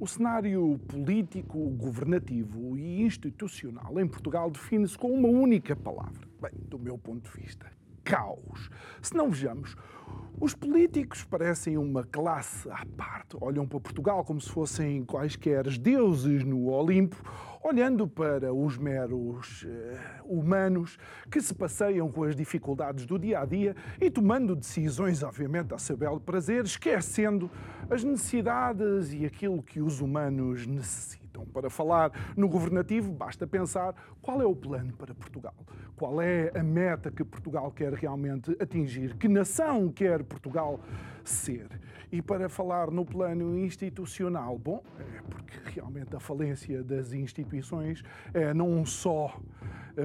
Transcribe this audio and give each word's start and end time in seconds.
O 0.00 0.06
cenário 0.06 0.80
político, 0.88 1.58
governativo 1.72 2.74
e 2.78 3.02
institucional 3.02 4.00
em 4.00 4.08
Portugal 4.08 4.50
define-se 4.50 4.96
com 4.96 5.12
uma 5.12 5.28
única 5.28 5.76
palavra. 5.76 6.26
Bem, 6.40 6.52
do 6.70 6.78
meu 6.78 6.96
ponto 6.96 7.30
de 7.30 7.42
vista, 7.42 7.70
caos. 8.04 8.70
Se 9.02 9.14
não 9.14 9.30
vejamos, 9.30 9.76
os 10.40 10.54
políticos 10.54 11.22
parecem 11.22 11.76
uma 11.76 12.02
classe 12.02 12.66
à 12.70 12.82
parte. 12.96 13.36
Olham 13.40 13.66
para 13.66 13.78
Portugal 13.78 14.24
como 14.24 14.40
se 14.40 14.48
fossem 14.48 15.04
quaisquer 15.04 15.68
deuses 15.78 16.42
no 16.44 16.68
Olimpo, 16.68 17.22
olhando 17.62 18.08
para 18.08 18.50
os 18.54 18.78
meros 18.78 19.64
uh, 19.64 19.68
humanos 20.24 20.96
que 21.30 21.42
se 21.42 21.54
passeiam 21.54 22.10
com 22.10 22.24
as 22.24 22.34
dificuldades 22.34 23.04
do 23.04 23.18
dia 23.18 23.40
a 23.40 23.44
dia 23.44 23.76
e 24.00 24.10
tomando 24.10 24.56
decisões, 24.56 25.22
obviamente, 25.22 25.74
a 25.74 25.78
seu 25.78 25.96
belo 25.96 26.18
prazer, 26.18 26.64
esquecendo 26.64 27.50
as 27.90 28.02
necessidades 28.02 29.12
e 29.12 29.26
aquilo 29.26 29.62
que 29.62 29.82
os 29.82 30.00
humanos 30.00 30.66
necessitam. 30.66 31.19
Para 31.52 31.70
falar 31.70 32.12
no 32.36 32.48
governativo, 32.48 33.12
basta 33.12 33.46
pensar 33.46 33.94
qual 34.20 34.40
é 34.42 34.46
o 34.46 34.54
plano 34.54 34.92
para 34.92 35.14
Portugal, 35.14 35.54
qual 35.96 36.20
é 36.20 36.50
a 36.54 36.62
meta 36.62 37.10
que 37.10 37.24
Portugal 37.24 37.70
quer 37.70 37.92
realmente 37.92 38.56
atingir, 38.60 39.16
que 39.16 39.28
nação 39.28 39.90
quer 39.90 40.22
Portugal 40.24 40.80
ser. 41.24 41.68
E 42.12 42.20
para 42.20 42.48
falar 42.48 42.90
no 42.90 43.04
plano 43.04 43.56
institucional, 43.58 44.58
bom, 44.58 44.82
é 44.98 45.22
porque 45.22 45.58
realmente 45.74 46.14
a 46.16 46.20
falência 46.20 46.82
das 46.82 47.12
instituições 47.12 48.02
é 48.34 48.52
não 48.52 48.84
só 48.84 49.38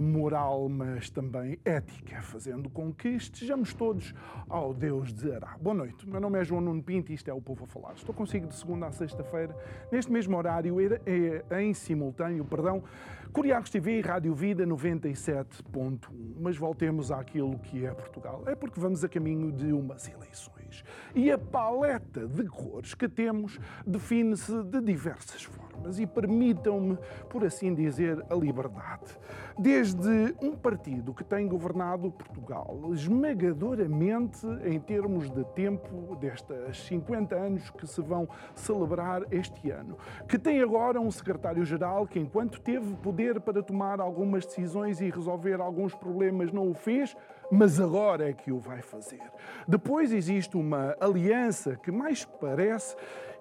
moral, 0.02 0.68
mas 0.70 1.10
também 1.10 1.60
ética, 1.64 2.22
fazendo 2.22 2.70
com 2.70 2.94
que 2.94 3.10
estejamos 3.10 3.74
todos 3.74 4.14
ao 4.50 4.74
Deus 4.74 5.14
de 5.14 5.32
Ará. 5.32 5.58
Boa 5.62 5.76
noite, 5.76 6.08
meu 6.08 6.20
nome 6.20 6.40
é 6.40 6.44
João 6.44 6.62
Nuno 6.62 6.84
Pinto 6.84 7.12
e 7.12 7.16
isto 7.16 7.30
é 7.30 7.34
o 7.34 7.42
Povo 7.42 7.66
a 7.66 7.68
Falar. 7.68 7.94
Estou 7.94 8.14
consigo 8.14 8.48
de 8.48 8.56
segunda 8.56 8.88
a 8.88 8.92
sexta-feira, 8.92 9.56
neste 9.92 10.12
mesmo 10.12 10.38
horário, 10.38 10.78
em 11.60 11.74
simultâneo, 11.74 12.46
perdão, 12.46 12.84
Curiacos 13.32 13.70
TV 13.70 14.00
e 14.00 14.02
Rádio 14.02 14.34
Vida 14.34 14.66
97.1. 14.66 16.00
Mas 16.40 16.56
voltemos 16.56 17.12
àquilo 17.12 17.60
que 17.60 17.86
é 17.86 17.92
Portugal. 17.92 18.44
É 18.46 18.56
porque 18.56 18.80
vamos 18.80 19.04
a 19.04 19.10
caminho 19.10 19.52
de 19.52 19.74
umas 19.74 20.08
eleições. 20.08 20.86
E 21.14 21.30
a 21.30 21.38
paleta 21.38 22.28
de 22.28 22.46
cores 22.46 22.94
que 22.94 23.10
temos 23.10 23.60
define-se 23.86 24.64
de 24.64 24.80
diversas 24.80 25.44
formas. 25.44 25.75
E 26.00 26.06
permitam-me, 26.06 26.98
por 27.30 27.44
assim 27.44 27.74
dizer, 27.74 28.24
a 28.30 28.36
liberdade. 28.36 29.18
Desde 29.58 30.36
um 30.42 30.56
partido 30.56 31.14
que 31.14 31.24
tem 31.24 31.48
governado 31.48 32.12
Portugal 32.12 32.78
esmagadoramente 32.94 34.46
em 34.66 34.80
termos 34.80 35.30
de 35.30 35.44
tempo 35.54 36.16
destas 36.16 36.86
50 36.86 37.36
anos 37.36 37.70
que 37.70 37.88
se 37.88 38.02
vão 38.02 38.28
celebrar 38.54 39.24
este 39.32 39.72
ano, 39.72 39.98
que 40.28 40.38
tem 40.38 40.62
agora 40.62 41.00
um 41.00 41.12
secretário-geral 41.12 42.08
que, 42.08 42.20
enquanto 42.20 42.60
teve 42.60 42.96
poder 42.96 43.40
para 43.40 43.64
tomar 43.64 44.00
algumas 44.00 44.46
decisões 44.46 45.00
e 45.00 45.10
resolver 45.10 45.62
alguns 45.62 45.96
problemas, 45.96 46.52
não 46.52 46.70
o 46.70 46.74
fez, 46.74 47.16
mas 47.52 47.80
agora 47.80 48.30
é 48.30 48.34
que 48.34 48.52
o 48.52 48.60
vai 48.60 48.82
fazer. 48.82 49.22
Depois 49.68 50.12
existe 50.12 50.58
uma 50.58 50.96
aliança 51.00 51.76
que 51.76 51.92
mais 51.92 52.26
parece 52.26 52.96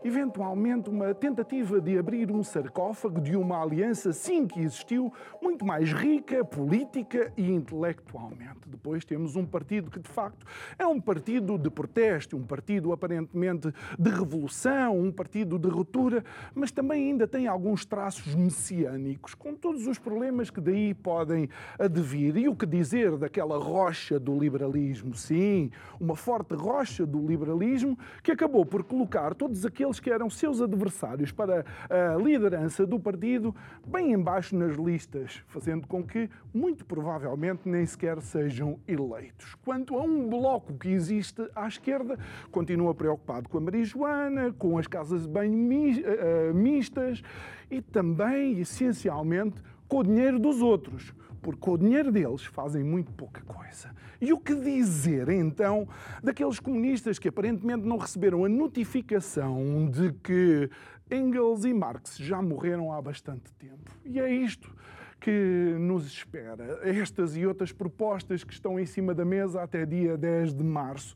eventualmente 0.04 0.91
uma 0.91 1.15
tentativa 1.15 1.81
de 1.81 1.98
abrir 1.98 2.31
um 2.31 2.42
sarcófago 2.42 3.20
de 3.22 3.34
uma 3.34 3.62
aliança, 3.62 4.12
sim, 4.12 4.47
que 4.47 4.60
existiu, 4.60 5.10
muito 5.42 5.65
mais 5.65 5.92
rica, 5.92 6.44
política 6.44 7.32
e 7.37 7.50
intelectualmente. 7.50 8.69
Depois 8.69 9.03
temos 9.04 9.34
um 9.34 9.47
partido 9.47 9.91
que, 9.91 9.98
de 9.98 10.09
facto, 10.09 10.47
é 10.78 10.87
um 10.87 11.00
partido 11.00 11.56
de 11.56 11.70
protesto, 11.70 12.37
um 12.37 12.42
partido 12.42 12.92
aparentemente 12.92 13.72
de 13.98 14.10
revolução, 14.10 15.00
um 15.00 15.10
partido 15.10 15.59
de 15.59 15.69
ruptura, 15.69 16.22
mas 16.54 16.71
também 16.71 17.10
ainda 17.10 17.26
tem 17.26 17.47
alguns 17.47 17.86
traços 17.86 18.34
messiânicos, 18.34 19.34
com 19.34 19.54
todos 19.54 19.86
os 19.86 19.98
problemas 19.98 20.50
que 20.50 20.60
daí 20.60 20.92
podem 20.92 21.48
advir. 21.78 22.36
E 22.36 22.47
o 22.47 22.54
que 22.54 22.66
dizer 22.66 23.16
daquela 23.16 23.59
rocha 23.59 24.21
do 24.21 24.38
liberalismo? 24.38 25.15
Sim, 25.15 25.71
uma 25.98 26.15
forte 26.15 26.54
rocha 26.54 27.06
do 27.06 27.26
liberalismo 27.26 27.98
que 28.22 28.32
acabou 28.32 28.66
por 28.66 28.84
colocar 28.84 29.34
todos 29.34 29.65
aqueles 29.65 29.94
aqueles 29.94 30.00
que 30.00 30.10
eram 30.10 30.31
seus 30.31 30.60
adversários 30.60 31.32
para 31.32 31.65
a 31.88 32.16
liderança 32.16 32.87
do 32.87 32.99
partido 32.99 33.55
bem 33.87 34.12
embaixo 34.12 34.56
nas 34.56 34.77
listas, 34.77 35.43
fazendo 35.47 35.87
com 35.87 36.03
que, 36.03 36.28
muito 36.53 36.84
provavelmente, 36.84 37.69
nem 37.69 37.84
sequer 37.87 38.21
sejam 38.21 38.78
eleitos. 38.87 39.54
Quanto 39.65 39.97
a 39.97 40.03
um 40.03 40.28
bloco 40.28 40.75
que 40.75 40.88
existe 40.88 41.49
à 41.54 41.66
esquerda, 41.69 42.19
continua 42.50 42.94
preocupado 42.94 43.49
com 43.49 43.59
a 43.59 43.60
marijuana, 43.60 44.53
com 44.53 44.78
as 44.78 44.87
casas 44.87 45.22
de 45.22 45.28
banho 45.28 45.54
eh, 45.54 46.03
eh, 46.04 46.53
mistas 46.53 47.22
e 47.71 47.81
também, 47.81 48.59
essencialmente, 48.60 49.62
com 49.94 50.00
o 50.00 50.03
dinheiro 50.03 50.41
dos 50.41 50.60
outros 50.60 51.15
porque 51.41 51.60
com 51.60 51.72
o 51.72 51.78
dinheiro 51.78 52.10
deles 52.10 52.43
fazem 52.43 52.82
muito 52.82 53.12
pouca 53.12 53.43
coisa. 53.43 53.94
E 54.21 54.32
o 54.32 54.41
que 54.41 54.55
dizer 54.56 55.28
então 55.28 55.87
daqueles 56.21 56.59
comunistas 56.59 57.16
que 57.19 57.28
aparentemente 57.28 57.87
não 57.87 57.97
receberam 57.99 58.44
a 58.44 58.49
notificação 58.49 59.88
de 59.88 60.12
que 60.15 60.69
Engels 61.09 61.65
e 61.65 61.72
Marx 61.72 62.16
já 62.16 62.43
morreram 62.43 62.91
há 62.91 63.00
bastante 63.00 63.53
tempo? 63.54 63.93
E 64.04 64.19
é 64.19 64.34
isto 64.34 64.75
que 65.21 65.77
nos 65.78 66.06
espera. 66.06 66.81
Estas 66.83 67.37
e 67.37 67.47
outras 67.47 67.71
propostas 67.71 68.43
que 68.43 68.53
estão 68.53 68.81
em 68.81 68.87
cima 68.87 69.15
da 69.15 69.25
mesa 69.25 69.62
até 69.62 69.87
dia 69.87 70.16
10 70.16 70.54
de 70.54 70.65
março. 70.65 71.15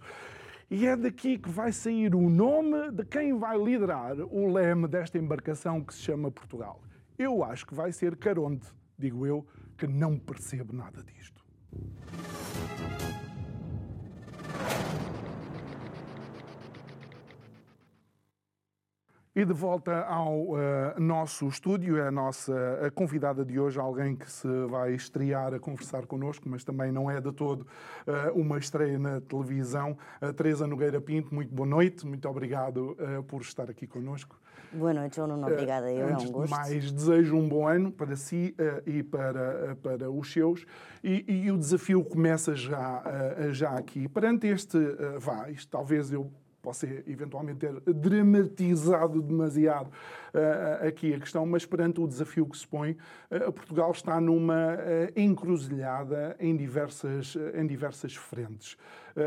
E 0.71 0.87
é 0.87 0.94
daqui 0.94 1.37
que 1.37 1.49
vai 1.49 1.72
sair 1.72 2.15
o 2.15 2.31
nome 2.31 2.93
de 2.93 3.05
quem 3.06 3.37
vai 3.37 3.59
liderar 3.59 4.21
o 4.21 4.53
leme 4.53 4.87
desta 4.87 5.19
embarcação 5.19 5.83
que 5.83 5.94
se 5.94 6.03
chama 6.03 6.31
Portugal. 6.31 6.81
Eu 7.19 7.43
acho 7.43 7.67
que 7.67 7.75
vai 7.75 7.91
ser 7.91 8.17
Caronte, 8.17 8.69
digo 8.97 9.27
eu, 9.27 9.45
que 9.77 9.89
não 9.89 10.17
percebe 10.17 10.73
nada 10.73 11.03
disto. 11.03 11.45
E 19.34 19.45
de 19.45 19.53
volta 19.53 20.05
ao 20.05 20.51
uh, 20.51 20.59
nosso 20.99 21.47
estúdio, 21.49 21.97
é 21.97 22.09
a 22.09 22.11
nossa 22.11 22.87
a 22.87 22.91
convidada 22.91 23.45
de 23.45 23.59
hoje, 23.59 23.79
alguém 23.79 24.15
que 24.17 24.31
se 24.31 24.49
vai 24.67 24.95
estrear 24.95 25.55
a 25.55 25.61
conversar 25.61 26.06
connosco, 26.06 26.49
mas 26.49 26.65
também 26.65 26.91
não 26.91 27.11
é 27.11 27.21
de 27.21 27.33
todo 27.33 27.62
uh, 27.62 28.33
uma 28.35 28.59
estreia 28.59 28.99
na 28.99 29.21
televisão. 29.21 29.97
Uh, 30.21 30.33
Teresa 30.33 30.67
Nogueira 30.67 31.00
Pinto, 31.00 31.33
muito 31.33 31.55
boa 31.55 31.69
noite, 31.69 32.06
muito 32.06 32.29
obrigado 32.29 32.97
por 33.29 33.41
estar 33.41 33.71
aqui 33.71 33.87
connosco. 33.87 34.37
Boa 34.73 34.93
noite, 34.93 35.17
João 35.17 35.29
Nuno, 35.29 35.47
obrigada. 35.47 35.91
Eu, 35.91 36.09
Antes 36.09 36.25
é 36.25 36.29
um 36.29 36.33
gosto. 36.33 36.53
De 36.53 36.59
mais, 36.59 36.93
desejo 36.93 37.37
um 37.37 37.49
bom 37.49 37.67
ano 37.67 37.91
para 37.91 38.17
si 38.17 38.55
e 38.87 39.03
para, 39.03 39.77
para 39.83 40.11
os 40.11 40.33
seus. 40.33 40.67
E, 41.03 41.25
e 41.27 41.51
o 41.51 41.56
desafio 41.56 42.05
começa 42.05 42.55
já, 42.55 43.03
já 43.51 43.71
aqui. 43.71 44.09
Perante 44.09 44.47
este, 44.47 44.79
vá, 45.19 45.51
isto 45.51 45.71
talvez 45.71 46.12
eu 46.12 46.31
possa 46.69 46.87
eventualmente 47.06 47.61
ter 47.61 47.81
dramatizado 47.94 49.23
demasiado 49.23 49.88
uh, 49.88 50.87
aqui 50.87 51.14
a 51.14 51.19
questão, 51.19 51.47
mas 51.47 51.64
perante 51.64 52.00
o 52.00 52.06
desafio 52.06 52.47
que 52.47 52.59
se 52.59 52.67
põe, 52.67 52.93
uh, 53.31 53.53
Portugal 53.53 53.91
está 53.91 54.21
numa 54.21 54.75
uh, 54.75 55.19
encruzilhada 55.19 56.37
em 56.38 56.56
diversas, 56.56 57.37
em 57.55 57.67
diversas 57.67 58.14
frentes. 58.14 58.76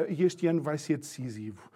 e 0.07 0.23
este 0.23 0.47
ano 0.47 0.61
vai 0.61 0.77
ser 0.77 0.97
decisivo. 0.97 1.69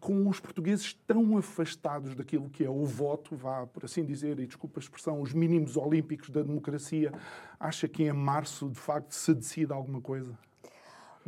Com 0.00 0.28
os 0.28 0.40
portugueses 0.40 0.94
tão 1.06 1.36
afastados 1.36 2.14
daquilo 2.14 2.48
que 2.48 2.64
é 2.64 2.70
o 2.70 2.84
voto, 2.84 3.36
vá 3.36 3.66
por 3.66 3.84
assim 3.84 4.04
dizer, 4.04 4.38
e 4.38 4.46
desculpa 4.46 4.78
a 4.78 4.82
expressão, 4.82 5.20
os 5.20 5.32
mínimos 5.32 5.76
olímpicos 5.76 6.30
da 6.30 6.42
democracia, 6.42 7.12
acha 7.58 7.88
que 7.88 8.04
em 8.04 8.12
março 8.12 8.68
de 8.68 8.78
facto 8.78 9.12
se 9.12 9.34
decide 9.34 9.72
alguma 9.72 10.00
coisa? 10.00 10.36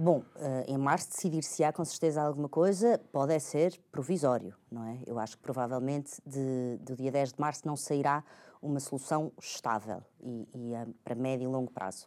Bom, 0.02 0.22
eh, 0.36 0.64
em 0.68 0.78
março 0.78 1.10
decidir-se-á 1.10 1.72
com 1.72 1.84
certeza 1.84 2.22
alguma 2.22 2.48
coisa, 2.48 2.98
pode 3.12 3.34
é 3.34 3.38
ser 3.38 3.78
provisório, 3.92 4.54
não 4.70 4.82
é? 4.84 4.98
Eu 5.06 5.18
acho 5.18 5.36
que 5.36 5.42
provavelmente 5.42 6.22
de, 6.24 6.78
do 6.80 6.96
dia 6.96 7.12
10 7.12 7.34
de 7.34 7.40
março 7.40 7.66
não 7.66 7.76
sairá 7.76 8.24
uma 8.62 8.80
solução 8.80 9.30
estável 9.38 10.02
e, 10.22 10.48
e 10.54 10.72
para 11.04 11.14
médio 11.14 11.44
e 11.44 11.52
longo 11.52 11.70
prazo. 11.70 12.06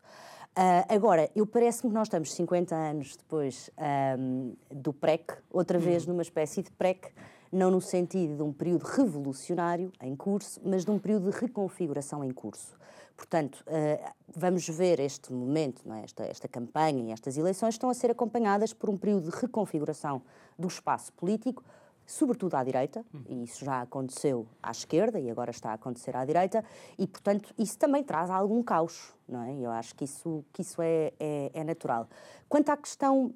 Uh, 0.55 0.85
agora, 0.87 1.31
eu 1.35 1.47
parece-me 1.47 1.89
que 1.89 1.95
nós 1.95 2.07
estamos 2.07 2.31
50 2.33 2.75
anos 2.75 3.15
depois 3.15 3.71
um, 4.19 4.53
do 4.69 4.93
PREC, 4.93 5.33
outra 5.49 5.79
vez 5.79 6.03
uhum. 6.03 6.11
numa 6.11 6.21
espécie 6.21 6.61
de 6.61 6.69
PREC 6.71 7.11
não 7.51 7.69
no 7.69 7.79
sentido 7.79 8.35
de 8.35 8.41
um 8.41 8.51
período 8.51 8.83
revolucionário 8.83 9.91
em 10.01 10.15
curso, 10.15 10.59
mas 10.65 10.83
de 10.83 10.89
um 10.89 10.97
período 10.97 11.31
de 11.31 11.37
reconfiguração 11.37 12.23
em 12.23 12.31
curso. 12.31 12.75
Portanto, 13.15 13.63
uh, 13.67 14.11
vamos 14.27 14.67
ver 14.67 14.99
este 14.99 15.31
momento, 15.31 15.81
é? 15.93 16.03
esta, 16.03 16.23
esta 16.23 16.47
campanha 16.47 17.09
e 17.09 17.11
estas 17.11 17.37
eleições 17.37 17.75
estão 17.75 17.89
a 17.89 17.93
ser 17.93 18.09
acompanhadas 18.09 18.73
por 18.73 18.89
um 18.89 18.97
período 18.97 19.29
de 19.29 19.37
reconfiguração 19.37 20.21
do 20.57 20.67
espaço 20.67 21.13
político, 21.13 21.63
sobretudo 22.05 22.55
à 22.55 22.63
direita, 22.63 23.05
e 23.27 23.43
isso 23.43 23.63
já 23.63 23.81
aconteceu 23.81 24.47
à 24.61 24.71
esquerda 24.71 25.19
e 25.19 25.29
agora 25.29 25.51
está 25.51 25.71
a 25.71 25.73
acontecer 25.73 26.15
à 26.15 26.25
direita, 26.25 26.63
e, 26.97 27.07
portanto, 27.07 27.53
isso 27.57 27.77
também 27.77 28.03
traz 28.03 28.29
algum 28.29 28.61
caos, 28.61 29.13
não 29.27 29.43
é? 29.43 29.55
Eu 29.59 29.71
acho 29.71 29.95
que 29.95 30.03
isso, 30.03 30.43
que 30.51 30.61
isso 30.61 30.81
é, 30.81 31.13
é, 31.19 31.51
é 31.53 31.63
natural. 31.63 32.07
Quanto 32.47 32.69
à 32.69 32.77
questão 32.77 33.33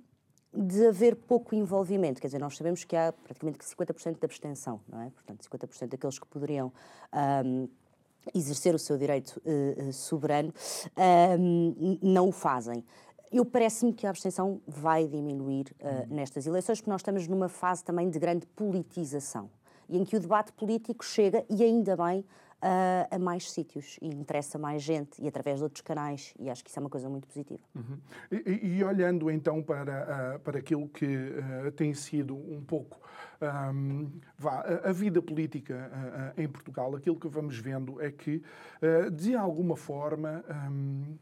de 0.54 0.88
haver 0.88 1.16
pouco 1.16 1.54
envolvimento, 1.54 2.20
quer 2.20 2.28
dizer, 2.28 2.40
nós 2.40 2.58
sabemos 2.58 2.84
que 2.84 2.96
há 2.96 3.12
praticamente 3.12 3.60
50% 3.60 4.20
de 4.20 4.26
abstenção, 4.26 4.80
não 4.88 5.02
é? 5.02 5.10
Portanto, 5.10 5.48
50% 5.48 5.88
daqueles 5.88 6.20
que 6.20 6.28
poderiam... 6.28 6.72
Um, 7.46 7.68
exercer 8.34 8.76
o 8.76 8.80
seu 8.80 8.98
direito 8.98 9.42
uh, 9.46 9.94
soberano, 9.94 10.50
uh, 10.50 12.00
não 12.02 12.30
o 12.30 12.32
fazem. 12.32 12.84
Eu 13.32 13.46
parece-me 13.46 13.94
que 13.94 14.08
a 14.08 14.10
abstenção 14.10 14.62
vai 14.66 15.08
diminuir 15.08 15.68
uh, 15.82 16.14
nestas 16.14 16.48
eleições, 16.48 16.80
porque 16.80 16.90
nós 16.90 17.02
estamos 17.02 17.28
numa 17.28 17.50
fase 17.50 17.84
também 17.84 18.10
de 18.10 18.20
grande 18.20 18.46
politização 18.48 19.50
e 19.90 19.98
em 19.98 20.04
que 20.04 20.16
o 20.16 20.20
debate 20.20 20.52
político 20.54 21.04
chega, 21.04 21.46
e 21.50 21.64
ainda 21.64 21.96
bem, 21.96 22.20
uh, 22.20 23.16
a 23.16 23.20
mais 23.20 23.52
sítios 23.52 23.98
e 24.02 24.08
interessa 24.08 24.58
mais 24.58 24.82
gente 24.82 25.22
e 25.22 25.28
através 25.28 25.58
de 25.58 25.64
outros 25.64 25.82
canais, 25.82 26.34
e 26.40 26.50
acho 26.50 26.64
que 26.64 26.70
isso 26.70 26.80
é 26.80 26.82
uma 26.82 26.90
coisa 26.90 27.10
muito 27.10 27.28
positiva. 27.28 27.62
Uhum. 27.76 27.98
E, 28.32 28.78
e, 28.78 28.84
olhando 28.84 29.30
então 29.32 29.62
para, 29.62 30.36
uh, 30.36 30.40
para 30.40 30.60
aquilo 30.60 30.88
que 30.90 31.06
uh, 31.06 31.72
tem 31.72 31.94
sido 31.94 32.36
um 32.36 32.62
pouco 32.62 33.00
um, 33.42 34.12
vá, 34.38 34.62
a, 34.62 34.90
a, 34.90 34.92
vida 34.92 35.22
política 35.22 36.34
em 36.36 36.48
Portugal, 36.48 36.96
aquilo 36.96 37.20
que 37.20 37.28
vamos 37.28 37.58
vendo 37.60 38.02
é 38.02 38.10
que, 38.12 38.42
de 39.14 39.36
alguma 39.36 39.76
forma, 39.76 40.44
um, 40.72 41.16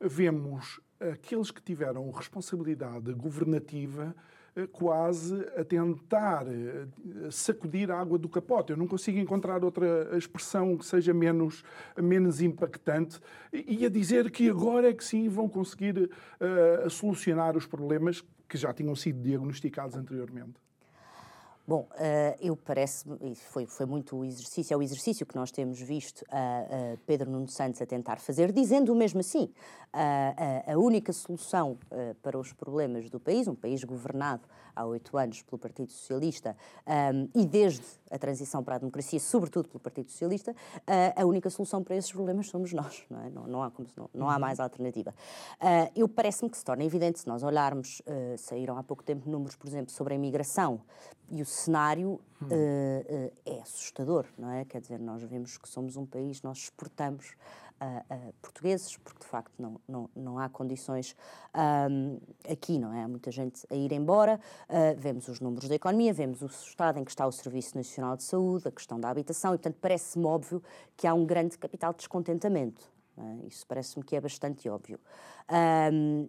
vemos 0.00 0.80
aqueles 1.10 1.50
que 1.50 1.62
tiveram 1.62 2.10
responsabilidade 2.10 3.12
governativa 3.14 4.14
eh, 4.54 4.66
quase 4.66 5.34
a 5.56 5.64
tentar 5.64 6.46
eh, 6.46 6.86
sacudir 7.30 7.90
a 7.90 7.98
água 7.98 8.18
do 8.18 8.28
capote. 8.28 8.72
Eu 8.72 8.76
não 8.76 8.86
consigo 8.86 9.18
encontrar 9.18 9.64
outra 9.64 10.16
expressão 10.16 10.76
que 10.76 10.84
seja 10.84 11.14
menos, 11.14 11.64
menos 11.96 12.42
impactante 12.42 13.18
e 13.52 13.86
a 13.86 13.88
dizer 13.88 14.30
que 14.30 14.50
agora 14.50 14.90
é 14.90 14.92
que 14.92 15.04
sim 15.04 15.28
vão 15.28 15.48
conseguir 15.48 15.98
uh, 15.98 16.90
solucionar 16.90 17.56
os 17.56 17.66
problemas 17.66 18.22
que 18.46 18.58
já 18.58 18.74
tinham 18.74 18.94
sido 18.94 19.22
diagnosticados 19.22 19.96
anteriormente. 19.96 20.60
Bom, 21.66 21.88
uh, 21.92 22.36
eu 22.40 22.56
parece-me, 22.56 23.36
foi, 23.36 23.66
foi 23.66 23.86
muito 23.86 24.16
o 24.16 24.24
exercício, 24.24 24.74
é 24.74 24.76
o 24.76 24.82
exercício 24.82 25.24
que 25.24 25.36
nós 25.36 25.52
temos 25.52 25.80
visto 25.80 26.22
uh, 26.22 26.98
Pedro 27.06 27.30
Nuno 27.30 27.46
Santos 27.46 27.80
a 27.80 27.86
tentar 27.86 28.18
fazer, 28.18 28.50
dizendo 28.50 28.92
mesmo 28.94 29.20
assim. 29.20 29.48
a 30.66 30.76
única 30.76 31.12
solução 31.12 31.78
para 32.22 32.38
os 32.38 32.52
problemas 32.52 33.08
do 33.10 33.20
país, 33.20 33.46
um 33.46 33.54
país 33.54 33.84
governado 33.84 34.48
há 34.74 34.84
oito 34.86 35.16
anos 35.16 35.42
pelo 35.42 35.58
Partido 35.58 35.92
Socialista 35.92 36.56
um, 36.86 37.28
e 37.34 37.46
desde 37.46 37.84
a 38.12 38.18
transição 38.18 38.62
para 38.62 38.76
a 38.76 38.78
democracia, 38.78 39.18
sobretudo 39.18 39.68
pelo 39.68 39.80
Partido 39.80 40.10
Socialista, 40.10 40.54
a 41.16 41.24
única 41.24 41.48
solução 41.50 41.82
para 41.82 41.96
esses 41.96 42.12
problemas 42.12 42.48
somos 42.48 42.72
nós, 42.72 43.04
não, 43.10 43.20
é? 43.20 43.30
não, 43.30 43.46
não, 43.46 43.62
há, 43.62 43.72
não, 43.96 44.10
não, 44.14 44.30
há 44.30 44.38
mais 44.38 44.60
alternativa. 44.60 45.14
eu 45.96 46.08
parece-me 46.08 46.50
que 46.50 46.56
se 46.56 46.64
torna 46.64 46.84
evidente, 46.84 47.20
se 47.20 47.26
nós 47.26 47.42
olharmos, 47.42 48.02
saíram 48.38 48.76
há 48.76 48.82
pouco 48.82 49.02
tempo 49.02 49.28
números, 49.28 49.56
por 49.56 49.66
exemplo, 49.66 49.90
sobre 49.92 50.14
a 50.14 50.16
imigração, 50.16 50.80
e 51.32 51.40
o 51.40 51.46
cenário 51.46 52.20
hum. 52.42 52.46
uh, 52.46 53.32
é 53.46 53.60
assustador, 53.62 54.26
não 54.36 54.50
é? 54.50 54.66
Quer 54.66 54.82
dizer, 54.82 55.00
nós 55.00 55.22
vemos 55.22 55.56
que 55.56 55.66
somos 55.66 55.96
um 55.96 56.04
país, 56.04 56.42
nós 56.42 56.58
exportamos 56.58 57.34
uh, 57.82 58.32
portugueses, 58.40 58.96
porque 58.98 59.20
de 59.20 59.26
facto 59.26 59.52
não, 59.58 59.80
não, 59.88 60.10
não 60.14 60.38
há 60.38 60.48
condições 60.48 61.16
um, 61.90 62.18
aqui, 62.50 62.78
não 62.78 62.92
é? 62.92 63.02
Há 63.02 63.08
muita 63.08 63.30
gente 63.30 63.66
a 63.70 63.74
ir 63.74 63.92
embora, 63.92 64.40
vemos 64.96 65.28
os 65.28 65.40
números 65.40 65.68
da 65.68 65.74
economia, 65.74 66.12
vemos 66.12 66.42
o 66.42 66.46
estado 66.46 66.98
em 66.98 67.04
que 67.04 67.10
está 67.10 67.26
o 67.26 67.32
Serviço 67.32 67.76
Nacional 67.76 68.16
de 68.16 68.22
Saúde, 68.22 68.68
a 68.68 68.70
questão 68.70 68.98
da 68.98 69.08
habitação, 69.08 69.54
e 69.54 69.58
portanto 69.58 69.78
parece-me 69.80 70.24
óbvio 70.24 70.62
que 70.96 71.06
há 71.06 71.14
um 71.14 71.24
grande 71.24 71.58
capital 71.58 71.92
de 71.92 71.98
descontentamento. 71.98 72.92
É? 73.16 73.46
Isso 73.46 73.66
parece-me 73.66 74.04
que 74.04 74.16
é 74.16 74.20
bastante 74.20 74.68
óbvio. 74.68 74.98
Um, 75.92 76.28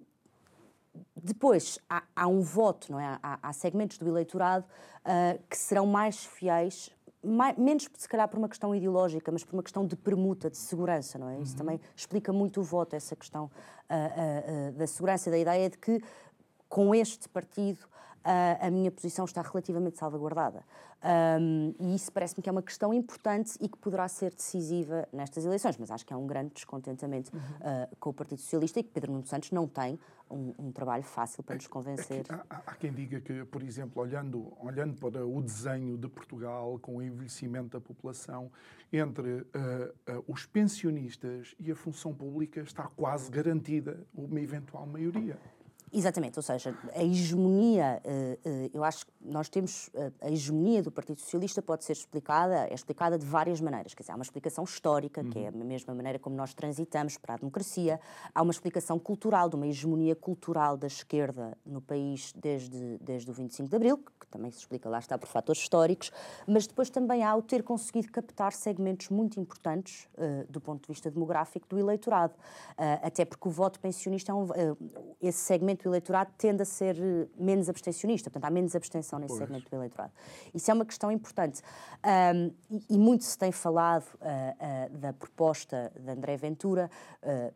depois, 1.15 1.79
há, 1.89 2.03
há, 2.15 2.27
um 2.27 2.41
voto, 2.41 2.91
não 2.91 2.99
é? 2.99 3.17
Há, 3.21 3.39
há 3.41 3.53
segmentos 3.53 3.97
do 3.97 4.07
eleitorado 4.07 4.65
uh, 4.99 5.41
que 5.49 5.57
serão 5.57 5.87
mais 5.87 6.23
fiéis, 6.23 6.91
mais, 7.23 7.57
menos 7.57 7.87
se 7.97 8.07
calhar 8.07 8.27
por 8.27 8.37
uma 8.37 8.49
questão 8.49 8.75
ideológica, 8.75 9.31
mas 9.31 9.43
por 9.43 9.55
uma 9.55 9.63
questão 9.63 9.85
de 9.85 9.95
permuta, 9.95 10.49
de 10.49 10.57
segurança, 10.57 11.17
não 11.17 11.29
é? 11.29 11.39
Isso 11.39 11.53
uhum. 11.53 11.57
também 11.57 11.81
explica 11.95 12.33
muito 12.33 12.59
o 12.59 12.63
voto, 12.63 12.95
essa 12.95 13.15
questão 13.15 13.45
uh, 13.45 14.69
uh, 14.69 14.71
da 14.73 14.87
segurança, 14.87 15.31
da 15.31 15.37
ideia 15.37 15.69
de 15.69 15.77
que 15.77 16.01
com 16.67 16.93
este 16.93 17.29
partido 17.29 17.87
a 18.23 18.69
minha 18.71 18.91
posição 18.91 19.25
está 19.25 19.41
relativamente 19.41 19.97
salvaguardada. 19.97 20.63
Um, 21.03 21.75
e 21.81 21.95
isso 21.95 22.09
parece-me 22.13 22.41
que 22.41 22.47
é 22.47 22.51
uma 22.51 22.61
questão 22.61 22.93
importante 22.93 23.57
e 23.59 23.67
que 23.67 23.77
poderá 23.77 24.07
ser 24.07 24.33
decisiva 24.33 25.05
nestas 25.11 25.45
eleições, 25.45 25.77
mas 25.77 25.91
acho 25.91 26.05
que 26.05 26.13
há 26.13 26.17
um 26.17 26.25
grande 26.25 26.53
descontentamento 26.53 27.29
uhum. 27.35 27.41
uh, 27.41 27.95
com 27.99 28.11
o 28.11 28.13
Partido 28.13 28.39
Socialista 28.39 28.79
e 28.79 28.83
que 28.83 28.89
Pedro 28.89 29.11
Nuno 29.11 29.25
Santos 29.25 29.51
não 29.51 29.67
tem 29.67 29.99
um, 30.31 30.53
um 30.57 30.71
trabalho 30.71 31.03
fácil 31.03 31.43
para 31.43 31.55
nos 31.55 31.67
convencer. 31.67 32.25
Há, 32.29 32.61
há, 32.65 32.75
quem 32.75 32.93
diga 32.93 33.19
que, 33.19 33.43
por 33.45 33.61
exemplo, 33.61 34.01
olhando, 34.01 34.53
olhando 34.61 34.93
para 34.95 35.25
o 35.25 35.41
desenho 35.41 35.97
de 35.97 36.07
Portugal 36.07 36.79
com 36.81 36.97
o 36.97 37.03
envelhecimento 37.03 37.77
da 37.77 37.81
população, 37.81 38.49
entre 38.91 39.29
uh, 39.29 39.45
uh, 40.09 40.23
os 40.25 40.45
pensionistas 40.45 41.53
e 41.59 41.69
a 41.69 41.75
função 41.75 42.13
pública 42.13 42.61
está 42.61 42.83
quase 42.83 43.29
garantida 43.29 43.99
uma 44.13 44.39
eventual 44.39 44.85
maioria. 44.85 45.37
Exatamente, 45.95 46.39
ou 46.39 46.43
seja, 46.43 46.75
a 46.95 47.03
hegemonia, 47.03 48.01
eh, 48.03 48.39
eh, 48.43 48.69
eu 48.73 48.83
acho 48.83 49.05
que 49.05 49.11
nós 49.21 49.47
temos, 49.47 49.91
eh, 49.93 50.11
a 50.21 50.31
hegemonia 50.31 50.81
do 50.81 50.91
Partido 50.91 51.19
Socialista 51.19 51.61
pode 51.61 51.83
ser 51.83 51.91
explicada, 51.91 52.67
é 52.67 52.73
explicada 52.73 53.15
de 53.15 53.23
várias 53.23 53.61
maneiras. 53.61 53.93
Quer 53.93 54.01
dizer, 54.01 54.11
há 54.11 54.15
uma 54.15 54.23
explicação 54.23 54.63
histórica, 54.63 55.21
uhum. 55.21 55.29
que 55.29 55.37
é 55.37 55.49
a 55.49 55.51
mesma 55.51 55.93
maneira 55.93 56.17
como 56.17 56.35
nós 56.35 56.51
transitamos 56.51 57.19
para 57.19 57.35
a 57.35 57.37
democracia, 57.37 57.99
há 58.33 58.41
uma 58.41 58.49
explicação 58.49 58.97
cultural, 58.97 59.47
de 59.47 59.55
uma 59.55 59.67
hegemonia 59.67 60.15
cultural 60.15 60.75
da 60.75 60.87
esquerda 60.87 61.55
no 61.63 61.79
país 61.79 62.33
desde, 62.35 62.97
desde 62.97 63.29
o 63.29 63.33
25 63.33 63.69
de 63.69 63.75
Abril, 63.75 63.97
que 64.19 64.25
também 64.31 64.49
se 64.49 64.57
explica, 64.57 64.89
lá 64.89 64.97
está, 64.97 65.15
por 65.15 65.27
fatores 65.27 65.61
históricos, 65.61 66.11
mas 66.47 66.65
depois 66.65 66.89
também 66.89 67.23
há 67.23 67.35
o 67.35 67.41
ter 67.43 67.61
conseguido 67.61 68.11
captar 68.11 68.51
segmentos 68.53 69.09
muito 69.09 69.39
importantes 69.39 70.07
uh, 70.15 70.51
do 70.51 70.59
ponto 70.59 70.81
de 70.81 70.87
vista 70.87 71.11
demográfico 71.11 71.67
do 71.67 71.77
eleitorado, 71.77 72.33
uh, 72.33 73.05
até 73.05 73.25
porque 73.25 73.47
o 73.47 73.51
voto 73.51 73.79
pensionista 73.79 74.31
é 74.31 74.35
um, 74.35 74.45
uh, 74.45 74.77
esse 75.21 75.37
segmento 75.37 75.82
do 75.83 75.89
eleitorado 75.89 76.31
tende 76.37 76.61
a 76.61 76.65
ser 76.65 76.97
eh, 76.97 77.27
menos 77.37 77.69
abstencionista, 77.69 78.29
portanto, 78.29 78.49
há 78.49 78.53
menos 78.53 78.75
abstenção 78.75 79.19
nesse 79.19 79.35
pois. 79.35 79.39
segmento 79.39 79.69
do 79.69 79.75
eleitorado. 79.75 80.11
Isso 80.53 80.71
é 80.71 80.73
uma 80.73 80.85
questão 80.85 81.11
importante. 81.11 81.61
Um, 82.03 82.51
e, 82.69 82.83
e, 82.91 82.97
muito 82.97 83.23
se 83.23 83.37
tem 83.37 83.51
falado 83.51 84.05
uh, 84.15 84.95
uh, 84.95 84.97
da 84.97 85.13
proposta 85.13 85.91
de 85.99 86.11
André 86.11 86.37
Ventura, 86.37 86.89
uh, 87.21 87.53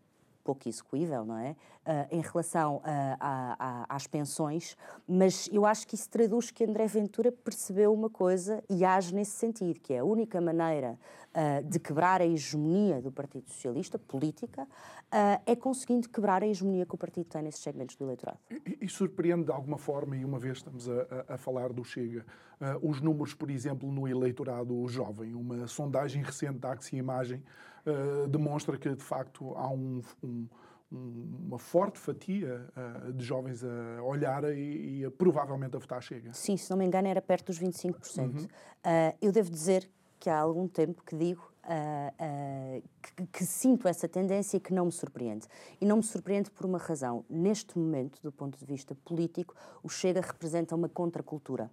pouco 0.48 0.70
execuível, 0.70 1.25
não 1.25 1.38
é? 1.38 1.51
Uh, 1.86 2.16
em 2.16 2.22
relação 2.22 2.82
a, 2.84 3.86
a, 3.89 3.96
às 3.96 4.08
pensões, 4.08 4.77
mas 5.08 5.50
eu 5.51 5.66
acho 5.66 5.86
que 5.86 5.96
isso 5.96 6.10
traduz 6.10 6.51
que 6.51 6.63
André 6.63 6.88
Ventura 6.88 7.32
percebeu 7.32 7.94
uma 7.94 8.10
coisa 8.10 8.63
e 8.70 8.86
age 8.86 9.13
nesse 9.13 9.32
sentido, 9.32 9.80
que 9.80 9.94
é 9.94 10.00
a 10.00 10.06
única 10.06 10.39
maneira 10.39 10.98
uh, 11.34 11.63
de 11.70 11.80
quebrar 11.80 12.22
a 12.22 12.25
hegemonia 12.25 13.01
do 13.01 13.12
Partido 13.12 13.50
Socialista, 13.50 14.00
política, 14.00 14.66
é 15.46 15.56
conseguindo 15.56 16.10
quebrar 16.10 16.44
a 16.44 16.48
hegemonia 16.48 16.86
que 16.86 16.94
o 16.94 16.98
partido 16.98 17.27
tem 17.27 17.42
nesses 17.42 17.62
segmentos 17.62 17.96
do 17.96 18.04
eleitorado. 18.04 18.39
E, 18.51 18.80
e 18.82 18.89
surpreende 18.89 19.46
de 19.46 19.51
alguma 19.54 19.77
forma, 19.77 20.18
e 20.18 20.25
uma 20.25 20.38
vez 20.38 20.58
estamos 20.58 20.89
a, 20.89 21.36
a 21.36 21.38
falar 21.38 21.72
do 21.72 21.82
Chega, 21.82 22.25
os 22.82 23.00
números, 23.00 23.34
por 23.34 23.50
exemplo, 23.50 23.89
no 23.89 24.06
eleitorado 24.06 24.86
jovem, 24.89 25.34
uma 25.34 25.66
sondagem 25.66 26.22
recente 26.22 26.60
da 26.60 26.74
Axi 26.74 26.98
Imagem 26.98 27.42
uh, 27.89 28.27
demonstra 28.27 28.77
que, 28.77 28.89
de 28.89 29.03
facto, 29.03 29.53
há 29.56 29.70
um, 29.70 30.01
um, 30.24 30.48
uma 30.91 31.60
forte 31.60 32.00
fatia 32.00 32.67
uh, 32.75 33.13
de 33.13 33.24
jovens 33.24 33.63
a 33.63 34.01
olhar 34.03 34.44
e, 34.46 35.03
e 35.03 35.10
provavelmente 35.12 35.75
a 35.75 35.79
votar 35.79 36.01
Chega. 36.01 36.34
Sim, 36.34 36.58
se 36.58 36.70
não 36.70 36.77
me 36.77 36.86
engano, 36.86 37.08
era 37.08 37.22
perto 37.22 37.48
dos 37.48 37.60
25%. 37.60 38.17
Uhum. 38.20 38.44
Uh, 38.44 38.48
eu 39.22 39.32
devo 39.32 39.50
dizer 39.50 39.89
que 40.20 40.29
há 40.29 40.39
algum 40.39 40.67
tempo 40.67 41.03
que 41.03 41.15
digo 41.15 41.51
Uh, 41.67 42.79
uh, 42.79 42.84
que, 43.01 43.27
que, 43.27 43.44
sinto 43.44 43.89
essa 43.89 44.08
tendência 44.08 44.56
e 44.56 44.60
que 44.62 44.74
não 44.74 44.86
me 44.86 44.91
surpreende. 44.91 45.46
E 45.82 45.86
não 45.86 45.98
me 45.98 46.03
surpreende 46.03 46.50
por 46.50 46.65
uma 46.65 46.77
razão. 46.77 47.25
Neste 47.29 47.77
momento, 47.77 48.22
do 48.24 48.32
ponto 48.32 48.58
de 48.58 48.63
vista 48.63 48.96
político, 48.96 49.53
o 49.84 49.89
Chega 49.89 50.22
representa 50.22 50.74
uma 50.74 50.88
contracultura. 50.88 51.70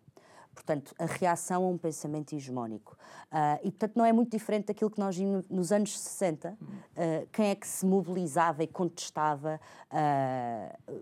Portanto, 0.54 0.94
a 0.98 1.04
reação 1.04 1.64
a 1.64 1.68
um 1.68 1.76
pensamento 1.76 2.34
hegemónico. 2.34 2.96
Uh, 3.24 3.58
e, 3.64 3.70
portanto, 3.70 3.96
não 3.96 4.04
é 4.04 4.12
muito 4.12 4.30
diferente 4.30 4.66
daquilo 4.66 4.90
que 4.90 4.98
nós 4.98 5.16
vimos 5.16 5.48
nos 5.48 5.72
anos 5.72 5.98
60. 5.98 6.50
Uh, 6.50 6.54
ah, 6.96 7.26
quem 7.32 7.50
é 7.50 7.54
que 7.54 7.66
se 7.66 7.84
mobilizava 7.84 8.62
e 8.62 8.66
contestava 8.66 9.60
uh, 9.90 11.00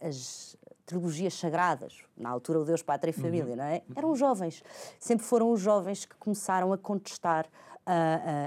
as 0.00 0.56
trilogias 0.84 1.34
sagradas, 1.34 1.98
na 2.16 2.30
altura 2.30 2.60
o 2.60 2.64
Deus, 2.64 2.82
Pátria 2.82 3.10
e 3.10 3.16
uhum. 3.16 3.22
Família, 3.22 3.50
uhum. 3.50 3.56
não 3.56 3.64
é? 3.64 3.82
Eram 3.94 4.14
jovens. 4.14 4.62
Sempre 5.00 5.26
foram 5.26 5.50
os 5.50 5.60
jovens 5.60 6.04
que 6.04 6.14
começaram 6.16 6.72
a 6.72 6.78
contestar 6.78 7.46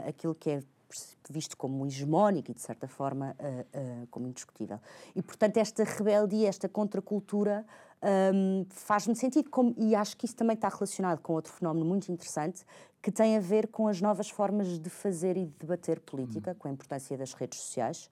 aquilo 0.07 0.35
que 0.35 0.49
é 0.49 0.63
visto 1.29 1.55
como 1.55 1.85
hegemónico 1.85 2.51
e, 2.51 2.53
de 2.53 2.61
certa 2.61 2.87
forma, 2.87 3.35
como 4.09 4.27
indiscutível. 4.27 4.79
E, 5.15 5.21
portanto, 5.21 5.57
esta 5.57 5.83
rebeldia, 5.83 6.47
esta 6.47 6.67
contracultura 6.67 7.65
um, 8.33 8.65
faz-me 8.69 9.15
sentido. 9.15 9.49
Como, 9.49 9.73
e 9.77 9.95
acho 9.95 10.15
que 10.17 10.25
isso 10.25 10.35
também 10.35 10.55
está 10.55 10.69
relacionado 10.69 11.19
com 11.19 11.33
outro 11.33 11.51
fenómeno 11.51 11.85
muito 11.85 12.11
interessante 12.11 12.65
que 13.01 13.11
tem 13.11 13.37
a 13.37 13.39
ver 13.39 13.67
com 13.67 13.87
as 13.87 14.01
novas 14.01 14.29
formas 14.29 14.77
de 14.77 14.89
fazer 14.89 15.37
e 15.37 15.45
de 15.45 15.53
debater 15.59 15.99
política, 16.01 16.55
com 16.55 16.67
a 16.67 16.71
importância 16.71 17.17
das 17.17 17.33
redes 17.33 17.59
sociais, 17.59 18.09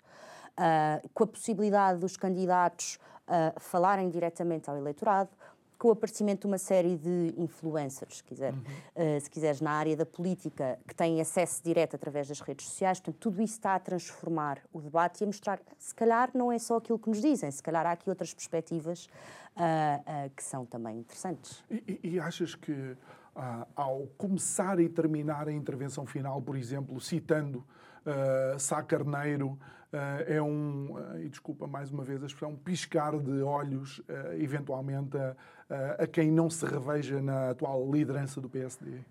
uh, 0.58 1.10
com 1.13 1.24
a 1.25 1.27
possibilidade 1.27 2.00
dos 2.00 2.15
candidatos 2.15 2.98
uh, 3.27 3.60
falarem 3.60 4.10
diretamente 4.10 4.70
ao 4.70 4.77
eleitorado, 4.77 5.29
com 5.77 5.89
o 5.89 5.91
aparecimento 5.91 6.41
de 6.41 6.48
uma 6.48 6.58
série 6.58 6.98
de 6.98 7.36
influencers, 7.38 8.17
se, 8.17 8.24
quiser, 8.24 8.53
uhum. 8.53 9.17
uh, 9.17 9.22
se 9.22 9.29
quiseres, 9.29 9.62
na 9.62 9.72
área 9.72 9.96
da 9.96 10.06
política, 10.06 10.79
que 10.88 10.96
têm 10.96 11.22
acesso 11.22 11.62
direto 11.63 11.96
através 11.96 12.27
das 12.27 12.39
redes 12.39 12.65
sociais. 12.65 13.00
Portanto, 13.00 13.20
tudo 13.20 13.41
isso 13.41 13.53
está 13.53 13.75
a 13.75 13.79
transformar 13.79 14.60
o 14.74 14.82
debate 14.82 15.22
e 15.22 15.24
a 15.25 15.27
mostrar, 15.27 15.60
se 15.77 15.94
calhar, 15.94 16.32
não 16.34 16.51
é 16.51 16.58
só 16.58 16.77
aquilo 16.77 16.98
que 16.98 17.10
nos 17.10 17.22
dizem, 17.22 17.51
se 17.51 17.62
calhar 17.62 17.86
há 17.86 17.91
aqui 17.91 18.10
outras 18.10 18.34
perspectivas 18.34 19.08
uh, 19.58 20.26
uh, 20.28 20.30
que 20.36 20.44
são 20.44 20.66
também 20.66 21.00
interessantes. 21.00 21.64
E, 21.70 22.00
e 22.04 22.20
achas 22.20 22.56
que, 22.56 22.96
ao 23.76 24.08
começar 24.18 24.80
e 24.80 24.90
terminar 24.90 25.48
a 25.48 25.52
intervenção 25.52 26.06
final, 26.06 26.42
por 26.42 26.56
exemplo, 26.56 27.00
citando 27.00 27.60
uh, 28.06 28.60
Sá 28.60 28.82
Carneiro, 28.82 29.60
uh, 29.94 30.24
é 30.26 30.42
um, 30.42 30.94
uh, 30.94 31.20
e 31.20 31.30
desculpa 31.30 31.68
mais 31.68 31.92
uma 31.92 32.04
vez 32.04 32.24
a 32.24 32.26
expressão, 32.26 32.56
piscar 32.56 33.18
de 33.20 33.42
olhos, 33.42 34.00
uh, 34.00 34.34
eventualmente, 34.40 35.18
a, 35.18 35.36
a 36.04 36.08
quem 36.08 36.32
não 36.32 36.50
se 36.50 36.66
reveja 36.66 37.22
na 37.22 37.50
atual 37.50 37.92
liderança 37.92 38.40
do 38.40 38.50
PSD? 38.50 39.04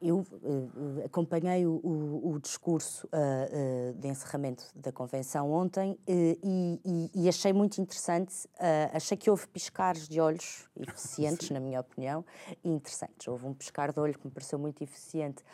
Eu 0.00 0.18
uh, 0.18 1.04
acompanhei 1.04 1.66
o, 1.66 1.80
o, 1.82 2.32
o 2.32 2.40
discurso 2.40 3.06
uh, 3.06 3.10
uh, 3.10 3.94
de 3.94 4.08
encerramento 4.08 4.64
da 4.74 4.92
convenção 4.92 5.50
ontem 5.52 5.98
e, 6.06 6.38
e, 6.84 7.10
e, 7.14 7.28
achei 7.28 7.52
muito 7.52 7.80
interessante. 7.80 8.48
achei 8.92 9.16
que 9.16 9.30
houve 9.30 9.46
piscares 9.48 10.08
de 10.08 10.20
olhos 10.20 10.68
eficientes, 10.76 11.50
na 11.50 11.60
minha 11.60 11.80
opinião, 11.80 12.24
e 12.64 12.70
interessantes. 12.70 13.26
Houve 13.28 13.46
um 13.46 13.54
piscar 13.54 13.92
de 13.92 14.00
olho 14.00 14.18
que 14.18 14.26
me 14.26 14.32
pareceu 14.32 14.58
muito 14.58 14.82
eficiente 14.82 15.44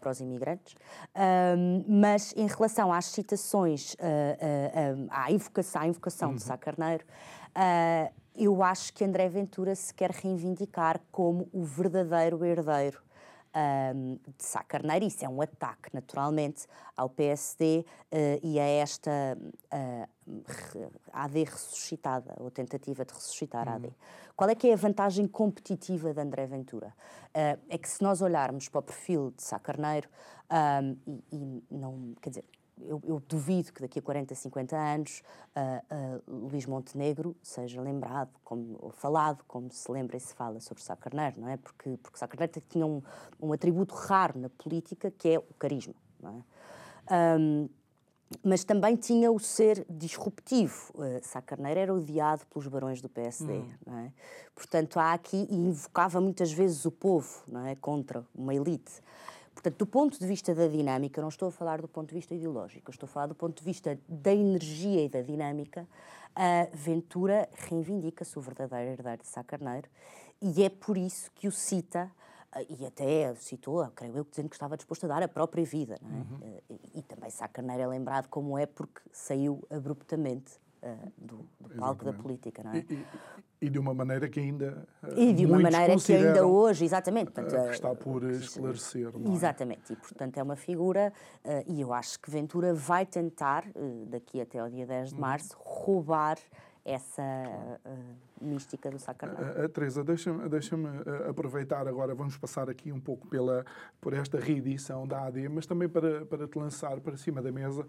para 0.00 0.10
os 0.10 0.20
imigrantes. 0.20 0.74
mas 1.86 2.32
em 2.36 2.46
relação 2.46 2.92
às 2.92 3.06
citações, 3.06 3.96
à 5.10 5.30
invocação, 5.30 5.82
à 5.82 5.86
invocação 5.86 6.30
uhum. 6.30 6.36
de 6.36 6.42
Sá 6.42 6.56
Carneiro, 6.56 7.04
eu 8.36 8.62
acho 8.62 8.92
que 8.92 9.04
André 9.04 9.28
Ventura 9.28 9.74
se 9.74 9.92
quer 9.92 10.10
reivindicar 10.10 11.00
como 11.10 11.48
o 11.52 11.62
verdadeiro 11.62 12.44
herdeiro 12.44 13.03
um, 13.54 14.18
de 14.36 14.44
Sá 14.44 14.62
Carneiro. 14.62 15.04
Isso 15.04 15.24
é 15.24 15.28
um 15.28 15.40
ataque, 15.40 15.90
naturalmente, 15.92 16.66
ao 16.96 17.08
PSD 17.08 17.80
uh, 17.80 17.84
eh, 18.10 18.40
e 18.42 18.58
a 18.58 18.64
esta 18.64 19.38
uh, 19.40 20.08
AD 21.12 21.44
ressuscitada, 21.44 22.34
ou 22.38 22.50
tentativa 22.50 23.04
de 23.04 23.12
ressuscitar 23.12 23.68
a 23.68 23.74
AD. 23.74 23.86
Uhum. 23.86 23.94
Qual 24.36 24.50
é 24.50 24.54
que 24.54 24.68
é 24.68 24.72
a 24.72 24.76
vantagem 24.76 25.26
competitiva 25.26 26.12
de 26.12 26.20
André 26.20 26.46
Ventura? 26.46 26.88
Uh, 27.28 27.60
é 27.68 27.78
que 27.78 27.88
se 27.88 28.02
nós 28.02 28.20
olharmos 28.22 28.68
para 28.68 28.80
o 28.80 28.82
perfil 28.82 29.32
de 29.36 29.42
Sá 29.42 29.58
Carneiro, 29.58 30.08
um, 30.50 30.96
e, 31.32 31.64
e 31.70 31.76
não, 31.76 32.14
quer 32.20 32.30
dizer, 32.30 32.44
eu, 32.86 33.00
eu, 33.04 33.22
duvido 33.28 33.72
que 33.72 33.80
daqui 33.80 33.98
a 33.98 34.02
40, 34.02 34.34
50 34.34 34.76
anos 34.76 35.22
uh, 35.56 36.22
uh, 36.30 36.48
Luís 36.48 36.66
Montenegro 36.66 37.36
seja 37.42 37.80
lembrado 37.80 38.30
como, 38.44 38.76
ou 38.80 38.90
falado 38.90 39.44
como 39.46 39.70
se 39.70 39.90
lembra 39.90 40.16
e 40.16 40.20
se 40.20 40.34
fala 40.34 40.60
sobre 40.60 40.82
Sá 40.82 40.96
Carneiro, 40.96 41.40
não 41.40 41.48
é? 41.48 41.56
Porque, 41.56 41.96
porque 42.02 42.18
Sá 42.18 42.28
Carneiro 42.28 42.62
tinha 42.68 42.86
um, 42.86 43.02
um 43.40 43.52
atributo 43.52 43.94
raro 43.94 44.38
na 44.38 44.48
política 44.48 45.10
que 45.10 45.28
é 45.30 45.38
o 45.38 45.54
carisma, 45.58 45.94
não 46.20 46.44
é? 47.08 47.38
Um, 47.38 47.68
mas 48.42 48.64
também 48.64 48.96
tinha 48.96 49.30
o 49.30 49.38
ser 49.38 49.86
disruptivo. 49.88 50.92
Uh, 50.94 51.20
Sá 51.22 51.40
Carneiro 51.40 51.80
era 51.80 51.94
odiado 51.94 52.46
pelos 52.46 52.66
barões 52.66 53.00
do 53.00 53.08
PSD, 53.08 53.52
hum. 53.52 53.70
não 53.86 53.98
é? 53.98 54.12
Portanto, 54.54 54.98
há 54.98 55.12
aqui, 55.12 55.46
e 55.50 55.54
invocava 55.54 56.20
muitas 56.20 56.52
vezes 56.52 56.84
o 56.84 56.90
povo, 56.90 57.42
não 57.46 57.66
é? 57.66 57.74
Contra 57.74 58.24
uma 58.34 58.54
elite. 58.54 59.02
Portanto, 59.54 59.78
do 59.78 59.86
ponto 59.86 60.18
de 60.18 60.26
vista 60.26 60.54
da 60.54 60.66
dinâmica, 60.66 61.22
não 61.22 61.28
estou 61.28 61.48
a 61.48 61.52
falar 61.52 61.80
do 61.80 61.88
ponto 61.88 62.08
de 62.08 62.14
vista 62.14 62.34
ideológico, 62.34 62.90
estou 62.90 63.06
a 63.06 63.10
falar 63.10 63.26
do 63.28 63.34
ponto 63.34 63.58
de 63.58 63.64
vista 63.64 63.98
da 64.08 64.34
energia 64.34 65.04
e 65.04 65.08
da 65.08 65.22
dinâmica, 65.22 65.86
a 66.34 66.66
Ventura 66.72 67.48
reivindica-se 67.54 68.36
o 68.38 68.42
verdadeiro 68.42 68.90
herdeiro 68.90 69.22
de 69.22 69.28
Sá 69.28 69.44
Carneiro 69.44 69.88
e 70.42 70.64
é 70.64 70.68
por 70.68 70.98
isso 70.98 71.30
que 71.32 71.46
o 71.46 71.52
cita 71.52 72.10
e 72.68 72.84
até 72.86 73.34
citou, 73.36 73.84
creio 73.94 74.16
eu, 74.16 74.24
dizendo 74.24 74.48
que 74.48 74.54
estava 74.54 74.76
disposto 74.76 75.04
a 75.04 75.08
dar 75.08 75.22
a 75.22 75.28
própria 75.28 75.64
vida. 75.64 75.94
É? 76.00 76.04
Uhum. 76.04 76.60
E, 76.70 76.98
e, 76.98 77.02
também 77.02 77.30
Sá 77.30 77.48
Carneiro 77.48 77.82
é 77.82 77.86
lembrado 77.86 78.28
como 78.28 78.56
é 78.58 78.66
porque 78.66 79.00
saiu 79.12 79.64
abruptamente 79.70 80.60
uh, 80.84 81.12
do, 81.16 81.48
do 81.60 81.74
palco 81.76 82.04
da 82.04 82.12
política. 82.12 82.62
Não 82.62 82.72
é? 82.72 82.84
E, 82.88 82.94
e, 82.94 83.06
e, 83.62 83.70
de 83.70 83.78
uma 83.78 83.94
maneira 83.94 84.28
que 84.28 84.38
ainda. 84.38 84.86
Uh, 85.02 85.18
e 85.18 85.32
de 85.32 85.46
uma 85.46 85.58
maneira 85.58 85.96
que 85.96 86.12
ainda 86.12 86.46
hoje, 86.46 86.84
exatamente. 86.84 87.30
Portanto, 87.30 87.56
uh, 87.56 87.70
está 87.70 87.94
por 87.94 88.22
esclarecer. 88.24 89.08
É? 89.08 89.32
Exatamente. 89.32 89.92
E, 89.92 89.96
portanto, 89.96 90.36
é 90.38 90.42
uma 90.42 90.56
figura, 90.56 91.12
e 91.66 91.80
eu 91.80 91.92
acho 91.92 92.20
que 92.20 92.30
Ventura 92.30 92.74
vai 92.74 93.06
tentar, 93.06 93.64
daqui 94.06 94.40
até 94.40 94.58
ao 94.58 94.68
dia 94.68 94.86
10 94.86 95.08
de 95.08 95.14
uhum. 95.14 95.20
março, 95.20 95.56
roubar 95.58 96.38
essa 96.84 97.22
uh, 97.22 98.44
mística 98.44 98.90
do 98.90 98.98
Sacarneiro. 98.98 99.64
Uh, 99.64 99.68
Teresa, 99.70 100.04
deixa-me 100.04 100.48
deixa 100.48 100.76
uh, 100.76 101.30
aproveitar 101.30 101.88
agora, 101.88 102.14
vamos 102.14 102.36
passar 102.36 102.68
aqui 102.68 102.92
um 102.92 103.00
pouco 103.00 103.26
pela, 103.26 103.64
por 104.00 104.12
esta 104.12 104.38
reedição 104.38 105.06
da 105.06 105.26
AD, 105.26 105.48
mas 105.48 105.66
também 105.66 105.88
para, 105.88 106.26
para 106.26 106.46
te 106.46 106.58
lançar 106.58 107.00
para 107.00 107.16
cima 107.16 107.40
da 107.40 107.50
mesa 107.50 107.86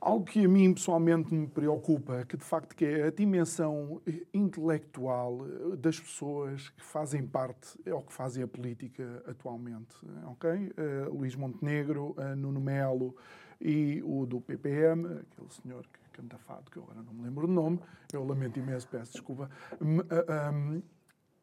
Algo 0.00 0.24
que 0.24 0.44
a 0.44 0.48
mim 0.48 0.72
pessoalmente 0.72 1.34
me 1.34 1.48
preocupa, 1.48 2.24
que 2.24 2.36
de 2.36 2.44
facto 2.44 2.76
que 2.76 2.84
é 2.84 3.06
a 3.08 3.10
dimensão 3.10 4.00
intelectual 4.32 5.38
das 5.76 5.98
pessoas 5.98 6.68
que 6.68 6.82
fazem 6.82 7.26
parte 7.26 7.78
ou 7.90 8.02
que 8.02 8.12
fazem 8.12 8.44
a 8.44 8.48
política 8.48 9.22
atualmente, 9.26 9.96
ok? 10.26 10.50
Uh, 10.50 11.14
Luís 11.14 11.34
Montenegro, 11.34 12.14
uh, 12.16 12.36
Nuno 12.36 12.60
Melo 12.60 13.16
e 13.60 14.00
o 14.04 14.24
do 14.24 14.40
PPM, 14.40 15.04
aquele 15.06 15.50
senhor 15.50 15.82
que 15.82 15.98
canta 16.12 16.38
fado, 16.38 16.70
que 16.70 16.76
eu 16.76 16.84
agora 16.84 17.02
não 17.02 17.12
me 17.12 17.22
lembro 17.22 17.48
o 17.48 17.50
nome, 17.50 17.80
eu 18.12 18.24
lamento 18.24 18.58
imenso, 18.58 18.86
peço 18.88 19.12
desculpa, 19.12 19.50
um, 19.80 20.80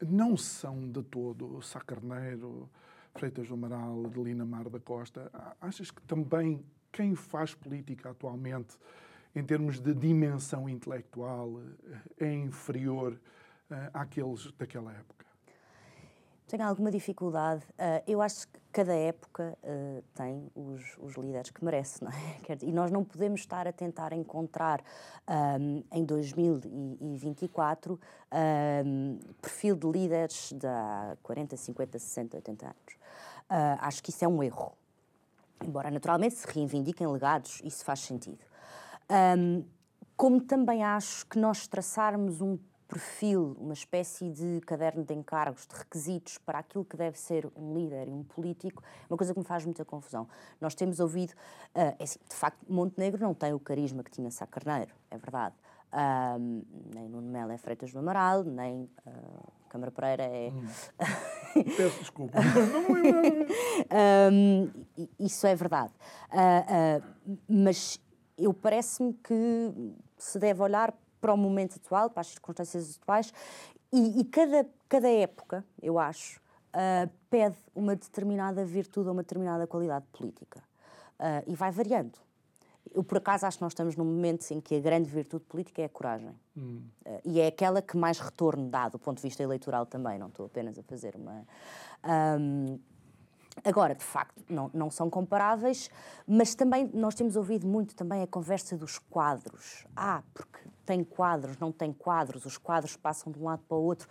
não 0.02 0.38
são 0.38 0.90
de 0.90 1.04
todo 1.04 1.62
Sacarneiro, 1.62 2.70
Freitas 3.16 3.48
do 3.48 3.54
Amaral, 3.54 4.06
Adelina 4.06 4.46
Mar 4.46 4.70
da 4.70 4.80
Costa. 4.80 5.32
Achas 5.62 5.90
que 5.90 6.02
também 6.02 6.64
quem 6.96 7.14
faz 7.14 7.54
política 7.54 8.12
atualmente, 8.12 8.78
em 9.36 9.44
termos 9.44 9.82
de 9.82 9.94
dimensão 9.94 10.70
intelectual, 10.70 11.60
eh, 12.20 12.26
é 12.26 12.34
inferior 12.34 13.20
eh, 13.70 13.90
àqueles 13.94 14.50
daquela 14.54 14.94
época? 14.94 15.26
Tenho 16.48 16.64
alguma 16.64 16.90
dificuldade. 16.92 17.66
Uh, 17.72 18.02
eu 18.08 18.22
acho 18.22 18.48
que 18.48 18.60
cada 18.72 18.94
época 18.94 19.58
uh, 19.64 20.04
tem 20.14 20.50
os, 20.56 20.96
os, 21.00 21.16
líderes 21.16 21.50
que 21.50 21.66
merece, 21.66 22.04
não 22.04 22.12
é? 22.12 22.16
E 22.64 22.72
nós 22.72 22.92
não 22.92 23.04
podemos 23.04 23.42
estar 23.42 23.68
a 23.68 23.74
tentar 23.74 24.14
encontrar 24.14 24.82
um, 25.60 25.84
em 25.92 26.06
2024 26.06 28.00
um, 28.86 29.20
perfil 29.42 29.76
de 29.76 29.88
líderes 29.88 30.54
de 30.54 30.68
há 30.68 31.18
40, 31.24 31.58
50, 31.58 32.00
60, 32.00 32.38
80 32.38 32.66
anos. 32.66 32.98
Acho 33.80 34.04
que 34.04 34.12
isso 34.12 34.24
é 34.24 34.28
um 34.28 34.44
erro. 34.44 34.78
Embora 35.64 35.90
naturalmente 35.90 36.36
se 36.36 36.48
reivindiquem 36.48 37.08
legados, 37.08 37.62
isso 37.64 37.84
faz 37.84 38.00
sentido. 38.02 38.44
Um, 39.38 39.64
como 40.18 40.42
também 40.42 40.84
acho 40.84 41.26
que 41.28 41.38
nós 41.38 41.68
traçarmos 41.68 42.42
um 42.42 42.58
perfil, 42.88 43.58
uma 43.60 43.74
espécie 43.74 44.30
de 44.30 44.62
caderno 44.62 45.04
de 45.04 45.14
encargos, 45.14 45.66
de 45.68 45.76
requisitos 45.76 46.38
para 46.38 46.60
aquilo 46.60 46.86
que 46.86 46.96
deve 46.96 47.18
ser 47.18 47.50
um 47.56 47.74
líder 47.74 48.08
e 48.08 48.12
um 48.12 48.24
político, 48.24 48.84
é 49.04 49.12
uma 49.12 49.18
coisa 49.18 49.34
que 49.34 49.40
me 49.40 49.46
faz 49.46 49.66
muita 49.66 49.84
confusão. 49.84 50.28
Nós 50.62 50.76
temos 50.76 51.00
ouvido, 51.00 51.32
uh, 51.32 51.96
é 52.00 52.04
assim, 52.04 52.20
de 52.30 52.36
facto, 52.36 52.60
Montenegro 52.70 53.22
não 53.22 53.34
tem 53.34 53.54
o 53.54 53.60
carisma 53.60 54.04
que 54.04 54.12
tinha 54.12 54.30
Sá 54.32 54.46
Carneiro, 54.46 54.94
é 55.10 55.18
verdade. 55.18 55.56
Um, 55.94 56.62
nem 56.94 57.08
Nuno 57.08 57.30
Melo 57.30 57.52
é 57.52 57.58
Freitas 57.58 57.92
do 57.92 58.00
Amaral, 58.00 58.44
nem 58.44 58.84
uh, 58.84 59.52
Câmara 59.70 59.92
Pereira 59.92 60.24
é. 60.24 60.50
Hum. 60.50 60.66
Peço 61.78 62.00
desculpa. 62.00 62.38
um, 64.32 64.70
isso 65.20 65.48
é 65.48 65.56
verdade. 65.56 65.94
Uh, 66.32 67.02
uh, 67.02 67.38
mas 67.48 68.00
eu 68.38 68.54
parece-me 68.54 69.14
que 69.14 69.74
se 70.18 70.38
deve 70.38 70.62
olhar 70.62 70.94
para 71.22 71.34
o 71.34 71.38
momento 71.38 71.78
atual, 71.78 72.10
para 72.10 72.22
as 72.22 72.28
circunstâncias 72.28 73.00
atuais, 73.02 73.34
e, 73.92 74.20
e 74.20 74.26
cada, 74.26 74.68
cada 74.90 75.10
época, 75.10 75.66
eu 75.82 75.98
acho, 75.98 76.40
uh, 76.76 77.10
pede 77.30 77.58
uma 77.74 77.96
determinada 77.96 78.66
virtude 78.66 79.08
ou 79.08 79.14
uma 79.14 79.24
determinada 79.24 79.66
qualidade 79.66 80.06
política. 80.12 80.62
e 81.48 81.56
vai 81.56 81.72
variando. 81.72 82.25
Eu, 82.94 83.04
por 83.04 83.18
acaso, 83.18 83.46
acho 83.46 83.58
que 83.58 83.64
nós 83.64 83.72
estamos 83.72 83.96
num 83.96 84.06
momento 84.06 84.50
em 84.52 84.62
que 84.62 84.76
a 84.76 84.80
grande 84.80 85.10
virtude 85.10 85.44
política 85.46 85.82
é 85.82 85.86
a 85.86 85.90
coragem. 85.90 86.32
Hum. 86.58 86.82
Uh, 87.06 87.22
e 87.26 87.40
é 87.40 87.48
aquela 87.48 87.82
que 87.82 87.98
mais 87.98 88.20
retorno 88.20 88.70
dá 88.70 88.90
do 88.90 89.00
ponto 89.00 89.18
de 89.18 89.24
vista 89.24 89.42
eleitoral 89.44 89.86
também, 89.86 90.18
não 90.18 90.28
estou 90.28 90.46
apenas 90.46 90.78
a 90.78 90.84
fazer 90.84 91.16
uma. 91.16 91.46
Um, 92.40 92.80
Agora, 93.64 93.96
de 93.96 94.04
facto, 94.04 94.44
não, 94.50 94.70
não 94.74 94.92
são 94.92 95.10
comparáveis, 95.10 95.90
mas 96.28 96.54
também 96.54 96.90
nós 96.94 97.16
temos 97.16 97.36
ouvido 97.36 97.66
muito 97.66 97.96
também 97.96 98.22
a 98.22 98.28
conversa 98.28 98.78
dos 98.78 99.00
quadros. 99.00 99.86
Ah, 99.96 100.22
porque 100.34 100.60
tem 100.86 101.04
quadros, 101.04 101.58
não 101.58 101.72
tem 101.72 101.92
quadros, 101.92 102.46
os 102.46 102.58
quadros 102.58 102.96
passam 102.96 103.32
de 103.32 103.40
um 103.40 103.46
lado 103.46 103.64
para 103.68 103.78
o 103.78 103.82
outro. 103.82 104.08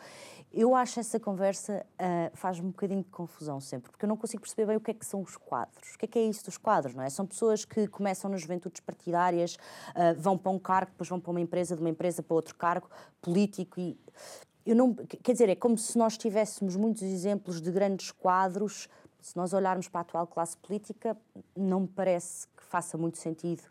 Eu 0.52 0.74
acho 0.74 0.98
essa 0.98 1.20
conversa 1.20 1.84
uh, 1.94 2.36
faz-me 2.36 2.66
um 2.66 2.70
bocadinho 2.70 3.02
de 3.02 3.10
confusão 3.10 3.60
sempre, 3.60 3.90
porque 3.90 4.04
eu 4.04 4.08
não 4.08 4.16
consigo 4.16 4.40
perceber 4.40 4.66
bem 4.66 4.76
o 4.76 4.80
que 4.80 4.90
é 4.90 4.94
que 4.94 5.06
são 5.06 5.20
os 5.20 5.36
quadros. 5.36 5.94
O 5.94 5.98
que 5.98 6.04
é 6.04 6.08
que 6.08 6.18
é 6.18 6.22
isso 6.22 6.44
dos 6.44 6.56
quadros, 6.56 6.94
não 6.94 7.02
é? 7.02 7.10
São 7.10 7.26
pessoas 7.26 7.64
que 7.64 7.86
começam 7.88 8.30
nas 8.30 8.40
juventudes 8.40 8.80
partidárias, 8.80 9.54
uh, 9.54 10.18
vão 10.18 10.36
para 10.36 10.50
um 10.50 10.58
cargo, 10.58 10.90
depois 10.92 11.08
vão 11.08 11.20
para 11.20 11.30
uma 11.30 11.40
empresa, 11.40 11.76
de 11.76 11.80
uma 11.80 11.90
empresa 11.90 12.22
para 12.22 12.34
outro 12.34 12.54
cargo 12.56 12.88
político 13.20 13.78
e... 13.78 13.98
Eu 14.66 14.74
não, 14.74 14.94
quer 14.94 15.32
dizer, 15.32 15.50
é 15.50 15.54
como 15.54 15.76
se 15.76 15.98
nós 15.98 16.16
tivéssemos 16.16 16.74
muitos 16.74 17.02
exemplos 17.02 17.60
de 17.60 17.70
grandes 17.70 18.10
quadros 18.10 18.88
se 19.24 19.34
nós 19.38 19.54
olharmos 19.54 19.88
para 19.88 20.00
a 20.00 20.02
atual 20.02 20.26
classe 20.26 20.54
política, 20.58 21.16
não 21.56 21.80
me 21.80 21.88
parece 21.88 22.46
que 22.54 22.62
faça 22.62 22.98
muito 22.98 23.16
sentido. 23.16 23.62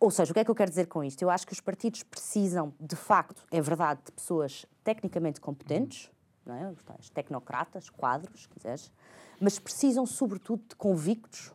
Ou 0.00 0.10
seja, 0.10 0.30
o 0.30 0.34
que 0.34 0.40
é 0.40 0.44
que 0.44 0.50
eu 0.50 0.54
quero 0.54 0.70
dizer 0.70 0.86
com 0.86 1.04
isto? 1.04 1.20
Eu 1.20 1.28
acho 1.28 1.46
que 1.46 1.52
os 1.52 1.60
partidos 1.60 2.02
precisam, 2.02 2.72
de 2.80 2.96
facto, 2.96 3.42
é 3.50 3.60
verdade, 3.60 4.00
de 4.06 4.12
pessoas 4.12 4.64
tecnicamente 4.82 5.42
competentes, 5.42 6.10
não 6.46 6.54
é? 6.54 6.74
Os 6.98 7.10
tecnocratas, 7.10 7.90
quadros, 7.90 8.46
quiseres, 8.46 8.90
mas 9.38 9.58
precisam, 9.58 10.06
sobretudo, 10.06 10.62
de 10.66 10.74
convictos 10.74 11.52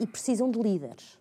e 0.00 0.06
precisam 0.06 0.50
de 0.50 0.58
líderes. 0.58 1.18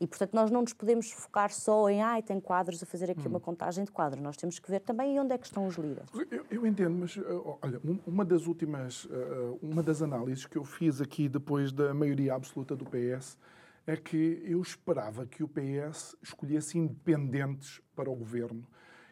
E, 0.00 0.06
portanto, 0.06 0.34
nós 0.34 0.50
não 0.50 0.62
nos 0.62 0.72
podemos 0.72 1.10
focar 1.10 1.52
só 1.52 1.88
em, 1.88 2.02
ai, 2.02 2.20
ah, 2.20 2.22
tem 2.22 2.40
quadros, 2.40 2.82
a 2.82 2.86
fazer 2.86 3.10
aqui 3.10 3.26
hum. 3.26 3.30
uma 3.30 3.40
contagem 3.40 3.84
de 3.84 3.90
quadros. 3.90 4.22
Nós 4.22 4.36
temos 4.36 4.58
que 4.58 4.70
ver 4.70 4.80
também 4.80 5.18
onde 5.18 5.32
é 5.32 5.38
que 5.38 5.46
estão 5.46 5.66
os 5.66 5.76
líderes. 5.76 6.08
Eu, 6.30 6.44
eu 6.50 6.66
entendo, 6.66 6.96
mas, 6.98 7.16
eh, 7.16 7.22
olha, 7.62 7.80
uma 8.06 8.24
das 8.24 8.46
últimas, 8.46 9.06
eh, 9.10 9.58
uma 9.62 9.82
das 9.82 10.02
análises 10.02 10.46
que 10.46 10.56
eu 10.56 10.64
fiz 10.64 11.00
aqui 11.00 11.28
depois 11.28 11.72
da 11.72 11.94
maioria 11.94 12.34
absoluta 12.34 12.74
do 12.76 12.84
PS 12.84 13.36
é 13.86 13.96
que 13.96 14.42
eu 14.44 14.60
esperava 14.62 15.26
que 15.26 15.42
o 15.42 15.48
PS 15.48 16.16
escolhesse 16.22 16.78
independentes 16.78 17.80
para 17.94 18.10
o 18.10 18.14
governo. 18.14 18.66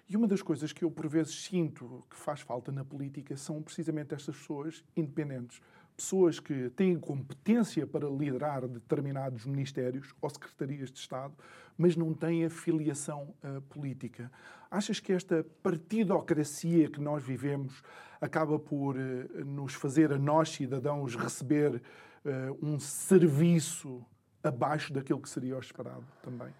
E 0.08 0.16
uma 0.16 0.26
das 0.26 0.42
coisas 0.42 0.72
que 0.72 0.84
eu, 0.84 0.90
por 0.90 1.08
vezes, 1.08 1.44
sinto 1.44 2.04
que 2.10 2.16
faz 2.16 2.40
falta 2.40 2.72
na 2.72 2.84
política 2.84 3.36
são 3.36 3.62
precisamente 3.62 4.14
estas 4.14 4.36
pessoas 4.36 4.84
independentes 4.96 5.60
pessoas 6.02 6.40
que 6.40 6.68
têm 6.70 6.98
competência 6.98 7.86
para 7.86 8.08
liderar 8.08 8.66
determinados 8.66 9.46
ministérios 9.46 10.12
ou 10.20 10.28
secretarias 10.28 10.90
de 10.90 10.98
Estado, 10.98 11.32
mas 11.78 11.94
não 11.94 12.12
têm 12.12 12.44
afiliação 12.44 13.32
uh, 13.44 13.62
política. 13.62 14.30
Achas 14.68 14.98
que 14.98 15.12
esta 15.12 15.46
partidocracia 15.62 16.90
que 16.90 17.00
nós 17.00 17.22
vivemos 17.22 17.82
acaba 18.20 18.58
por 18.58 18.96
uh, 18.96 19.44
nos 19.44 19.74
fazer 19.74 20.12
a 20.12 20.18
nós, 20.18 20.50
cidadãos, 20.50 21.14
receber 21.14 21.76
uh, 21.76 22.58
um 22.60 22.80
serviço 22.80 24.04
abaixo 24.42 24.92
daquilo 24.92 25.20
que 25.20 25.30
seria 25.30 25.56
o 25.56 25.60
esperado 25.60 26.04
também? 26.20 26.52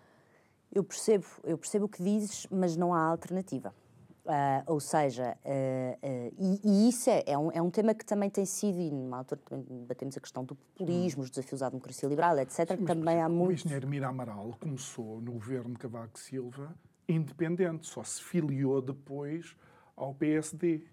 Eu 0.72 0.84
percebo, 0.84 1.26
eu 1.42 1.58
percebo 1.58 1.87
o 1.87 1.88
que 1.88 2.02
dizes, 2.02 2.46
mas 2.49 2.76
não 2.76 2.94
há 2.94 3.02
alternativa. 3.02 3.75
Uh, 4.24 4.62
ou 4.66 4.78
seja, 4.78 5.36
uh, 5.44 6.06
uh, 6.06 6.34
e, 6.38 6.60
e, 6.62 6.88
isso 6.88 7.10
é, 7.10 7.24
é, 7.26 7.36
um, 7.36 7.50
é 7.50 7.60
um 7.60 7.70
tema 7.70 7.92
que 7.92 8.04
também 8.04 8.30
tem 8.30 8.44
sido, 8.44 8.78
e 8.78 8.88
numa 8.88 9.18
altura 9.18 9.40
também 9.44 9.84
batemos 9.84 10.16
a 10.16 10.20
questão 10.20 10.44
do 10.44 10.54
populismo, 10.54 11.24
os 11.24 11.30
desafios 11.30 11.60
à 11.60 11.68
democracia 11.68 12.08
liberal, 12.08 12.38
etc. 12.38 12.76
Sim, 12.78 12.84
também 12.84 13.20
há 13.20 13.28
muito. 13.28 13.50
O 13.50 13.52
engenheiro 13.52 13.88
Mira 13.88 14.06
Amaral 14.06 14.56
começou 14.60 15.20
no 15.20 15.32
governo 15.32 15.70
de 15.70 15.78
Cavaco 15.78 16.20
Silva 16.20 16.72
independente, 17.08 17.86
só 17.86 18.02
se 18.04 18.22
filiou 18.22 18.80
depois 18.80 19.56
ao 19.96 20.14
PSD. 20.14 20.84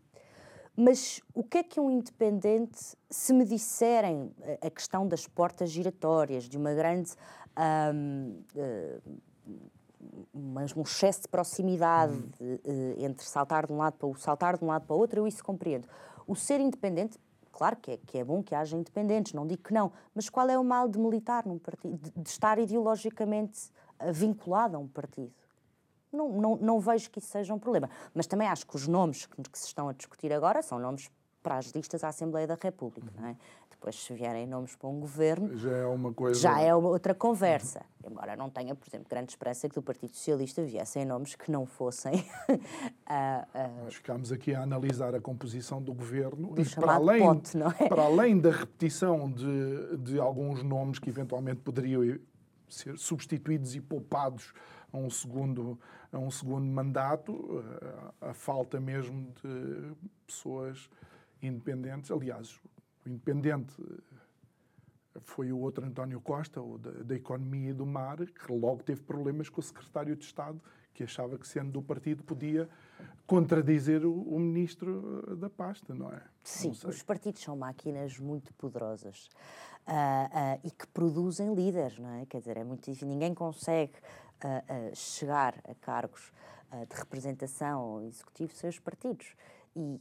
Mas 0.75 1.21
o 1.33 1.43
que 1.43 1.59
é 1.59 1.63
que 1.63 1.79
um 1.79 1.89
independente, 1.91 2.95
se 3.09 3.33
me 3.33 3.45
disserem 3.45 4.33
a 4.61 4.70
questão 4.70 5.07
das 5.07 5.27
portas 5.27 5.70
giratórias, 5.70 6.46
de 6.48 6.57
uma 6.57 6.74
grande. 6.74 7.11
Um, 7.94 8.44
mas 10.33 10.75
um 10.75 10.81
excesso 10.81 11.24
de 11.24 11.27
proximidade 11.27 12.14
uhum. 12.40 12.96
entre 12.98 13.25
saltar 13.25 13.68
de 13.68 13.74
um 13.74 13.77
lado 13.77 13.94
para 13.94 14.07
o 14.07 14.16
saltar 14.16 14.57
de 14.57 14.64
um 14.64 14.68
lado 14.68 14.85
para 14.85 14.96
o 14.96 15.00
outro, 15.00 15.20
eu 15.20 15.27
isso 15.27 15.44
compreendo. 15.44 15.88
O 16.25 16.35
ser 16.35 16.59
independente, 16.59 17.18
claro 17.51 17.75
que 17.75 17.92
é, 17.92 17.98
que 17.98 18.18
é 18.18 18.24
bom 18.24 18.42
que 18.42 18.55
haja 18.55 18.77
independentes, 18.77 19.33
não 19.33 19.46
digo 19.46 19.64
que 19.64 19.74
não, 19.74 19.92
mas 20.14 20.29
qual 20.29 20.48
é 20.50 20.57
o 20.57 20.64
mal 20.64 20.88
de 20.88 21.00
militar 21.00 21.46
num 21.46 21.57
partido, 21.57 21.98
de, 21.98 22.12
de 22.12 22.29
estar 22.29 22.59
ideologicamente 22.59 23.72
eh, 24.00 24.12
vinculado 24.12 24.77
a 24.77 24.79
um 24.79 24.88
partido? 24.88 25.33
Não, 26.12 26.29
não, 26.29 26.55
não 26.55 26.79
vejo 26.79 27.09
que 27.09 27.20
isso 27.20 27.27
seja 27.27 27.53
um 27.53 27.59
problema. 27.59 27.90
Mas 28.14 28.25
também 28.25 28.48
acho 28.48 28.66
que 28.66 28.75
os 28.75 28.88
nomes 28.88 29.25
que, 29.25 29.42
que 29.42 29.59
se 29.59 29.68
estão 29.68 29.90
a 29.90 29.94
discutir 29.94 30.33
agora 30.33 30.62
são 30.62 30.79
nomes 30.79 31.09
para 31.44 31.57
as 31.57 31.68
listas 31.68 32.03
à 32.03 32.09
Assembleia 32.09 32.48
da 32.48 32.57
República, 32.59 33.12
uhum. 33.16 33.22
não 33.22 33.29
é? 33.29 33.35
Depois, 33.79 33.96
se 33.96 34.13
vierem 34.13 34.46
nomes 34.46 34.75
para 34.75 34.89
um 34.89 35.00
governo. 35.00 35.55
Já 35.55 35.72
é 35.72 35.85
uma 35.85 36.13
coisa. 36.13 36.37
Já 36.37 36.59
é 36.59 36.75
outra 36.75 37.15
conversa. 37.15 37.81
Embora 38.05 38.35
não 38.35 38.50
tenha, 38.50 38.75
por 38.75 38.85
exemplo, 38.85 39.07
grande 39.09 39.31
esperança 39.31 39.70
que 39.70 39.75
do 39.75 39.81
Partido 39.81 40.13
Socialista 40.13 40.61
viessem 40.65 41.05
nomes 41.05 41.33
que 41.33 41.50
não 41.50 41.65
fossem. 41.65 42.15
uh, 42.50 42.53
uh, 43.07 43.83
Nós 43.85 43.96
ficámos 43.96 44.33
aqui 44.33 44.53
a 44.53 44.63
analisar 44.63 45.15
a 45.15 45.22
composição 45.22 45.81
do 45.81 45.94
governo 45.94 46.53
do 46.55 46.61
e 46.61 46.65
para 46.65 46.96
além, 46.96 47.22
pote, 47.22 47.57
é? 47.57 47.87
para 47.87 48.03
além 48.03 48.37
da 48.37 48.51
repetição 48.51 49.31
de, 49.31 49.98
de 50.00 50.20
alguns 50.20 50.61
nomes 50.61 51.00
que 51.00 51.09
eventualmente 51.09 51.61
poderiam 51.61 52.20
ser 52.68 52.98
substituídos 52.98 53.75
e 53.75 53.79
poupados 53.79 54.53
a 54.92 54.98
um 54.98 55.09
segundo, 55.09 55.79
a 56.11 56.18
um 56.18 56.29
segundo 56.29 56.65
mandato, 56.65 57.63
a, 58.22 58.31
a 58.31 58.33
falta 58.33 58.77
mesmo 58.77 59.31
de 59.42 59.94
pessoas 60.27 60.89
independentes. 61.42 62.11
Aliás, 62.11 62.59
o 63.09 63.13
independente 63.13 63.74
foi 65.22 65.51
o 65.51 65.59
outro 65.59 65.85
António 65.85 66.22
Costa, 66.22 66.61
o 66.61 66.77
da, 66.77 66.91
da, 66.91 67.15
Economia 67.15 67.72
e 67.72 67.74
do 67.74 67.85
Mar, 67.85 68.17
que 68.17 68.51
logo 68.51 68.83
teve 68.83 69.01
problemas 69.01 69.50
com 69.50 69.59
o 69.59 69.63
secretário 69.63 70.15
de 70.15 70.24
Estado, 70.24 70.61
que 70.93 71.03
achava 71.03 71.37
que, 71.37 71.48
sendo 71.48 71.72
do 71.72 71.81
partido, 71.81 72.24
podia 72.24 72.69
contradizer 73.25 74.05
o, 74.05 74.13
o 74.13 74.39
ministro 74.39 75.35
da 75.37 75.50
pasta, 75.50 75.93
não 75.95 76.11
é? 76.11 76.22
Sim, 76.43 76.74
não 76.83 76.89
os 76.89 77.03
partidos 77.03 77.41
são 77.41 77.55
máquinas 77.55 78.19
muito 78.19 78.53
poderosas 78.53 79.29
uh, 79.87 79.91
uh, 79.91 80.59
e 80.63 80.72
que 80.72 80.87
produzem 80.87 81.53
líderes, 81.53 81.98
não 81.98 82.09
é? 82.09 82.25
Quer 82.25 82.39
dizer, 82.39 82.57
é 82.57 82.63
muito 82.63 82.85
difícil, 82.85 83.07
ninguém 83.07 83.33
consegue 83.33 83.93
uh, 84.43 84.95
chegar 84.95 85.55
a 85.67 85.74
cargos 85.75 86.31
de 86.87 86.95
representação 86.95 88.03
executivo 88.03 88.53
sem 88.53 88.69
os 88.69 88.77
partidos. 88.77 89.33
E, 89.75 90.00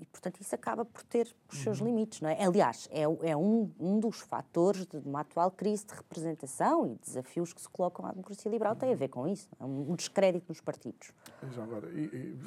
e, 0.00 0.06
portanto, 0.06 0.40
isso 0.40 0.54
acaba 0.54 0.84
por 0.84 1.02
ter 1.02 1.28
os 1.52 1.58
seus 1.58 1.80
uhum. 1.80 1.86
limites, 1.86 2.20
não 2.20 2.30
é? 2.30 2.42
Aliás, 2.42 2.88
é, 2.90 3.02
é 3.02 3.36
um, 3.36 3.70
um 3.78 4.00
dos 4.00 4.20
fatores 4.20 4.86
de 4.86 4.96
uma 4.96 5.20
atual 5.20 5.50
crise 5.50 5.86
de 5.86 5.94
representação 5.94 6.86
e 6.86 6.94
desafios 6.96 7.52
que 7.52 7.60
se 7.60 7.68
colocam 7.68 8.06
à 8.06 8.10
democracia 8.10 8.50
liberal 8.50 8.74
tem 8.74 8.92
a 8.92 8.96
ver 8.96 9.08
com 9.08 9.28
isso, 9.28 9.48
é 9.60 9.64
um, 9.64 9.94
descrédito 9.94 10.46
nos 10.48 10.60
partidos. 10.60 11.12
Já 11.52 11.62
agora, 11.62 11.88
e, 11.90 12.04
e, 12.04 12.38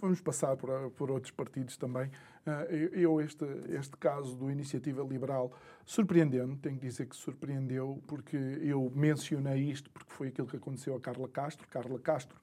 vamos 0.00 0.20
passar 0.20 0.56
por, 0.56 0.90
por 0.92 1.10
outros 1.10 1.30
partidos 1.30 1.76
também. 1.76 2.10
Uh, 2.46 2.74
eu, 2.92 3.20
este, 3.20 3.44
este 3.68 3.96
caso 3.96 4.34
do 4.34 4.50
Iniciativa 4.50 5.02
Liberal, 5.02 5.52
surpreendendo, 5.84 6.56
tenho 6.56 6.76
que 6.76 6.86
dizer 6.86 7.06
que 7.06 7.14
surpreendeu, 7.14 8.02
porque 8.06 8.36
eu 8.36 8.90
mencionei 8.94 9.70
isto 9.70 9.90
porque 9.90 10.12
foi 10.12 10.28
aquilo 10.28 10.46
que 10.46 10.56
aconteceu 10.56 10.96
a 10.96 11.00
Carla 11.00 11.28
Castro. 11.28 11.68
Carla 11.68 11.98
Castro 11.98 12.38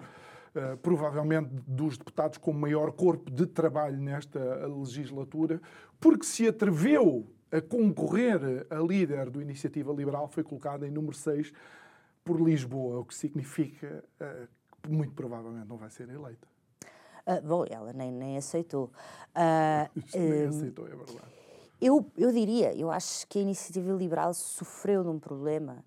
eh, 0.56 0.76
provavelmente 0.82 1.50
dos 1.68 1.98
deputados 1.98 2.38
com 2.38 2.52
maior 2.52 2.92
corpo 2.92 3.30
de 3.30 3.46
trabalho 3.46 3.98
nesta 3.98 4.40
legislatura, 4.68 5.62
porque 6.00 6.26
se 6.26 6.48
atreveu 6.48 7.28
a 7.52 7.62
concorrer 7.62 8.66
a 8.70 8.80
líder 8.80 9.30
do 9.30 9.42
Iniciativa 9.42 9.92
Liberal, 9.92 10.28
foi 10.28 10.44
colocada 10.44 10.88
em 10.88 10.92
número 10.92 11.16
6 11.16 11.52
por 12.24 12.40
Lisboa, 12.40 13.00
o 13.00 13.06
que 13.06 13.16
significa 13.16 14.04
uh, 14.22 14.48
que 14.82 14.90
muito 14.92 15.14
provavelmente 15.14 15.68
não 15.68 15.78
vai 15.78 15.90
ser 15.90 16.10
eleita. 16.10 16.48
Uh, 17.26 17.42
bom, 17.48 17.66
ela 17.70 17.92
nem, 17.94 18.12
nem 18.12 18.38
aceitou. 18.38 18.92
Uh, 19.30 20.20
nem 20.20 20.48
aceitou, 20.48 20.88
é 20.88 20.90
verdade. 20.90 21.39
Eu, 21.82 22.12
eu 22.18 22.30
diria, 22.34 22.76
eu 22.76 22.92
acho 22.92 23.26
que 23.28 23.40
a 23.40 23.42
iniciativa 23.42 23.94
liberal 23.94 24.34
sofreu 24.34 25.02
de 25.02 25.10
um 25.10 25.18
problema, 25.18 25.82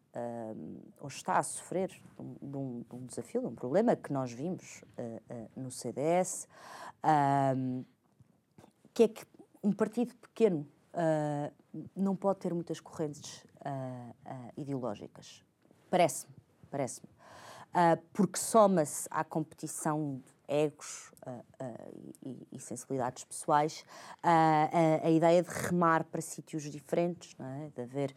um, 0.57 0.79
ou 0.99 1.09
está 1.09 1.37
a 1.37 1.43
sofrer 1.43 1.89
de 1.91 2.57
um, 2.57 2.83
de 2.89 2.97
um, 2.97 3.05
desafio, 3.05 3.43
de 3.43 3.47
um 3.49 3.55
problema 3.55 3.95
que 3.95 4.11
nós 4.11 4.33
vimos 4.33 4.83
uh, 4.83 5.35
uh, 5.35 5.51
no 5.55 5.71
CDS, 5.71 6.49
que 8.95 9.03
é 9.03 9.09
que 9.09 9.27
um 9.63 9.71
partido 9.71 10.15
pequeno 10.17 10.67
uh, 10.95 11.53
não 11.95 12.17
pode 12.17 12.39
ter 12.41 12.55
muitas 12.55 12.81
correntes 12.81 13.45
ideológicas. 14.57 15.45
Parece-me, 15.89 16.35
parece-me. 16.69 17.09
porque 18.13 18.39
soma-se 18.39 19.07
à 19.11 19.23
competição 19.23 20.21
egos 20.53 21.13
e, 22.25 22.47
e, 22.53 22.59
sensibilidades 22.59 23.25
pessoais, 23.25 23.85
a, 24.23 25.09
ideia 25.09 25.43
de 25.43 25.49
remar 25.49 26.05
para 26.05 26.21
sítios 26.21 26.65
diferentes, 26.65 27.37
é? 27.39 27.71
de 27.75 27.83
haver 27.83 28.15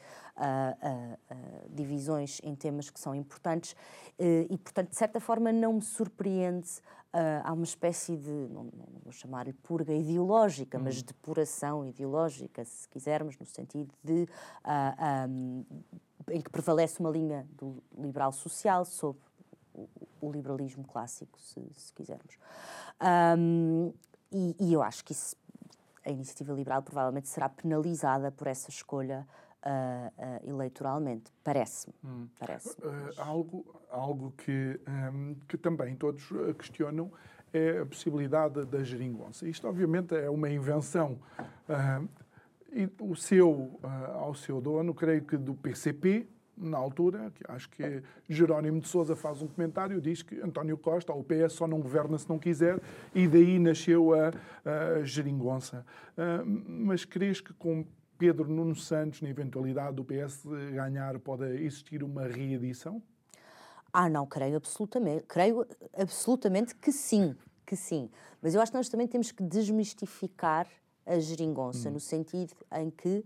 divisões 1.70 2.42
em 2.44 2.56
temas 2.56 2.90
que 2.90 3.00
são 3.00 3.14
importantes 3.14 3.76
e, 4.20 4.58
portanto, 4.58 4.90
de 4.90 4.96
certa 4.96 5.20
forma, 5.20 5.52
não 5.52 5.74
me 5.74 5.82
surpreende 5.82 6.82
Uh, 7.16 7.40
há 7.46 7.54
uma 7.54 7.64
espécie 7.64 8.18
de, 8.18 8.30
não, 8.30 8.66
não 8.66 9.00
vou 9.02 9.14
chamar-lhe 9.14 9.54
purga 9.54 9.94
ideológica, 9.94 10.78
mas 10.78 10.96
de 10.96 11.06
depuração 11.06 11.86
ideológica, 11.86 12.66
se 12.66 12.90
quisermos, 12.90 13.38
no 13.38 13.46
sentido 13.46 13.94
de 14.04 14.24
uh, 14.24 14.28
ah, 14.66 15.26
um, 15.30 15.64
em 16.30 16.42
que 16.42 16.50
prevalece 16.50 17.00
uma 17.00 17.10
linha 17.10 17.48
do 17.54 17.82
liberal 17.98 18.34
social 18.34 18.84
sobre 18.84 19.22
o, 19.76 19.90
o 20.22 20.32
liberalismo 20.32 20.86
clássico, 20.86 21.40
se, 21.40 21.62
se 21.74 21.94
quisermos. 21.94 22.38
Um, 23.38 23.94
e, 24.32 24.56
e, 24.60 24.74
eu 24.74 24.82
acho 24.82 25.04
que 25.04 25.12
isso, 25.12 25.36
a 26.06 26.10
iniciativa 26.10 26.54
liberal 26.54 26.82
provavelmente 26.82 27.28
será 27.28 27.50
penalizada 27.50 28.32
por 28.32 28.48
essa 28.48 28.70
escolha 28.70 29.28
uh, 29.66 29.68
uh, 29.68 30.50
eleitoralmente. 30.50 31.32
Parece-me. 31.44 31.94
Hum. 32.04 32.28
Parece 32.40 32.70
uh, 32.82 33.22
algo 33.22 33.66
algo 33.92 34.34
que, 34.38 34.80
um, 35.14 35.36
que 35.48 35.58
também 35.58 35.96
todos 35.96 36.28
questionam 36.58 37.12
é 37.54 37.80
a 37.80 37.86
possibilidade 37.86 38.66
da 38.66 38.84
geringonça. 38.84 39.48
Isto, 39.48 39.70
obviamente, 39.70 40.14
é 40.14 40.30
uma 40.30 40.50
invenção. 40.50 41.18
e 42.70 42.90
o 43.00 43.16
seu, 43.16 43.80
ao 44.16 44.36
seu 44.36 44.60
dono, 44.60 44.94
creio 44.94 45.24
que 45.24 45.38
do 45.38 45.56
PCP, 45.56 46.28
na 46.58 46.78
altura, 46.78 47.32
que 47.36 47.44
acho 47.48 47.70
que 47.70 48.02
Jerónimo 48.30 48.80
de 48.80 48.88
Sousa 48.88 49.16
faz 49.16 49.42
um 49.42 49.48
comentário, 49.48 50.00
diz 50.00 50.22
que 50.22 50.40
António 50.42 50.78
Costa, 50.78 51.14
ou 51.14 51.20
o 51.20 51.24
PS, 51.24 51.54
só 51.54 51.68
não 51.68 51.80
governa 51.80 52.18
se 52.18 52.30
não 52.30 52.40
quiser, 52.40 52.80
e 53.14 53.28
daí 53.28 53.60
nasceu 53.60 54.14
a, 54.14 54.32
a 55.00 55.04
geringonça. 55.04 55.86
Uh, 56.18 56.46
mas 56.68 57.06
crees 57.06 57.42
que 57.42 57.54
com 57.54 57.86
Pedro 58.18 58.48
Nuno 58.48 58.76
Santos, 58.76 59.22
na 59.22 59.30
eventualidade 59.30 59.96
do 59.96 60.06
PS 60.06 60.44
ganhar, 60.74 61.20
pode 61.20 61.46
existir 61.64 62.04
uma 62.04 62.28
reedição? 62.28 63.02
Ah, 63.92 64.10
não, 64.10 64.26
creio 64.26 64.58
absolutamente, 64.58 65.24
creio 65.24 65.66
absolutamente 65.98 66.76
que 66.76 66.92
sim, 66.92 67.36
que 67.66 67.76
sim. 67.76 68.10
Mas 68.42 68.54
eu 68.54 68.62
acho 68.62 68.72
que 68.72 68.78
nós 68.78 68.90
também 68.90 69.08
temos 69.08 69.32
que 69.32 69.44
desmistificar 69.44 70.68
a 71.06 71.20
geringonça, 71.20 71.90
hum. 71.90 71.94
no 71.94 72.00
sentido 72.00 72.54
em 72.74 72.90
que, 72.90 73.24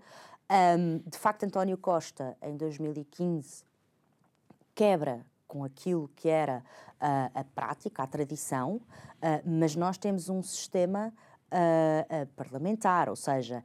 um, 0.50 0.98
de 1.10 1.18
facto, 1.18 1.44
António 1.44 1.78
Costa, 1.78 2.36
em 2.42 2.58
2015, 2.58 3.64
quebra 4.74 5.26
com 5.48 5.64
aquilo 5.64 6.10
que 6.16 6.30
era 6.30 6.64
uh, 7.02 7.40
a 7.40 7.44
prática, 7.44 8.04
a 8.04 8.08
tradição, 8.08 8.76
uh, 8.76 8.82
mas 9.44 9.76
nós 9.76 9.98
temos 9.98 10.30
um 10.30 10.42
sistema 10.42 11.14
uh, 11.52 12.26
parlamentar, 12.36 13.10
ou 13.10 13.16
seja, 13.16 13.64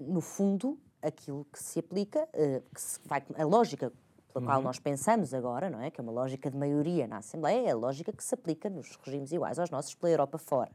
no 0.00 0.20
fundo, 0.20 0.78
aquilo 1.02 1.44
que 1.52 1.62
se 1.62 1.80
aplica, 1.80 2.28
que 2.72 2.80
se 2.80 3.00
vai, 3.04 3.22
a 3.36 3.44
lógica 3.44 3.92
pela 4.32 4.44
uhum. 4.44 4.50
qual 4.50 4.62
nós 4.62 4.78
pensamos 4.78 5.34
agora, 5.34 5.68
não 5.68 5.80
é? 5.80 5.90
Que 5.90 6.00
é 6.00 6.02
uma 6.02 6.12
lógica 6.12 6.50
de 6.50 6.56
maioria 6.56 7.06
na 7.06 7.18
Assembleia, 7.18 7.68
é 7.68 7.70
a 7.70 7.76
lógica 7.76 8.12
que 8.12 8.24
se 8.24 8.34
aplica 8.34 8.70
nos 8.70 8.96
regimes 9.04 9.30
iguais 9.32 9.58
aos 9.58 9.70
nossos 9.70 9.94
pela 9.94 10.10
Europa 10.10 10.38
fora. 10.38 10.70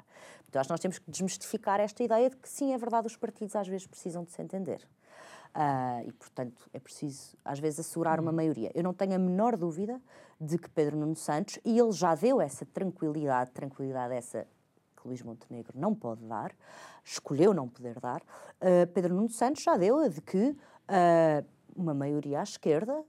Então, 0.48 0.60
acho 0.60 0.68
que 0.68 0.74
nós 0.74 0.80
temos 0.80 1.00
que 1.00 1.10
desmistificar 1.10 1.80
esta 1.80 2.04
ideia 2.04 2.30
de 2.30 2.38
que, 2.38 2.48
sim, 2.48 2.74
é 2.74 2.78
verdade, 2.78 3.08
os 3.08 3.18
partidos 3.18 3.56
às 3.56 3.68
vezes 3.68 3.88
precisam 3.88 4.24
de 4.24 4.32
se 4.32 4.42
entender. 4.42 4.88
Uh, 5.56 6.08
e, 6.08 6.12
portanto, 6.12 6.70
é 6.72 6.80
preciso, 6.80 7.36
às 7.44 7.60
vezes, 7.60 7.80
assegurar 7.80 8.20
uma 8.20 8.30
uhum. 8.30 8.36
maioria. 8.36 8.72
Eu 8.76 8.84
não 8.84 8.94
tenho 8.94 9.16
a 9.16 9.20
menor 9.20 9.58
dúvida 9.58 10.00
de 10.40 10.58
que 10.58 10.70
Pedro 10.70 10.96
Nuno 10.98 11.16
Santos, 11.16 11.60
e 11.66 11.80
ele 11.80 11.92
já 11.92 12.14
deu 12.14 12.40
essa 12.40 12.66
tranquilidade, 12.66 13.52
tranquilidade, 13.52 14.14
essa 14.14 14.48
que 14.96 15.08
Luís 15.08 15.22
Montenegro 15.22 15.74
não 15.76 15.96
pode 15.96 16.24
dar, 16.26 16.52
escolheu 17.04 17.54
não 17.54 17.68
poder 17.68 18.00
dar, 18.00 18.22
uh, 18.22 18.88
Pedro 18.94 19.16
Nuno 19.16 19.30
Santos 19.30 19.64
já 19.64 19.76
deu 19.78 19.98
a 19.98 20.08
de 20.08 20.22
que 20.22 20.50
uh, 20.50 21.46
uma 21.76 21.94
maioria 21.94 22.40
à 22.40 22.44
esquerda 22.44 23.04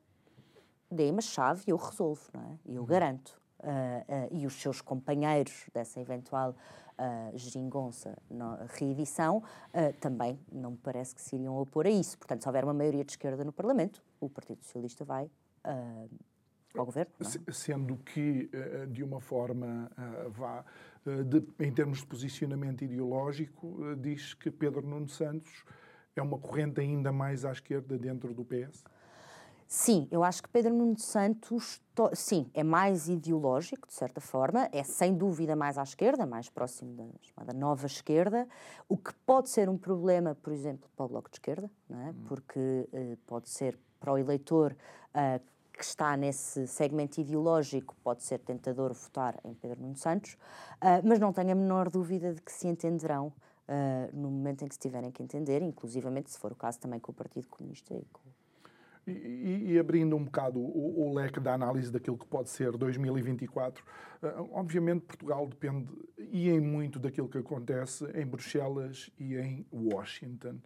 dê-me 0.91 1.19
a 1.19 1.23
chave 1.23 1.63
e 1.67 1.71
eu 1.71 1.77
resolvo, 1.77 2.23
não 2.33 2.43
é? 2.43 2.59
E 2.67 2.75
eu 2.75 2.83
uhum. 2.83 2.87
garanto. 2.87 3.39
Uh, 3.61 4.29
e 4.31 4.47
os 4.47 4.55
seus 4.55 4.81
companheiros 4.81 5.69
dessa 5.75 6.01
eventual 6.01 6.55
geringonça 7.33 8.19
reedição 8.71 9.41
também 10.01 10.37
não 10.51 10.73
me 10.73 10.77
parece 10.79 11.15
que 11.15 11.23
se 11.23 11.37
iriam 11.37 11.57
opor 11.57 11.87
a 11.87 11.91
isso. 11.91 12.19
Portanto, 12.19 12.43
se 12.43 12.49
houver 12.49 12.65
uma 12.65 12.75
maioria 12.75 13.05
de 13.05 13.13
esquerda 13.13 13.45
no 13.45 13.53
Parlamento, 13.53 14.03
o 14.21 14.29
Partido 14.29 14.65
Socialista 14.65 15.05
vai 15.05 15.31
ao 16.75 16.85
governo. 16.85 17.13
É? 17.21 17.53
Sendo 17.53 17.97
que, 17.99 18.51
de 18.91 19.05
uma 19.05 19.21
forma, 19.21 19.89
vá 20.31 20.65
de, 21.25 21.65
em 21.65 21.73
termos 21.73 21.99
de 21.99 22.07
posicionamento 22.07 22.83
ideológico, 22.83 23.95
diz 23.97 24.35
que 24.35 24.51
Pedro 24.51 24.87
Nuno 24.87 25.09
Santos 25.09 25.65
é 26.17 26.23
uma 26.23 26.39
corrente 26.39 26.81
ainda 26.81 27.13
mais 27.13 27.45
à 27.45 27.53
esquerda 27.53 27.97
dentro 27.97 28.35
do 28.35 28.45
PS? 28.45 28.85
Sim, 29.71 30.09
eu 30.11 30.25
acho 30.25 30.43
que 30.43 30.49
Pedro 30.49 30.73
Nuno 30.73 30.99
Santos, 30.99 31.79
sim, 32.15 32.51
é 32.55 32.65
mais 32.65 33.07
ideológico, 33.07 33.87
de 33.87 33.93
certa 33.93 34.19
forma, 34.19 34.67
é 34.73 34.83
sem 34.83 35.15
dúvida 35.15 35.55
mais 35.55 35.77
à 35.77 35.83
esquerda, 35.83 36.25
mais 36.25 36.49
próximo 36.49 36.95
da 36.95 37.05
chamada 37.21 37.53
nova 37.53 37.85
esquerda, 37.85 38.49
o 38.89 38.97
que 38.97 39.13
pode 39.27 39.51
ser 39.51 39.69
um 39.69 39.77
problema, 39.77 40.35
por 40.35 40.55
exemplo, 40.55 40.89
para 40.97 41.05
o 41.05 41.09
Bloco 41.11 41.29
de 41.29 41.37
Esquerda, 41.37 41.71
não 41.87 42.01
é? 42.01 42.11
Hum. 42.13 42.15
porque 42.27 42.59
uh, 42.59 43.19
pode 43.27 43.51
ser 43.51 43.79
para 44.01 44.11
o 44.11 44.17
eleitor 44.17 44.75
uh, 45.11 45.39
que 45.71 45.85
está 45.85 46.17
nesse 46.17 46.67
segmento 46.67 47.21
ideológico 47.21 47.95
pode 48.03 48.23
ser 48.23 48.39
tentador 48.39 48.95
votar 48.95 49.39
em 49.45 49.53
Pedro 49.53 49.83
Nuno 49.83 49.97
Santos, 49.97 50.33
uh, 50.33 51.07
mas 51.07 51.19
não 51.19 51.31
tenho 51.31 51.53
a 51.53 51.55
menor 51.55 51.91
dúvida 51.91 52.33
de 52.33 52.41
que 52.41 52.51
se 52.51 52.67
entenderão 52.67 53.31
no 54.15 54.31
momento 54.31 54.65
em 54.65 54.67
que 54.67 54.75
se 54.75 54.81
tiverem 54.81 55.11
que 55.11 55.23
entender, 55.23 55.61
inclusivamente 55.61 56.31
se 56.31 56.39
for 56.39 56.51
o 56.51 56.57
caso 56.57 56.81
também 56.81 56.99
com 56.99 57.13
o 57.13 57.15
Partido 57.15 57.47
Comunista 57.49 57.93
e 57.93 58.03
com 58.11 58.23
e, 59.11 59.73
e, 59.73 59.79
abrindo 59.79 60.17
um 60.17 60.25
bocado 60.25 60.59
o, 60.59 61.09
o, 61.09 61.15
leque 61.15 61.41
da 61.41 61.55
análise 61.55 61.91
daquilo 61.91 62.17
que 62.17 62.27
pode 62.27 62.51
ser 62.51 62.73
2024, 62.73 63.85
uh, 64.23 64.49
obviamente 64.53 65.07
Portugal 65.07 65.47
depende 65.47 65.93
e 66.19 66.49
em 66.49 66.61
muito 66.61 66.99
daquilo 66.99 67.29
que 67.29 67.39
acontece 67.39 68.05
em 68.15 68.27
Bruxelas 68.27 69.11
e 69.19 69.37
em 69.37 69.67
Washington. 69.73 70.59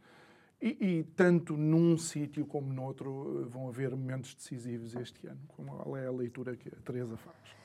E, 0.60 0.98
e, 0.98 1.04
tanto 1.16 1.56
num 1.56 1.98
sítio 1.98 2.46
como 2.46 2.72
noutro 2.72 3.48
vão 3.48 3.68
haver 3.68 3.90
momentos 3.90 4.34
decisivos 4.34 4.94
este 4.94 5.26
ano. 5.26 5.40
Qual 5.48 5.96
é 5.96 6.06
a 6.06 6.12
leitura 6.12 6.56
que 6.56 6.68
a 6.68 6.80
Teresa 6.84 7.16
faz? 7.16 7.61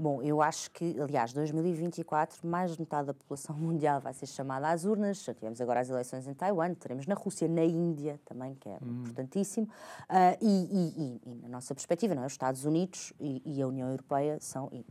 Bom, 0.00 0.22
eu 0.22 0.40
acho 0.40 0.70
que, 0.70 0.94
aliás, 1.00 1.32
2024, 1.32 2.46
mais 2.46 2.74
de 2.74 2.78
metade 2.78 3.08
da 3.08 3.14
população 3.14 3.56
mundial 3.58 4.00
vai 4.00 4.12
ser 4.14 4.26
chamada 4.26 4.68
às 4.70 4.84
urnas. 4.84 5.24
Já 5.24 5.34
tivemos 5.34 5.60
agora 5.60 5.80
as 5.80 5.90
eleições 5.90 6.28
em 6.28 6.34
Taiwan, 6.34 6.72
teremos 6.74 7.04
na 7.08 7.16
Rússia, 7.16 7.48
na 7.48 7.64
Índia 7.64 8.20
também, 8.24 8.54
que 8.54 8.68
é 8.68 8.78
hum. 8.80 9.02
importantíssimo. 9.02 9.66
Uh, 9.66 10.38
e, 10.40 11.20
e, 11.26 11.32
e, 11.32 11.34
na 11.42 11.48
nossa 11.48 11.74
perspectiva, 11.74 12.14
não 12.14 12.22
é? 12.22 12.26
os 12.26 12.32
Estados 12.32 12.64
Unidos 12.64 13.12
e, 13.18 13.60
a 13.60 13.66
União 13.66 13.90
Europeia 13.90 14.38
são, 14.40 14.68
e 14.72 14.86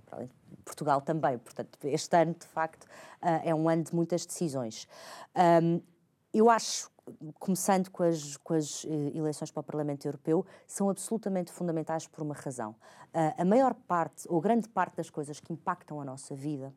Portugal 0.65 0.99
também. 0.99 1.37
Portanto, 1.37 1.79
este 1.85 2.13
ano, 2.17 2.35
de 2.37 2.45
facto, 2.45 2.83
uh, 2.83 3.41
é 3.45 3.55
um 3.55 3.69
ano 3.69 3.83
de 3.83 3.95
muitas 3.95 4.25
decisões. 4.25 4.89
Um, 5.63 5.79
eu 6.33 6.49
acho 6.49 6.91
começando 7.39 7.89
com 7.89 8.03
as, 8.03 8.37
com 8.37 8.53
as 8.53 8.83
uh, 8.83 8.87
eleições 9.15 9.51
para 9.51 9.61
o 9.61 9.63
Parlamento 9.63 10.05
Europeu, 10.05 10.45
são 10.65 10.89
absolutamente 10.89 11.51
fundamentais 11.51 12.07
por 12.07 12.21
uma 12.21 12.33
razão. 12.33 12.71
Uh, 12.71 13.41
a 13.41 13.45
maior 13.45 13.73
parte, 13.73 14.27
ou 14.29 14.39
grande 14.41 14.67
parte 14.67 14.97
das 14.97 15.09
coisas 15.09 15.39
que 15.39 15.53
impactam 15.53 16.01
a 16.01 16.05
nossa 16.05 16.35
vida, 16.35 16.73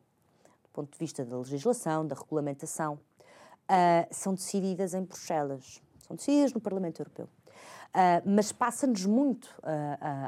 do 0.63 0.69
ponto 0.71 0.91
de 0.91 0.97
vista 0.97 1.25
da 1.25 1.37
legislação, 1.37 2.05
da 2.05 2.15
regulamentação, 2.15 2.93
uh, 2.93 4.07
são 4.09 4.33
decididas 4.33 4.93
em 4.93 5.03
Bruxelas, 5.03 5.81
são 6.07 6.15
decididas 6.15 6.53
no 6.53 6.61
Parlamento 6.61 7.01
Europeu. 7.01 7.27
mas 8.25 8.51
passa-nos 8.51 9.05
muito 9.05 9.53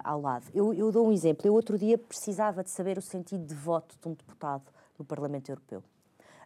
ao 0.04 0.20
lado. 0.20 0.46
Eu, 0.54 0.74
eu 0.74 0.92
dou 0.92 1.08
um 1.08 1.12
exemplo. 1.12 1.48
Eu 1.48 1.54
outro 1.54 1.78
dia 1.78 1.98
precisava 1.98 2.64
de 2.64 2.70
saber 2.70 2.98
o 2.98 3.02
sentido 3.02 3.46
de 3.46 3.56
voto 3.56 3.96
de 4.02 4.08
um 4.08 4.14
deputado 4.14 4.64
no 5.00 5.06
Parlamento 5.06 5.50
Europeu. 5.50 5.82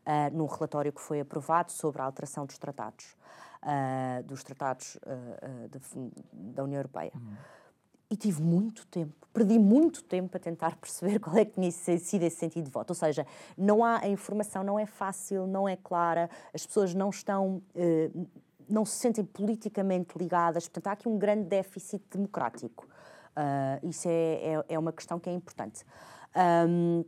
Uh, 0.06 0.38
num 0.38 0.46
relatório 0.46 0.94
que 0.94 1.02
foi 1.02 1.20
aprovado 1.20 1.72
sobre 1.72 2.02
a 2.02 2.06
alteração 2.06 2.46
dos 2.46 2.58
tratados 2.58 3.18
uh, 3.64 4.24
dos 4.24 4.44
tratados 4.44 4.96
uh, 4.96 5.70
de, 5.70 6.12
da 6.54 6.64
União 6.64 6.80
Europeia. 6.80 7.12
Uhum. 7.16 7.36
E 8.10 8.16
tive 8.16 8.42
muito 8.42 8.88
tempo, 8.88 9.14
perdi 9.34 9.60
muito 9.60 10.04
tempo 10.04 10.36
a 10.38 10.40
tentar 10.40 10.76
perceber 10.80 11.20
qual 11.20 11.36
é 11.38 11.46
que 11.46 11.54
tinha 11.54 11.72
sido 11.72 12.24
esse 12.24 12.38
sentido 12.38 12.66
de 12.66 12.72
voto. 12.72 12.92
Ou 12.92 12.96
seja, 12.96 13.26
não 13.58 13.84
há, 13.84 14.00
a 14.00 14.08
informação 14.08 14.64
não 14.64 14.80
é 14.80 14.86
fácil, 14.86 15.46
não 15.46 15.68
é 15.68 15.76
clara, 15.76 16.30
as 16.54 16.66
pessoas 16.66 16.94
não 16.94 17.10
estão, 17.10 17.62
não 18.70 18.86
se 18.86 18.98
sentem 18.98 19.26
politicamente 19.26 20.18
ligadas, 20.18 20.68
portanto 20.68 20.88
há 20.88 20.92
aqui 20.94 21.10
um 21.10 21.18
grande 21.18 21.44
déficit 21.44 22.02
democrático. 22.10 22.88
isso 23.84 24.08
é, 24.08 24.54
é, 24.54 24.66
é, 24.70 24.80
uma 24.80 24.94
questão 24.94 25.20
que 25.20 25.30
é 25.30 25.34
importante. 25.34 25.86
Um, 26.68 27.04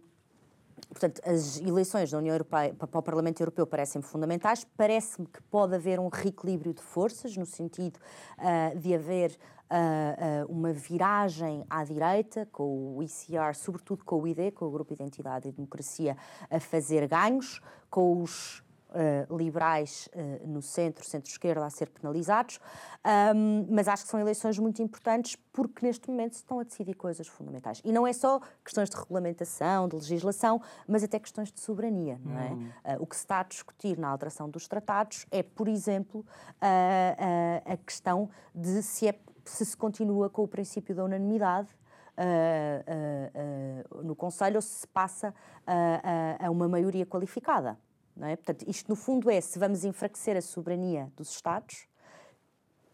Portanto, 0.87 1.21
as 1.25 1.59
eleições 1.59 2.11
da 2.11 2.17
União 2.17 2.33
Europeia 2.33 2.73
para 2.73 2.99
o 2.99 3.03
Parlamento 3.03 3.41
Europeu 3.41 3.65
parecem-me 3.67 4.05
fundamentais. 4.05 4.65
Parece-me 4.77 5.27
que 5.27 5.41
pode 5.43 5.75
haver 5.75 5.99
um 5.99 6.07
reequilíbrio 6.07 6.73
de 6.73 6.81
forças, 6.81 7.35
no 7.35 7.45
sentido 7.45 7.97
uh, 8.37 8.77
de 8.77 8.93
haver 8.93 9.31
uh, 9.69 10.45
uh, 10.45 10.51
uma 10.51 10.73
viragem 10.73 11.65
à 11.69 11.83
direita, 11.83 12.47
com 12.51 12.97
o 12.97 13.03
ICR, 13.03 13.55
sobretudo 13.55 14.03
com 14.03 14.21
o 14.21 14.27
ID, 14.27 14.53
com 14.53 14.65
o 14.65 14.71
Grupo 14.71 14.93
Identidade 14.93 15.49
e 15.49 15.51
Democracia, 15.51 16.17
a 16.49 16.59
fazer 16.59 17.07
ganhos, 17.07 17.61
com 17.89 18.21
os 18.21 18.63
Uh, 18.89 19.37
liberais 19.37 20.09
uh, 20.15 20.47
no 20.47 20.63
centro, 20.63 21.05
centro-esquerda 21.05 21.63
a 21.63 21.69
ser 21.69 21.89
penalizados, 21.89 22.59
um, 23.35 23.67
mas 23.69 23.87
acho 23.87 24.03
que 24.03 24.09
são 24.09 24.19
eleições 24.19 24.57
muito 24.57 24.81
importantes 24.81 25.35
porque 25.53 25.85
neste 25.85 26.09
momento 26.09 26.33
se 26.33 26.39
estão 26.39 26.59
a 26.59 26.63
decidir 26.63 26.95
coisas 26.95 27.27
fundamentais. 27.27 27.83
E 27.85 27.91
não 27.91 28.07
é 28.07 28.13
só 28.13 28.41
questões 28.65 28.89
de 28.89 28.97
regulamentação, 28.97 29.87
de 29.87 29.95
legislação, 29.95 30.59
mas 30.87 31.03
até 31.03 31.19
questões 31.19 31.51
de 31.51 31.59
soberania, 31.59 32.19
não 32.25 32.39
é? 32.39 32.95
Uh, 32.95 33.03
o 33.03 33.05
que 33.05 33.15
se 33.15 33.21
está 33.21 33.41
a 33.41 33.43
discutir 33.43 33.95
na 33.95 34.07
alteração 34.09 34.49
dos 34.49 34.67
tratados 34.67 35.27
é, 35.29 35.43
por 35.43 35.67
exemplo, 35.67 36.25
a 36.59 37.77
questão 37.77 38.27
de 38.55 38.81
se, 38.81 39.07
é, 39.07 39.19
se 39.45 39.67
se 39.67 39.77
continua 39.77 40.31
com 40.31 40.41
o 40.41 40.47
princípio 40.47 40.95
da 40.95 41.03
unanimidade 41.03 41.69
no 44.03 44.15
Conselho 44.15 44.55
ou 44.55 44.61
se 44.61 44.79
se 44.79 44.87
passa 44.87 45.33
a 46.39 46.49
uma 46.49 46.67
maioria 46.67 47.05
qualificada. 47.05 47.77
Não 48.19 48.27
é? 48.27 48.35
Portanto, 48.35 48.65
isto 48.67 48.89
no 48.89 48.95
fundo 48.97 49.31
é 49.31 49.39
se 49.39 49.57
vamos 49.57 49.85
enfraquecer 49.85 50.35
a 50.35 50.41
soberania 50.41 51.09
dos 51.15 51.31
Estados, 51.31 51.87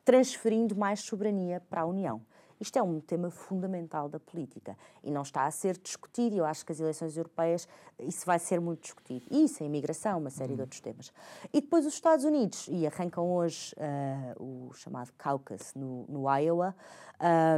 transferindo 0.06 0.76
mais 0.76 1.00
soberania 1.00 1.60
para 1.68 1.82
a 1.82 1.86
União. 1.86 2.22
Isto 2.62 2.78
é 2.80 2.84
um 2.84 3.02
tema 3.02 3.30
fundamental 3.30 4.08
da 4.08 4.18
política 4.18 4.78
e 5.04 5.12
não 5.12 5.24
está 5.24 5.46
a 5.46 5.52
ser 5.52 5.78
discutido. 5.78 6.38
Eu 6.38 6.46
acho 6.46 6.66
que 6.66 6.72
as 6.72 6.80
eleições 6.80 7.18
europeias 7.18 7.68
isso 8.00 8.26
vai 8.26 8.40
ser 8.40 8.62
muito 8.62 8.84
discutido. 8.84 9.26
Isso, 9.30 9.62
a 9.62 9.66
imigração, 9.66 10.20
uma 10.20 10.30
série 10.30 10.56
de 10.56 10.62
outros 10.62 10.80
temas. 10.80 11.12
E 11.52 11.60
depois 11.60 11.86
os 11.86 11.94
Estados 11.94 12.24
Unidos, 12.24 12.68
e 12.70 12.88
arrancam 12.88 13.30
hoje 13.30 13.76
uh, 13.76 14.70
o 14.70 14.74
chamado 14.74 15.12
caucus 15.18 15.74
no, 15.76 16.06
no 16.08 16.34
Iowa, 16.34 16.74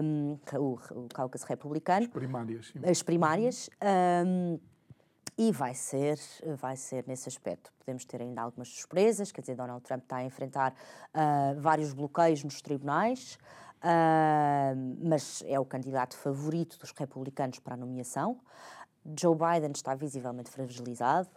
um, 0.03 0.39
o, 0.57 0.79
o 1.03 1.07
caucus 1.13 1.43
republicano. 1.43 2.05
As 2.05 2.11
primárias. 2.11 2.67
Sim. 2.67 2.79
As 2.89 3.03
primárias. 3.03 3.69
Um, 4.25 4.59
e 5.37 5.51
vai 5.51 5.73
ser, 5.73 6.17
vai 6.59 6.75
ser 6.75 7.05
nesse 7.07 7.29
aspecto. 7.29 7.71
Podemos 7.77 8.03
ter 8.05 8.21
ainda 8.21 8.41
algumas 8.41 8.69
surpresas, 8.69 9.31
quer 9.31 9.41
dizer, 9.41 9.55
Donald 9.55 9.83
Trump 9.83 10.03
está 10.03 10.17
a 10.17 10.23
enfrentar 10.23 10.73
uh, 10.73 11.59
vários 11.61 11.93
bloqueios 11.93 12.43
nos 12.43 12.61
tribunais, 12.61 13.37
uh, 13.77 14.97
mas 15.07 15.43
é 15.45 15.59
o 15.59 15.65
candidato 15.65 16.17
favorito 16.17 16.79
dos 16.79 16.91
republicanos 16.91 17.59
para 17.59 17.75
a 17.75 17.77
nomeação. 17.77 18.39
Joe 19.17 19.35
Biden 19.35 19.71
está 19.73 19.93
visivelmente 19.95 20.49
fragilizado. 20.49 21.29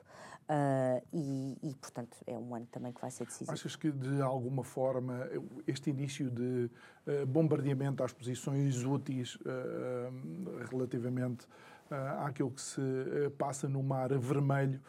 Uh, 0.50 1.06
e, 1.12 1.58
e, 1.62 1.74
portanto, 1.76 2.16
é 2.26 2.36
um 2.36 2.56
ano 2.56 2.66
também 2.72 2.92
que 2.92 3.00
vai 3.00 3.08
ser 3.08 3.24
decisivo. 3.24 3.52
Achas 3.52 3.76
que, 3.76 3.92
de 3.92 4.20
alguma 4.20 4.64
forma, 4.64 5.30
este 5.64 5.90
início 5.90 6.28
de 6.28 6.68
uh, 7.06 7.24
bombardeamento 7.24 8.02
às 8.02 8.12
posições 8.12 8.82
úteis 8.82 9.36
uh, 9.36 10.66
relativamente 10.68 11.46
uh, 11.90 12.24
àquilo 12.26 12.50
que 12.50 12.60
se 12.60 12.80
uh, 12.80 13.30
passa 13.32 13.68
no 13.68 13.82
Mar 13.82 14.16
Vermelho, 14.18 14.80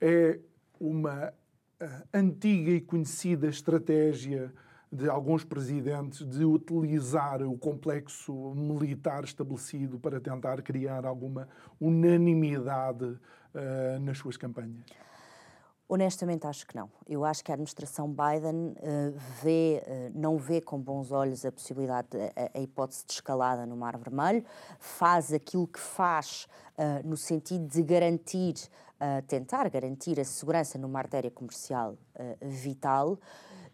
é 0.00 0.38
uma 0.80 1.32
uh, 1.80 2.08
antiga 2.12 2.70
e 2.70 2.80
conhecida 2.80 3.48
estratégia 3.48 4.52
de 4.90 5.08
alguns 5.08 5.44
presidentes 5.44 6.24
de 6.24 6.44
utilizar 6.44 7.42
o 7.42 7.58
complexo 7.58 8.54
militar 8.54 9.24
estabelecido 9.24 9.98
para 9.98 10.20
tentar 10.20 10.62
criar 10.62 11.04
alguma 11.04 11.48
unanimidade 11.80 13.18
nas 14.00 14.18
suas 14.18 14.36
campanhas. 14.36 14.84
Honestamente, 15.86 16.46
acho 16.46 16.66
que 16.66 16.74
não. 16.74 16.90
Eu 17.06 17.24
acho 17.26 17.44
que 17.44 17.52
a 17.52 17.54
administração 17.54 18.08
Biden 18.08 18.72
uh, 18.72 19.14
vê, 19.42 19.82
uh, 19.86 20.18
não 20.18 20.38
vê 20.38 20.60
com 20.60 20.80
bons 20.80 21.12
olhos 21.12 21.44
a 21.44 21.52
possibilidade, 21.52 22.08
a, 22.16 22.58
a, 22.58 22.60
hipótese 22.60 23.04
de 23.06 23.12
escalada 23.12 23.66
no 23.66 23.76
Mar 23.76 23.98
Vermelho, 23.98 24.42
faz 24.78 25.30
aquilo 25.30 25.66
que 25.66 25.78
faz 25.78 26.48
uh, 26.78 27.06
no 27.06 27.16
sentido 27.16 27.66
de 27.66 27.82
garantir, 27.82 28.54
tentar 29.26 29.68
garantir 29.68 30.18
a 30.18 30.24
segurança 30.24 30.78
numa 30.78 30.98
artéria 30.98 31.30
comercial 31.30 31.98
vital. 32.40 33.18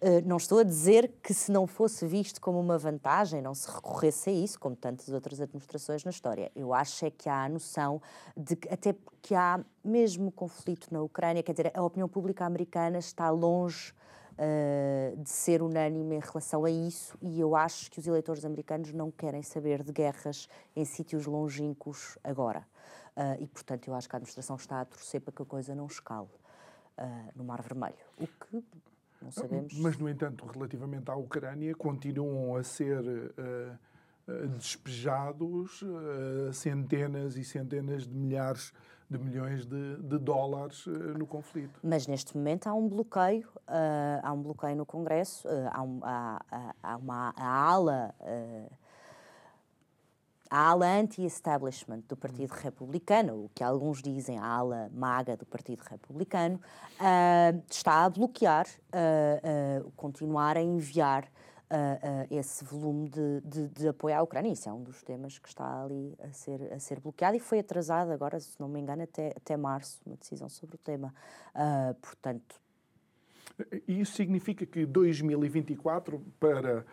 Eh, 0.02 0.22
não 0.22 0.38
estou 0.38 0.58
a 0.58 0.62
dizer 0.62 1.12
que 1.22 1.34
se 1.34 1.52
não 1.52 1.66
fosse 1.66 2.06
visto 2.06 2.40
como 2.40 2.58
uma 2.58 2.78
vantagem, 2.78 3.42
não 3.42 3.54
se 3.54 3.70
recorresse 3.70 4.30
a 4.30 4.32
isso, 4.32 4.58
como 4.58 4.74
tantas 4.74 5.10
outras 5.10 5.42
administrações 5.42 6.04
na 6.04 6.10
história. 6.10 6.50
Eu 6.56 6.72
acho 6.72 7.04
é 7.04 7.10
que 7.10 7.28
há 7.28 7.44
a 7.44 7.48
noção 7.48 8.00
de 8.34 8.56
que, 8.56 8.72
até 8.72 8.94
porque 8.94 9.34
há 9.34 9.62
mesmo 9.84 10.32
conflito 10.32 10.88
na 10.90 11.02
Ucrânia, 11.02 11.42
quer 11.42 11.52
dizer, 11.52 11.72
a 11.74 11.82
opinião 11.82 12.08
pública 12.08 12.46
americana 12.46 12.98
está 12.98 13.28
longe 13.28 13.92
uh, 14.38 15.16
de 15.18 15.28
ser 15.28 15.60
unânime 15.60 16.16
em 16.16 16.20
relação 16.20 16.64
a 16.64 16.70
isso 16.70 17.18
e 17.20 17.38
eu 17.38 17.54
acho 17.54 17.90
que 17.90 17.98
os 17.98 18.06
eleitores 18.06 18.44
americanos 18.46 18.92
não 18.94 19.10
querem 19.10 19.42
saber 19.42 19.82
de 19.82 19.92
guerras 19.92 20.48
em 20.74 20.84
sítios 20.86 21.26
longínquos 21.26 22.16
agora. 22.24 22.66
Uh, 23.14 23.42
e, 23.42 23.46
portanto, 23.46 23.88
eu 23.88 23.94
acho 23.94 24.08
que 24.08 24.16
a 24.16 24.18
administração 24.18 24.56
está 24.56 24.80
a 24.80 24.84
torcer 24.86 25.20
para 25.20 25.32
que 25.34 25.42
a 25.42 25.44
coisa 25.44 25.74
não 25.74 25.86
escale 25.86 26.28
uh, 26.96 27.32
no 27.36 27.44
Mar 27.44 27.60
Vermelho. 27.60 27.98
O 28.18 28.26
que 28.26 28.64
não 29.22 29.30
sabemos. 29.30 29.78
Mas, 29.78 29.98
no 29.98 30.08
entanto, 30.08 30.46
relativamente 30.46 31.10
à 31.10 31.16
Ucrânia, 31.16 31.74
continuam 31.74 32.56
a 32.56 32.62
ser 32.62 33.00
uh, 33.00 34.48
despejados 34.56 35.82
uh, 35.82 36.52
centenas 36.52 37.36
e 37.36 37.44
centenas 37.44 38.06
de 38.06 38.14
milhares 38.14 38.72
de 39.08 39.18
milhões 39.18 39.66
de, 39.66 39.96
de 39.96 40.18
dólares 40.18 40.86
uh, 40.86 40.90
no 40.90 41.26
conflito. 41.26 41.80
Mas 41.82 42.06
neste 42.06 42.36
momento 42.36 42.68
há 42.68 42.74
um 42.74 42.88
bloqueio, 42.88 43.48
há 44.22 44.32
um 44.32 44.40
bloqueio 44.40 44.76
no 44.76 44.86
Congresso, 44.86 45.48
há, 45.72 45.82
um, 45.82 46.00
há, 46.02 46.74
há, 46.80 46.96
uma 46.96 47.34
a 47.36 47.72
ala 47.72 48.14
a 50.50 50.70
ala 50.70 50.86
anti-establishment 50.86 52.02
do 52.08 52.16
Partido 52.16 52.50
Republicano, 52.52 53.44
o 53.44 53.50
que 53.54 53.62
alguns 53.62 54.02
dizem 54.02 54.36
a 54.36 54.44
ala 54.44 54.90
maga 54.92 55.36
do 55.36 55.46
Partido 55.46 55.82
Republicano, 55.88 56.60
uh, 56.98 57.62
está 57.70 58.04
a 58.04 58.10
bloquear, 58.10 58.66
uh, 58.66 59.86
uh, 59.86 59.90
continuar 59.92 60.56
a 60.56 60.62
enviar 60.62 61.30
esse 62.28 62.64
volume 62.64 63.08
de, 63.08 63.40
de, 63.42 63.68
de, 63.68 63.86
apoio 63.86 64.16
à 64.16 64.22
Ucrânia. 64.22 64.50
Isso 64.50 64.68
é 64.68 64.72
um 64.72 64.82
dos 64.82 65.04
temas 65.04 65.38
que 65.38 65.46
está 65.46 65.84
ali 65.84 66.16
a 66.20 66.32
ser, 66.32 66.60
a 66.72 66.80
ser 66.80 66.98
bloqueado 66.98 67.36
e 67.36 67.38
foi 67.38 67.60
atrasado 67.60 68.10
agora, 68.10 68.40
se 68.40 68.58
não 68.58 68.68
me 68.68 68.80
engano, 68.80 69.04
até, 69.04 69.32
até 69.36 69.56
março, 69.56 70.00
uma 70.04 70.16
decisão 70.16 70.48
sobre 70.48 70.74
o 70.74 70.78
tema. 70.80 71.14
portanto, 72.02 72.60
isso 73.86 74.12
significa 74.12 74.64
que 74.64 74.86
2024, 74.86 76.20
para, 76.38 76.84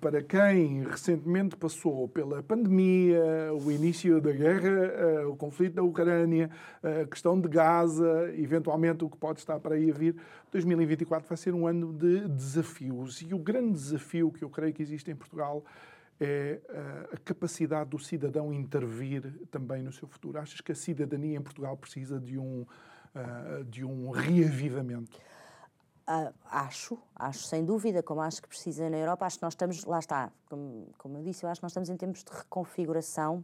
para 0.00 0.22
quem 0.22 0.82
recentemente 0.84 1.56
passou 1.56 2.08
pela 2.08 2.42
pandemia, 2.42 3.52
o 3.52 3.70
início 3.70 4.20
da 4.20 4.32
guerra, 4.32 4.68
eh, 4.68 5.26
o 5.26 5.36
conflito 5.36 5.74
da 5.74 5.82
Ucrânia, 5.82 6.50
a 6.82 7.06
questão 7.06 7.40
de 7.40 7.48
Gaza, 7.48 8.32
eventualmente 8.36 9.04
o 9.04 9.10
que 9.10 9.16
pode 9.16 9.40
estar 9.40 9.58
para 9.60 9.74
aí 9.74 9.90
a 9.90 9.94
vir, 9.94 10.16
2024 10.50 11.28
vai 11.28 11.36
ser 11.36 11.54
um 11.54 11.66
ano 11.66 11.92
de 11.92 12.28
desafios. 12.28 13.20
E 13.22 13.34
o 13.34 13.38
grande 13.38 13.72
desafio 13.72 14.30
que 14.30 14.42
eu 14.42 14.50
creio 14.50 14.72
que 14.72 14.82
existe 14.82 15.10
em 15.10 15.16
Portugal 15.16 15.64
é 16.20 16.60
eh, 16.68 17.08
a 17.12 17.16
capacidade 17.18 17.90
do 17.90 17.98
cidadão 17.98 18.52
intervir 18.52 19.32
também 19.50 19.82
no 19.82 19.92
seu 19.92 20.06
futuro. 20.06 20.38
Achas 20.38 20.60
que 20.60 20.72
a 20.72 20.74
cidadania 20.74 21.36
em 21.36 21.42
Portugal 21.42 21.76
precisa 21.76 22.20
de 22.20 22.38
um, 22.38 22.64
eh, 23.14 23.64
de 23.68 23.84
um 23.84 24.10
reavivamento? 24.10 25.18
Uh, 26.06 26.34
acho, 26.50 26.98
acho 27.16 27.44
sem 27.44 27.64
dúvida, 27.64 28.02
como 28.02 28.20
acho 28.20 28.42
que 28.42 28.48
precisa 28.48 28.90
na 28.90 28.98
Europa, 28.98 29.24
acho 29.24 29.38
que 29.38 29.42
nós 29.42 29.54
estamos, 29.54 29.84
lá 29.84 29.98
está, 29.98 30.30
como, 30.50 30.88
como 30.98 31.16
eu 31.16 31.22
disse, 31.22 31.44
eu 31.44 31.48
acho 31.48 31.60
que 31.60 31.64
nós 31.64 31.72
estamos 31.72 31.88
em 31.88 31.96
tempos 31.96 32.22
de 32.22 32.30
reconfiguração 32.30 33.42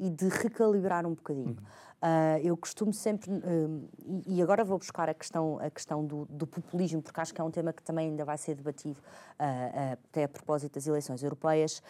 e 0.00 0.10
de 0.10 0.28
recalibrar 0.28 1.06
um 1.06 1.14
bocadinho. 1.14 1.56
Uh, 2.02 2.42
eu 2.42 2.56
costumo 2.56 2.92
sempre, 2.92 3.30
uh, 3.30 3.88
e, 4.04 4.38
e, 4.38 4.42
agora 4.42 4.64
vou 4.64 4.76
buscar 4.76 5.08
a 5.08 5.14
questão, 5.14 5.60
a 5.60 5.70
questão 5.70 6.04
do, 6.04 6.26
do, 6.28 6.44
populismo, 6.44 7.00
porque 7.00 7.20
acho 7.20 7.32
que 7.32 7.40
é 7.40 7.44
um 7.44 7.50
tema 7.52 7.72
que 7.72 7.80
também 7.80 8.08
ainda 8.08 8.24
vai 8.24 8.36
ser 8.36 8.56
debatido 8.56 8.98
uh, 8.98 9.92
até 9.92 10.24
a 10.24 10.28
propósito 10.28 10.74
das 10.74 10.88
eleições 10.88 11.22
europeias. 11.22 11.80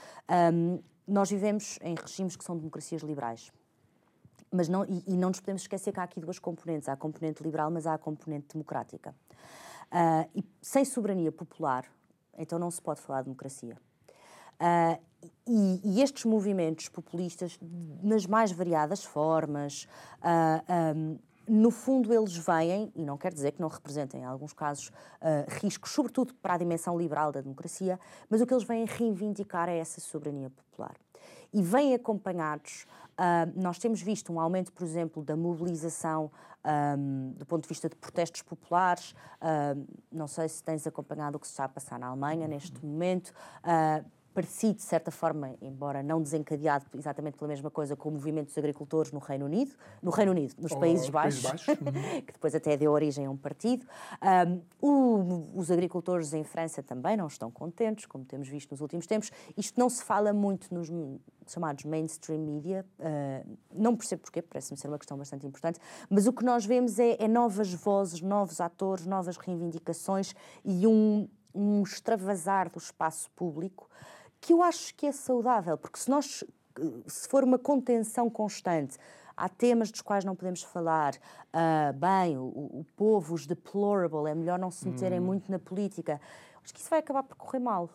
Um, 0.52 0.78
nós 1.08 1.30
vivemos 1.30 1.78
em 1.80 1.94
regimes 1.94 2.36
que 2.36 2.44
são 2.44 2.54
democracias 2.54 3.00
liberais. 3.00 3.50
Mas 4.50 4.68
não, 4.68 4.84
e, 4.84 5.02
e 5.06 5.16
não 5.16 5.30
nos 5.30 5.40
podemos 5.40 5.62
esquecer 5.62 5.90
que 5.90 5.98
há 5.98 6.02
aqui 6.02 6.20
duas 6.20 6.38
componentes. 6.38 6.90
Há 6.90 6.92
a 6.92 6.96
componente 6.96 7.42
liberal, 7.42 7.70
mas 7.70 7.86
há 7.86 7.94
a 7.94 7.98
componente 7.98 8.48
democrática. 8.52 9.14
Uh, 9.92 10.26
e 10.34 10.44
sem 10.62 10.86
soberania 10.86 11.30
popular, 11.30 11.84
então 12.38 12.58
não 12.58 12.70
se 12.70 12.80
pode 12.80 12.98
falar 13.02 13.20
de 13.20 13.24
democracia. 13.24 13.76
Uh, 14.54 14.98
e, 15.46 15.80
e, 15.84 16.02
estes 16.02 16.24
movimentos 16.24 16.88
populistas, 16.88 17.58
nas 18.02 18.24
mais 18.24 18.50
variadas 18.50 19.04
formas, 19.04 19.84
uh, 20.18 20.64
ah, 20.66 20.94
um, 20.96 21.18
no 21.46 21.70
fundo 21.70 22.12
eles 22.12 22.36
vêm, 22.36 22.90
e 22.96 23.04
não 23.04 23.18
quer 23.18 23.32
dizer 23.32 23.52
que 23.52 23.60
não 23.60 23.68
representem 23.68 24.22
em 24.22 24.24
alguns 24.24 24.52
casos 24.52 24.90
riscos, 25.60 25.90
sobretudo 25.90 26.34
para 26.34 26.54
a 26.54 26.58
dimensão 26.58 26.96
liberal 26.96 27.30
da 27.30 27.40
democracia, 27.40 28.00
mas 28.30 28.40
o 28.40 28.46
que 28.46 28.54
eles 28.54 28.64
vêm 28.64 28.84
reivindicar 28.84 29.68
é 29.68 29.76
essa 29.78 30.00
soberania 30.00 30.50
popular. 30.50 30.96
E 31.52 31.62
vêm 31.62 31.94
acompanhados. 31.94 32.86
Uh, 33.12 33.60
nós 33.60 33.78
temos 33.78 34.00
visto 34.00 34.32
um 34.32 34.40
aumento, 34.40 34.72
por 34.72 34.84
exemplo, 34.84 35.22
da 35.22 35.36
mobilização 35.36 36.30
um, 36.64 37.32
do 37.36 37.44
ponto 37.44 37.62
de 37.62 37.68
vista 37.68 37.88
de 37.88 37.96
protestos 37.96 38.42
populares. 38.42 39.12
Uh, 39.40 39.86
não 40.10 40.26
sei 40.26 40.48
se 40.48 40.62
tens 40.62 40.86
acompanhado 40.86 41.36
o 41.36 41.40
que 41.40 41.46
se 41.46 41.52
está 41.52 41.64
a 41.64 41.68
passar 41.68 41.98
na 41.98 42.06
Alemanha 42.06 42.48
neste 42.48 42.84
momento. 42.84 43.32
Uh, 43.58 44.04
parecido, 44.32 44.74
de 44.76 44.82
certa 44.82 45.10
forma, 45.10 45.54
embora 45.60 46.02
não 46.02 46.22
desencadeado 46.22 46.86
exatamente 46.94 47.36
pela 47.36 47.48
mesma 47.48 47.70
coisa, 47.70 47.94
com 47.94 48.08
o 48.08 48.12
movimento 48.12 48.46
dos 48.46 48.58
agricultores 48.58 49.12
no 49.12 49.18
Reino 49.18 49.44
Unido, 49.44 49.72
no 50.02 50.10
Reino 50.10 50.32
Unido, 50.32 50.54
nos 50.58 50.72
oh, 50.72 50.78
Países 50.78 51.08
Baixos, 51.10 51.42
Países 51.42 51.66
Baixos. 51.66 51.82
Uhum. 51.92 52.22
que 52.22 52.32
depois 52.32 52.54
até 52.54 52.76
deu 52.76 52.92
origem 52.92 53.26
a 53.26 53.30
um 53.30 53.36
partido. 53.36 53.86
Um, 54.22 54.60
o, 54.80 55.58
os 55.58 55.70
agricultores 55.70 56.32
em 56.32 56.44
França 56.44 56.82
também 56.82 57.16
não 57.16 57.26
estão 57.26 57.50
contentes, 57.50 58.06
como 58.06 58.24
temos 58.24 58.48
visto 58.48 58.70
nos 58.70 58.80
últimos 58.80 59.06
tempos. 59.06 59.30
Isto 59.56 59.78
não 59.78 59.90
se 59.90 60.02
fala 60.02 60.32
muito 60.32 60.72
nos 60.72 60.88
chamados 61.52 61.84
mainstream 61.84 62.40
media, 62.40 62.84
uh, 62.98 63.58
não 63.72 63.96
percebo 63.96 64.22
porquê, 64.22 64.42
parece-me 64.42 64.78
ser 64.78 64.88
uma 64.88 64.98
questão 64.98 65.16
bastante 65.16 65.46
importante, 65.46 65.78
mas 66.08 66.26
o 66.26 66.32
que 66.32 66.44
nós 66.44 66.64
vemos 66.64 66.98
é, 66.98 67.16
é 67.22 67.28
novas 67.28 67.72
vozes, 67.72 68.20
novos 68.20 68.60
atores, 68.60 69.06
novas 69.06 69.36
reivindicações 69.36 70.34
e 70.64 70.86
um, 70.86 71.28
um 71.54 71.82
extravasar 71.82 72.70
do 72.70 72.78
espaço 72.78 73.30
público 73.32 73.88
que 74.40 74.52
eu 74.52 74.62
acho 74.62 74.94
que 74.96 75.06
é 75.06 75.12
saudável, 75.12 75.78
porque 75.78 76.00
se 76.00 76.10
nós 76.10 76.44
se 77.06 77.28
for 77.28 77.44
uma 77.44 77.58
contenção 77.58 78.30
constante, 78.30 78.98
há 79.36 79.48
temas 79.48 79.90
dos 79.90 80.00
quais 80.00 80.24
não 80.24 80.34
podemos 80.34 80.62
falar, 80.62 81.14
uh, 81.14 81.92
bem, 81.94 82.36
o, 82.36 82.44
o, 82.44 82.86
povo, 82.96 83.34
os 83.34 83.46
deplorable, 83.46 84.28
é 84.28 84.34
melhor 84.34 84.58
não 84.58 84.70
se 84.70 84.88
meterem 84.88 85.20
hum. 85.20 85.24
muito 85.24 85.50
na 85.50 85.58
política, 85.58 86.20
acho 86.62 86.72
que 86.72 86.80
isso 86.80 86.90
vai 86.90 87.00
acabar 87.00 87.22
por 87.22 87.36
correr 87.36 87.58
mal. 87.58 87.90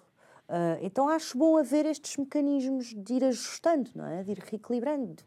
Uh, 0.47 0.79
então 0.81 1.09
acho 1.09 1.37
bom 1.37 1.57
haver 1.57 1.85
estes 1.85 2.15
mecanismos 2.15 2.93
de 2.95 3.13
ir 3.15 3.23
ajustando, 3.25 3.89
não 3.93 4.05
é? 4.05 4.23
de 4.23 4.31
ir 4.31 4.39
reequilibrando. 4.39 5.23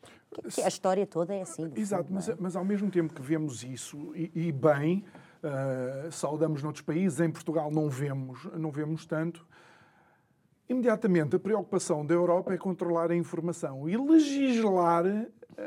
Que 0.55 0.63
a 0.63 0.69
história 0.69 1.07
toda 1.07 1.35
é 1.35 1.43
assim. 1.43 1.71
Exato, 1.77 2.05
fundo, 2.05 2.15
mas, 2.15 2.29
é? 2.29 2.37
mas 2.39 2.57
ao 2.57 2.65
mesmo 2.65 2.91
tempo 2.91 3.13
que 3.13 3.21
vemos 3.21 3.63
isso, 3.63 4.15
e, 4.15 4.31
e 4.35 4.53
bem, 4.53 5.05
uh, 5.43 6.11
saudamos 6.11 6.63
noutros 6.63 6.85
países, 6.85 7.21
em 7.21 7.31
Portugal 7.31 7.71
não 7.71 7.91
vemos, 7.91 8.45
não 8.55 8.71
vemos 8.71 9.05
tanto, 9.05 9.47
Imediatamente, 10.71 11.35
a 11.35 11.41
preocupação 11.41 12.07
da 12.07 12.15
Europa 12.15 12.55
é 12.55 12.57
controlar 12.57 13.11
a 13.11 13.17
informação 13.17 13.89
e 13.89 13.97
legislar 13.97 15.05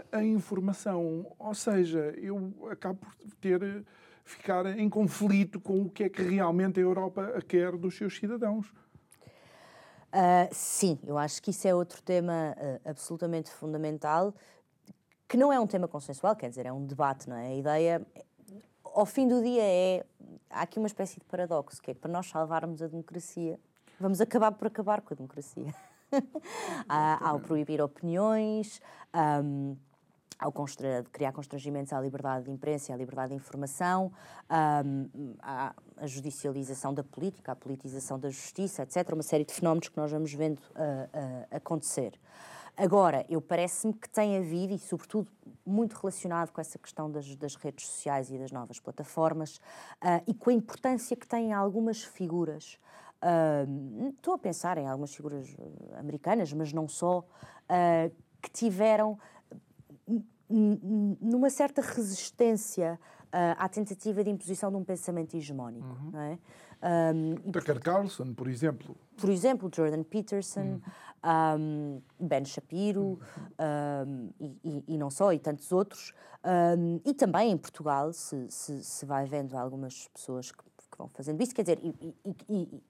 a 0.09 0.23
informação. 0.23 1.27
Ou 1.37 1.53
seja, 1.53 2.15
eu 2.17 2.53
acabo 2.71 2.99
por 2.99 3.35
ter, 3.41 3.83
ficar 4.23 4.65
em 4.79 4.87
conflito 4.87 5.59
com 5.59 5.81
o 5.81 5.89
que 5.89 6.05
é 6.05 6.09
que 6.09 6.21
realmente 6.21 6.79
a 6.79 6.83
Europa 6.83 7.37
quer 7.45 7.75
dos 7.75 7.97
seus 7.97 8.15
cidadãos. 8.15 8.71
Uh, 10.13 10.47
sim, 10.51 10.99
eu 11.07 11.17
acho 11.17 11.41
que 11.41 11.49
isso 11.49 11.67
é 11.67 11.73
outro 11.73 11.99
tema 12.03 12.55
uh, 12.55 12.89
absolutamente 12.89 13.49
fundamental, 13.49 14.31
que 15.27 15.35
não 15.35 15.51
é 15.51 15.59
um 15.59 15.65
tema 15.65 15.87
consensual, 15.87 16.35
quer 16.35 16.49
dizer, 16.49 16.67
é 16.67 16.71
um 16.71 16.85
debate, 16.85 17.27
não 17.27 17.35
é? 17.35 17.47
A 17.47 17.55
ideia, 17.55 18.07
ao 18.83 19.07
fim 19.07 19.27
do 19.27 19.41
dia, 19.41 19.63
é. 19.63 20.05
Há 20.51 20.61
aqui 20.61 20.77
uma 20.77 20.85
espécie 20.85 21.19
de 21.19 21.25
paradoxo, 21.25 21.81
que 21.81 21.89
é 21.89 21.93
que 21.95 21.99
para 21.99 22.11
nós 22.11 22.27
salvarmos 22.27 22.79
a 22.83 22.87
democracia, 22.87 23.59
vamos 23.99 24.21
acabar 24.21 24.51
por 24.51 24.67
acabar 24.67 25.01
com 25.01 25.15
a 25.15 25.17
democracia. 25.17 25.73
ao 26.87 27.39
proibir 27.39 27.81
opiniões, 27.81 28.79
um, 29.43 29.75
ao 30.39 30.53
criar 31.11 31.31
constrangimentos 31.31 31.93
à 31.93 31.99
liberdade 31.99 32.45
de 32.45 32.51
imprensa 32.51 32.91
e 32.91 32.93
à 32.93 32.97
liberdade 32.97 33.29
de 33.29 33.35
informação, 33.35 34.11
à, 34.49 35.73
judicialização 36.03 36.93
da 36.93 37.03
política, 37.03 37.51
à 37.51 37.55
politização 37.55 38.19
da 38.19 38.29
justiça, 38.29 38.83
etc. 38.83 39.13
Uma 39.13 39.23
série 39.23 39.45
de 39.45 39.53
fenómenos 39.53 39.89
que 39.89 39.97
nós 39.97 40.11
vamos 40.11 40.33
vendo 40.33 40.59
uh, 40.59 40.61
uh, 40.61 41.47
acontecer. 41.51 42.19
Agora, 42.75 43.23
eu 43.29 43.39
parece-me 43.39 43.93
que 43.93 44.09
tem 44.09 44.37
havido, 44.37 44.73
e 44.73 44.79
sobretudo 44.79 45.29
muito 45.63 45.93
relacionado 45.93 46.51
com 46.51 46.59
essa 46.59 46.79
questão 46.79 47.09
das, 47.11 47.35
das 47.35 47.55
redes 47.55 47.87
sociais 47.87 48.31
e 48.31 48.37
das 48.37 48.51
novas 48.51 48.79
plataformas, 48.79 49.57
uh, 49.57 50.23
e 50.25 50.33
com 50.33 50.49
a 50.49 50.53
importância 50.53 51.15
que 51.15 51.27
têm 51.27 51.53
algumas 51.53 52.03
figuras 52.03 52.79
Uh, 53.23 54.09
estou 54.09 54.33
a 54.33 54.37
pensar 54.37 54.77
em 54.77 54.85
algumas 54.85 55.15
figuras 55.15 55.55
americanas, 55.97 56.51
mas 56.51 56.73
não 56.73 56.89
só, 56.89 57.19
uh, 57.19 58.11
que 58.41 58.51
tiveram 58.51 59.17
numa 60.53 61.49
certa 61.49 61.81
resistência 61.81 62.99
uh, 63.25 63.55
à 63.57 63.67
tentativa 63.67 64.23
de 64.23 64.29
imposição 64.29 64.69
de 64.69 64.77
um 64.77 64.83
pensamento 64.83 65.35
hegemónico. 65.35 65.87
Uhum. 65.87 66.11
Não 66.11 66.19
é? 66.19 66.39
Um, 67.13 67.51
Tucker 67.51 67.79
Carlson, 67.79 68.33
por 68.33 68.47
exemplo. 68.47 68.95
Por 69.17 69.29
exemplo, 69.29 69.71
Jordan 69.73 70.03
Peterson, 70.03 70.81
uhum. 71.23 72.01
um, 72.19 72.27
Ben 72.27 72.43
Shapiro, 72.43 73.19
um, 74.07 74.29
e, 74.39 74.59
e, 74.63 74.83
e, 74.89 74.97
não 74.97 75.09
só, 75.09 75.31
e 75.31 75.39
tantos 75.39 75.71
outros. 75.71 76.13
e 77.05 77.13
também 77.13 77.51
em 77.51 77.57
Portugal 77.57 78.11
se, 78.11 78.45
se, 78.49 78.83
se, 78.83 79.05
vai 79.05 79.25
vendo 79.25 79.55
algumas 79.55 80.09
pessoas 80.09 80.51
que, 80.51 80.61
que 80.61 80.97
vão 80.97 81.07
fazendo 81.07 81.41
isso. 81.41 81.55
Quer 81.55 81.61
dizer, 81.61 81.79
e, 81.81 82.15
e, 82.49 82.83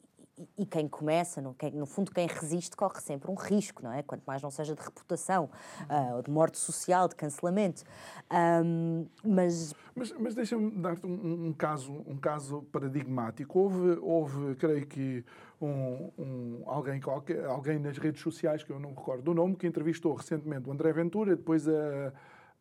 e, 0.57 0.65
quem 0.65 0.87
começa, 0.87 1.41
no, 1.41 1.53
quem, 1.53 1.71
no 1.71 1.85
fundo, 1.85 2.11
quem 2.11 2.27
resiste 2.27 2.75
corre 2.75 2.99
sempre 3.01 3.29
um 3.29 3.35
risco, 3.35 3.83
não 3.83 3.91
é? 3.91 4.01
Quanto 4.01 4.23
mais 4.25 4.41
não 4.41 4.49
seja 4.49 4.73
de 4.73 4.81
reputação, 4.81 5.49
uh, 5.83 6.23
de 6.23 6.31
morte 6.31 6.57
social, 6.57 7.07
de 7.07 7.15
cancelamento. 7.15 7.83
Um, 8.31 9.05
mas... 9.23 9.73
Mas, 9.95 10.11
mas 10.13 10.33
deixa-me 10.33 10.71
dar-te 10.71 11.05
um, 11.05 11.47
um, 11.47 11.53
caso, 11.53 11.93
um 12.07 12.17
caso 12.17 12.63
paradigmático. 12.71 13.59
Houve, 13.59 13.99
houve 14.01 14.55
creio 14.55 14.87
que, 14.87 15.23
um, 15.61 16.11
um, 16.17 16.63
alguém, 16.65 16.99
alguém 17.47 17.77
nas 17.77 17.97
redes 17.97 18.21
sociais, 18.21 18.63
que 18.63 18.71
eu 18.71 18.79
não 18.79 18.89
recordo 18.89 19.29
o 19.29 19.33
nome, 19.35 19.55
que 19.55 19.67
entrevistou 19.67 20.15
recentemente 20.15 20.67
o 20.67 20.71
André 20.71 20.91
Ventura, 20.93 21.35
depois 21.35 21.67
a 21.67 22.11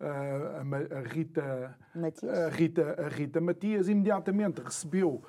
a, 0.02 1.00
Rita, 1.08 1.76
a, 1.94 2.48
Rita, 2.48 2.96
a 2.98 3.08
Rita 3.08 3.40
Matias 3.40 3.88
imediatamente 3.88 4.60
recebeu 4.60 5.22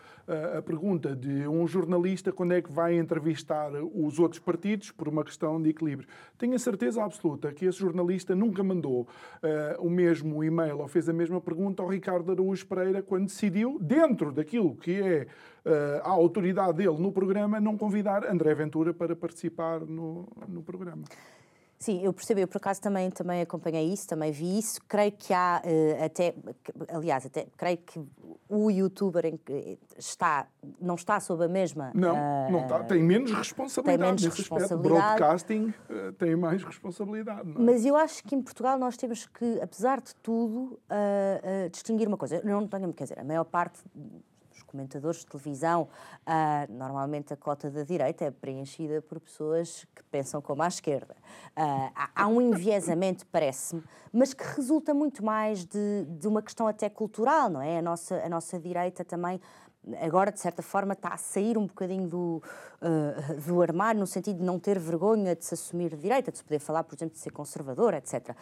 a 0.57 0.61
pergunta 0.61 1.15
de 1.15 1.47
um 1.47 1.67
jornalista 1.67 2.31
quando 2.31 2.53
é 2.53 2.61
que 2.61 2.71
vai 2.71 2.97
entrevistar 2.97 3.71
os 3.73 4.19
outros 4.19 4.39
partidos 4.39 4.89
por 4.89 5.07
uma 5.07 5.23
questão 5.23 5.61
de 5.61 5.69
equilíbrio. 5.69 6.07
Tenho 6.37 6.55
a 6.55 6.59
certeza 6.59 7.03
absoluta 7.03 7.51
que 7.51 7.65
esse 7.65 7.77
jornalista 7.79 8.33
nunca 8.35 8.63
mandou 8.63 9.01
uh, 9.01 9.07
o 9.85 9.89
mesmo 9.89 10.43
e-mail 10.43 10.79
ou 10.79 10.87
fez 10.87 11.09
a 11.09 11.13
mesma 11.13 11.41
pergunta 11.41 11.83
ao 11.83 11.89
Ricardo 11.89 12.31
Araújo 12.31 12.65
Pereira 12.65 13.01
quando 13.01 13.25
decidiu, 13.25 13.77
dentro 13.81 14.31
daquilo 14.31 14.75
que 14.75 15.01
é 15.01 15.27
uh, 15.65 16.01
a 16.03 16.09
autoridade 16.09 16.77
dele 16.77 16.97
no 16.97 17.11
programa, 17.11 17.59
não 17.59 17.77
convidar 17.77 18.25
André 18.25 18.55
Ventura 18.55 18.93
para 18.93 19.15
participar 19.15 19.81
no, 19.81 20.27
no 20.47 20.63
programa. 20.63 21.03
Sim, 21.83 22.01
eu 22.01 22.13
percebi, 22.13 22.39
eu 22.39 22.47
por 22.47 22.59
acaso 22.59 22.79
também, 22.79 23.11
também 23.11 23.41
acompanhei 23.41 23.91
isso, 23.91 24.07
também 24.07 24.31
vi 24.31 24.57
isso. 24.57 24.79
Creio 24.87 25.11
que 25.11 25.33
há 25.33 25.61
uh, 25.65 26.05
até, 26.05 26.33
aliás, 26.87 27.25
até 27.25 27.45
creio 27.57 27.77
que 27.79 28.01
o 28.47 28.71
youtuber 28.71 29.37
está, 29.97 30.47
não 30.79 30.95
está 30.95 31.19
sob 31.19 31.43
a 31.43 31.47
mesma. 31.49 31.91
Não, 31.93 32.15
uh, 32.15 32.51
não 32.53 32.61
está, 32.61 32.85
tem 32.85 33.03
menos 33.03 33.33
responsabilidade. 33.33 34.15
Tem 34.15 34.29
menos 34.29 34.37
responsabilidade. 34.37 35.17
Broadcasting 35.17 35.73
uh, 35.89 36.13
tem 36.13 36.37
mais 36.37 36.63
responsabilidade. 36.63 37.51
É? 37.51 37.53
Mas 37.59 37.85
eu 37.85 37.97
acho 37.97 38.23
que 38.23 38.33
em 38.33 38.41
Portugal 38.41 38.79
nós 38.79 38.95
temos 38.95 39.25
que, 39.25 39.59
apesar 39.61 39.99
de 39.99 40.15
tudo, 40.23 40.79
distinguir 41.69 42.07
uma 42.07 42.15
coisa. 42.15 42.41
não 42.45 42.65
tenho, 42.65 42.93
quer 42.93 43.03
dizer, 43.03 43.19
a 43.19 43.25
maior 43.25 43.43
parte 43.43 43.81
comentadores 44.73 45.19
de 45.19 45.27
televisão, 45.27 45.87
uh, 46.27 46.73
normalmente 46.73 47.31
a 47.31 47.37
cota 47.37 47.69
da 47.69 47.83
direita 47.83 48.25
é 48.25 48.31
preenchida 48.31 49.03
por 49.03 49.19
pessoas 49.19 49.85
que 49.95 50.03
pensam 50.05 50.41
como 50.41 50.63
à 50.63 50.67
esquerda. 50.67 51.15
Uh, 51.55 51.91
há, 51.95 52.09
há, 52.15 52.27
um 52.27 52.41
enviesamento, 52.41 53.23
parece-me, 53.27 53.83
mas 54.11 54.33
que 54.33 54.43
resulta 54.43 54.91
muito 54.91 55.23
mais 55.23 55.63
de, 55.63 56.05
de, 56.19 56.27
uma 56.27 56.41
questão 56.41 56.67
até 56.67 56.89
cultural, 56.89 57.49
não 57.49 57.61
é? 57.61 57.77
A 57.77 57.81
nossa, 57.83 58.15
a 58.15 58.27
nossa 58.27 58.59
direita 58.59 59.05
também 59.05 59.39
agora, 60.01 60.31
de 60.31 60.39
certa 60.39 60.61
forma, 60.61 60.93
está 60.93 61.09
a 61.09 61.17
sair 61.17 61.57
um 61.57 61.65
bocadinho 61.65 62.07
do, 62.07 62.43
uh, 62.81 63.41
do 63.41 63.61
armário, 63.61 63.99
no 63.99 64.07
sentido 64.07 64.37
de 64.37 64.43
não 64.43 64.59
ter 64.59 64.79
vergonha 64.79 65.35
de 65.35 65.45
se 65.45 65.53
assumir 65.53 65.89
de 65.91 65.97
direita, 65.97 66.31
de 66.31 66.37
se 66.37 66.43
poder 66.43 66.59
falar, 66.59 66.83
por 66.83 66.95
exemplo, 66.95 67.15
de 67.15 67.19
ser 67.19 67.31
conservador, 67.31 67.93
etc. 67.93 68.29
Uh, 68.29 68.35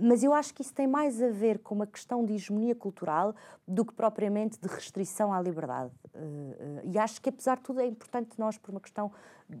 mas 0.00 0.22
eu 0.22 0.32
acho 0.32 0.54
que 0.54 0.62
isso 0.62 0.72
tem 0.72 0.86
mais 0.86 1.22
a 1.22 1.28
ver 1.28 1.58
com 1.58 1.74
uma 1.74 1.86
questão 1.86 2.24
de 2.24 2.34
hegemonia 2.34 2.74
cultural 2.74 3.34
do 3.66 3.84
que 3.84 3.92
propriamente 3.92 4.58
de 4.60 4.68
restrição 4.68 5.32
à 5.32 5.40
liberdade. 5.40 5.90
Uh, 6.14 6.80
e 6.84 6.98
acho 6.98 7.20
que, 7.20 7.28
apesar 7.28 7.56
de 7.56 7.62
tudo, 7.62 7.80
é 7.80 7.86
importante 7.86 8.30
nós, 8.38 8.56
por 8.56 8.70
uma 8.70 8.80
questão, 8.80 9.10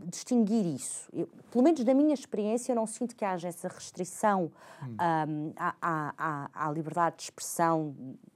distinguir 0.06 0.66
isso. 0.66 1.08
Eu, 1.12 1.28
pelo 1.50 1.64
menos 1.64 1.84
na 1.84 1.94
minha 1.94 2.14
experiência, 2.14 2.72
eu 2.72 2.76
não 2.76 2.86
sinto 2.86 3.14
que 3.14 3.24
haja 3.24 3.48
essa 3.48 3.68
restrição 3.68 4.50
hum. 4.82 4.96
um, 5.28 5.52
à, 5.56 5.74
à, 6.16 6.66
à 6.68 6.70
liberdade 6.70 7.16
de 7.16 7.22
expressão 7.24 7.94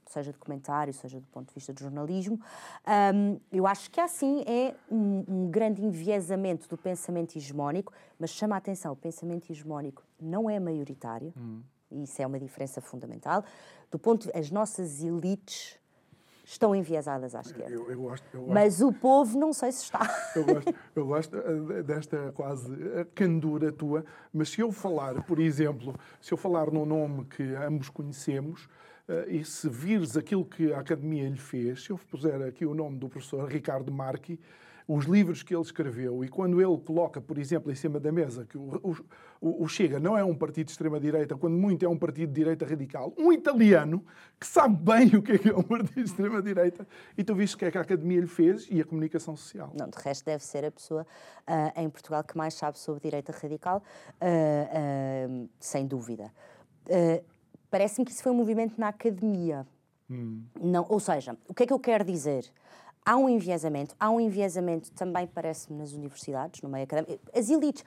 seja 0.09 0.31
de 0.31 0.37
comentário, 0.37 0.93
seja 0.93 1.19
do 1.19 1.27
ponto 1.27 1.49
de 1.49 1.53
vista 1.53 1.73
de 1.73 1.81
jornalismo. 1.81 2.39
Um, 3.13 3.39
eu 3.51 3.67
acho 3.67 3.91
que 3.91 3.99
assim 3.99 4.43
é 4.47 4.73
um, 4.89 5.23
um, 5.27 5.51
grande 5.51 5.83
enviesamento 5.83 6.67
do 6.67 6.77
pensamento 6.77 7.37
hegemónico, 7.37 7.93
mas 8.19 8.31
chama 8.31 8.55
a 8.55 8.57
atenção, 8.57 8.93
o 8.93 8.95
pensamento 8.95 9.51
hegemónico 9.51 10.03
não 10.19 10.49
é 10.49 10.59
maioritário, 10.59 11.33
hum. 11.37 11.61
e 11.91 12.03
isso 12.03 12.21
é 12.21 12.25
uma 12.25 12.39
diferença 12.39 12.81
fundamental. 12.81 13.43
Do 13.91 13.99
ponto 13.99 14.27
de, 14.27 14.37
as 14.37 14.49
nossas 14.49 15.03
elites 15.03 15.77
estão 16.47 16.73
enviesadas 16.73 17.35
à 17.35 17.41
esquerda. 17.41 17.71
Eu, 17.71 17.91
eu 17.91 18.01
gosto, 18.01 18.25
eu 18.33 18.39
gosto. 18.39 18.53
Mas 18.53 18.81
o 18.81 18.93
povo 18.93 19.37
não 19.37 19.51
sei 19.51 19.71
se 19.73 19.83
está. 19.83 19.99
Eu 20.33 20.45
gosto, 20.45 20.75
eu 20.95 21.05
gosto 21.05 21.37
eh, 21.37 21.83
desta 21.83 22.31
quase 22.33 22.73
eh, 22.73 23.05
candura 23.13 23.71
tua, 23.71 24.05
mas 24.33 24.49
se 24.49 24.61
eu 24.61 24.71
falar, 24.71 25.21
por 25.23 25.39
exemplo, 25.39 25.93
se 26.21 26.31
eu 26.31 26.37
falar 26.37 26.71
num 26.71 26.85
nome 26.85 27.25
que 27.25 27.43
ambos 27.55 27.89
conhecemos, 27.89 28.67
Uh, 29.09 29.23
e 29.29 29.45
se 29.45 29.69
vires 29.69 30.17
aquilo 30.17 30.43
que 30.43 30.73
a 30.73 30.79
Academia 30.81 31.29
lhe 31.29 31.37
fez, 31.37 31.85
se 31.85 31.91
eu 31.91 31.97
puser 31.97 32.41
aqui 32.41 32.65
o 32.65 32.73
nome 32.73 32.97
do 32.97 33.07
professor 33.07 33.47
Ricardo 33.47 33.89
Marchi, 33.89 34.37
os 34.87 35.05
livros 35.05 35.43
que 35.43 35.53
ele 35.53 35.61
escreveu 35.61 36.23
e 36.23 36.29
quando 36.29 36.61
ele 36.61 36.77
coloca, 36.77 37.19
por 37.19 37.37
exemplo, 37.37 37.69
em 37.71 37.75
cima 37.75 37.99
da 37.99 38.11
mesa 38.11 38.45
que 38.45 38.57
o, 38.57 39.03
o, 39.41 39.63
o 39.63 39.67
Chega 39.67 39.99
não 39.99 40.17
é 40.17 40.23
um 40.23 40.33
partido 40.33 40.67
de 40.67 40.71
extrema-direita, 40.71 41.35
quando 41.35 41.57
muito 41.57 41.85
é 41.85 41.89
um 41.89 41.97
partido 41.97 42.29
de 42.29 42.33
direita 42.33 42.65
radical, 42.65 43.13
um 43.17 43.33
italiano 43.33 44.03
que 44.39 44.47
sabe 44.47 44.75
bem 44.77 45.07
o 45.15 45.21
que 45.21 45.33
é, 45.33 45.37
que 45.37 45.49
é 45.49 45.55
um 45.55 45.63
partido 45.63 45.95
de 45.95 46.09
extrema-direita, 46.09 46.87
e 47.17 47.23
tu 47.23 47.35
viste 47.35 47.55
o 47.55 47.59
que 47.59 47.65
é 47.65 47.71
que 47.71 47.77
a 47.77 47.81
Academia 47.81 48.21
lhe 48.21 48.27
fez 48.27 48.65
e 48.71 48.79
a 48.79 48.85
comunicação 48.85 49.35
social. 49.35 49.73
Não, 49.77 49.89
de 49.89 49.97
resto 49.97 50.23
deve 50.23 50.43
ser 50.43 50.63
a 50.63 50.71
pessoa 50.71 51.05
uh, 51.47 51.81
em 51.81 51.89
Portugal 51.89 52.23
que 52.23 52.37
mais 52.37 52.53
sabe 52.53 52.79
sobre 52.79 53.01
direita 53.01 53.33
radical, 53.33 53.83
uh, 54.21 55.41
uh, 55.43 55.49
sem 55.59 55.85
dúvida. 55.85 56.31
Parece-me 57.69 58.05
que 58.05 58.13
isso 58.13 58.23
foi 58.23 58.31
um 58.31 58.35
movimento 58.35 58.79
na 58.79 58.87
academia. 58.87 59.67
Hum. 60.09 60.43
Não, 60.61 60.85
ou 60.87 61.01
seja, 61.01 61.37
o 61.49 61.53
que 61.53 61.63
é 61.63 61.67
que 61.67 61.73
eu 61.73 61.79
quero 61.79 62.05
dizer? 62.05 62.49
Há 63.07 63.15
um 63.15 63.29
enviesamento, 63.29 63.95
há 63.97 64.09
um 64.09 64.19
enviesamento 64.19 64.91
também, 64.91 65.25
parece-me, 65.25 65.79
nas 65.79 65.93
universidades, 65.93 66.61
no 66.61 66.67
meio 66.67 66.83
académico. 66.83 67.23
As 67.33 67.49
elites. 67.49 67.85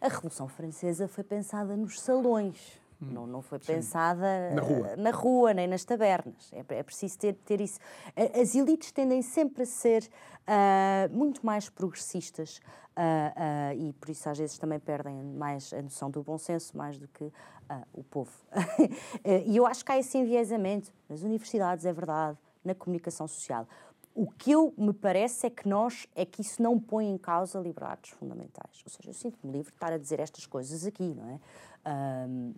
A 0.00 0.08
Revolução 0.08 0.48
Francesa 0.48 1.06
foi 1.06 1.22
pensada 1.22 1.76
nos 1.76 2.00
salões. 2.00 2.80
Hum, 3.00 3.06
não, 3.12 3.26
não 3.26 3.42
foi 3.42 3.58
sim. 3.60 3.66
pensada 3.66 4.50
na 4.52 4.62
rua. 4.62 4.96
na 4.96 5.10
rua, 5.10 5.54
nem 5.54 5.68
nas 5.68 5.84
tabernas. 5.84 6.50
É, 6.52 6.64
é 6.76 6.82
preciso 6.82 7.18
ter, 7.18 7.34
ter 7.34 7.60
isso. 7.60 7.78
As 8.16 8.54
elites 8.54 8.90
tendem 8.90 9.22
sempre 9.22 9.62
a 9.62 9.66
ser 9.66 10.02
uh, 10.02 11.16
muito 11.16 11.44
mais 11.46 11.68
progressistas 11.68 12.58
uh, 12.96 13.76
uh, 13.76 13.78
e 13.78 13.92
por 13.92 14.10
isso 14.10 14.28
às 14.28 14.38
vezes 14.38 14.58
também 14.58 14.80
perdem 14.80 15.22
mais 15.22 15.72
a 15.72 15.82
noção 15.82 16.10
do 16.10 16.22
bom 16.22 16.38
senso, 16.38 16.76
mais 16.76 16.98
do 16.98 17.06
que 17.06 17.30
o 17.94 18.02
povo. 18.02 18.32
e 19.46 19.56
eu 19.56 19.66
acho 19.66 19.84
que 19.84 19.92
há 19.92 19.98
esse 19.98 20.18
enviesamento 20.18 20.92
nas 21.08 21.22
universidades, 21.22 21.86
é 21.86 21.92
verdade, 21.92 22.36
na 22.62 22.74
comunicação 22.74 23.26
social. 23.26 23.66
O 24.14 24.30
que 24.30 24.50
eu 24.52 24.74
me 24.76 24.92
parece 24.92 25.46
é 25.46 25.50
que 25.50 25.68
nós, 25.68 26.06
é 26.14 26.24
que 26.24 26.42
isso 26.42 26.62
não 26.62 26.78
põe 26.78 27.08
em 27.08 27.16
causa 27.16 27.58
liberdades 27.58 28.10
fundamentais. 28.10 28.82
Ou 28.84 28.90
seja, 28.90 29.08
eu 29.08 29.14
sinto-me 29.14 29.52
livre 29.52 29.70
de 29.70 29.76
estar 29.76 29.92
a 29.92 29.98
dizer 29.98 30.20
estas 30.20 30.46
coisas 30.46 30.86
aqui, 30.86 31.14
não 31.14 31.28
é? 31.30 31.40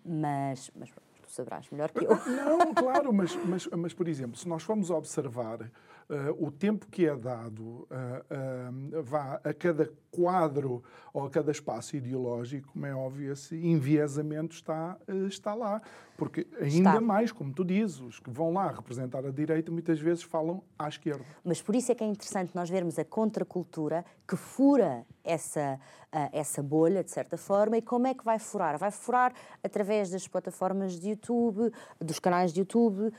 Mas, 0.05 0.71
mas 0.75 0.91
tu 0.91 1.31
sabrás 1.31 1.71
melhor 1.71 1.91
que 1.91 2.05
eu. 2.05 2.11
Não, 2.11 2.75
claro, 2.75 3.13
mas, 3.13 3.37
mas, 3.45 3.67
mas 3.69 3.95
por 3.95 4.09
exemplo, 4.09 4.37
se 4.37 4.49
nós 4.49 4.63
formos 4.63 4.91
observar 4.91 5.71
o 6.39 6.51
tempo 6.51 6.87
que 6.89 7.07
é 7.07 7.17
dado 7.17 7.63
uh, 7.63 7.87
uh, 7.89 9.03
vá 9.03 9.41
a 9.43 9.55
cada 9.55 9.91
quadro 10.11 10.83
ou 11.13 11.25
a 11.25 11.31
cada 11.31 11.51
espaço 11.51 11.97
ideológico, 11.97 12.73
como 12.73 12.87
é 12.87 12.95
óbvio, 12.95 13.33
esse 13.33 13.57
enviesamento 13.57 14.55
está, 14.55 14.97
está 15.29 15.55
lá. 15.55 15.81
Porque 16.17 16.47
ainda 16.61 16.91
está. 16.91 17.01
mais, 17.01 17.33
como 17.33 17.53
tu 17.53 17.65
dizes, 17.65 18.01
os 18.01 18.21
que 18.21 18.31
vão 18.31 18.53
lá 18.53 18.71
representar 18.71 19.25
a 19.27 19.31
direita 19.31 19.73
muitas 19.73 19.99
vezes 19.99 20.23
falam 20.23 20.63
à 20.79 20.89
esquerda. 20.89 21.25
Mas 21.45 21.61
por 21.61 21.75
isso 21.75 21.91
é 21.91 21.95
que 21.95 22.05
é 22.05 22.07
interessante 22.07 22.55
nós 22.55 22.71
vermos 22.71 22.99
a 22.99 23.05
contracultura 23.05 24.05
que 24.27 24.37
fura 24.37 25.05
essa, 25.25 25.81
essa 26.33 26.62
bolha, 26.62 27.03
de 27.03 27.11
certa 27.11 27.37
forma, 27.37 27.77
e 27.79 27.83
como 27.83 28.07
é 28.07 28.14
que 28.14 28.25
vai 28.25 28.39
furar? 28.39 28.79
Vai 28.79 28.91
furar 28.91 29.33
através 29.62 30.11
das 30.11 30.29
plataformas 30.29 31.01
de 31.01 31.11
YouTube, 31.11 31.72
dos 31.99 32.18
canais 32.18 32.53
de 32.53 32.61
YouTube, 32.61 33.12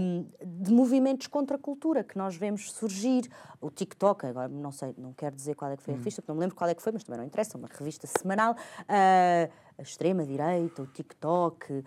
um, 0.00 0.26
de 0.42 0.72
movimentos 0.72 1.26
contra 1.26 1.56
a 1.56 1.58
cultura 1.58 2.04
que 2.04 2.16
nós 2.16 2.36
vemos 2.36 2.72
surgir. 2.72 3.28
O 3.60 3.70
TikTok, 3.70 4.26
agora 4.26 4.48
não 4.48 4.72
sei, 4.72 4.94
não 4.96 5.12
quero 5.12 5.34
dizer 5.34 5.54
qual 5.54 5.70
é 5.70 5.76
que 5.76 5.82
foi 5.82 5.92
a 5.92 5.96
hum. 5.96 5.98
revista, 5.98 6.22
não 6.26 6.34
me 6.34 6.40
lembro 6.40 6.56
qual 6.56 6.70
é 6.70 6.74
que 6.74 6.82
foi, 6.82 6.92
mas 6.92 7.04
também 7.04 7.18
não 7.18 7.26
interessa, 7.26 7.58
uma 7.58 7.68
revista 7.68 8.06
semanal. 8.06 8.54
Uh, 8.82 9.70
a 9.80 9.82
extrema-direita, 9.82 10.82
o 10.82 10.86
TikTok. 10.86 11.72
Um, 11.72 11.82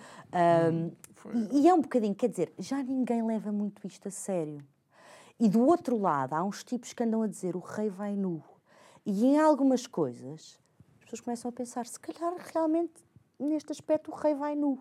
hum, 0.75 0.91
e, 1.51 1.61
e 1.61 1.69
é 1.69 1.73
um 1.73 1.81
bocadinho, 1.81 2.15
quer 2.15 2.27
dizer, 2.27 2.51
já 2.57 2.81
ninguém 2.81 3.23
leva 3.25 3.51
muito 3.51 3.85
isto 3.87 4.07
a 4.07 4.11
sério. 4.11 4.57
E 5.39 5.47
do 5.47 5.65
outro 5.65 5.97
lado, 5.97 6.33
há 6.33 6.43
uns 6.43 6.63
tipos 6.63 6.93
que 6.93 7.03
andam 7.03 7.21
a 7.21 7.27
dizer 7.27 7.55
o 7.55 7.59
rei 7.59 7.89
vai 7.89 8.15
nu. 8.15 8.43
E 9.05 9.25
em 9.25 9.37
algumas 9.37 9.85
coisas, 9.85 10.59
as 10.99 11.03
pessoas 11.03 11.21
começam 11.21 11.49
a 11.49 11.51
pensar, 11.51 11.85
se 11.85 11.99
calhar 11.99 12.33
realmente 12.53 12.93
neste 13.37 13.71
aspecto 13.71 14.11
o 14.11 14.15
rei 14.15 14.33
vai 14.33 14.55
nu. 14.55 14.79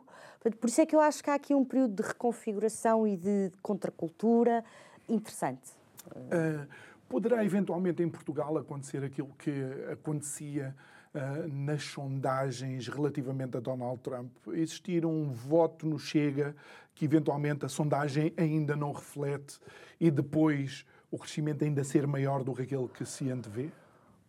Por 0.61 0.69
isso 0.69 0.81
é 0.81 0.87
que 0.87 0.95
eu 0.95 1.01
acho 1.01 1.23
que 1.23 1.31
há 1.31 1.35
aqui 1.35 1.55
um 1.55 1.65
período 1.65 2.01
de 2.01 2.09
reconfiguração 2.09 3.07
e 3.07 3.17
de 3.17 3.51
contracultura 3.61 4.65
interessante. 5.09 5.73
Uh, 6.07 6.67
poderá 7.09 7.45
eventualmente 7.45 8.03
em 8.03 8.09
Portugal 8.09 8.57
acontecer 8.57 9.05
aquilo 9.05 9.33
que 9.39 9.51
acontecia 9.91 10.75
uh, 11.15 11.49
nas 11.49 11.83
sondagens 11.85 12.89
relativamente 12.89 13.57
a 13.57 13.61
Donald 13.61 14.01
Trump? 14.01 14.31
Existir 14.49 15.05
um 15.05 15.31
voto 15.31 15.87
no 15.87 15.99
Chega 15.99 16.55
que 16.95 17.05
eventualmente 17.05 17.65
a 17.65 17.69
sondagem 17.69 18.33
ainda 18.37 18.77
não 18.77 18.93
reflete 18.93 19.59
e 20.01 20.11
depois 20.11 20.85
o 21.11 21.19
crescimento 21.19 21.65
ainda 21.65 21.85
ser 21.85 22.07
maior 22.07 22.43
do 22.43 22.55
que 22.55 22.63
aquele 22.63 22.89
que 22.89 23.05
se 23.05 23.31
antevê? 23.31 23.71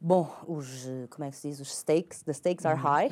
Bom, 0.06 0.30
os, 0.49 0.86
como 1.12 1.24
é 1.24 1.30
que 1.30 1.38
se 1.38 1.47
diz? 1.47 1.62
Os 1.62 1.74
stakes, 1.74 2.24
the 2.24 2.34
stakes 2.34 2.66
are 2.66 2.76
uhum, 2.76 2.84
high. 2.84 3.10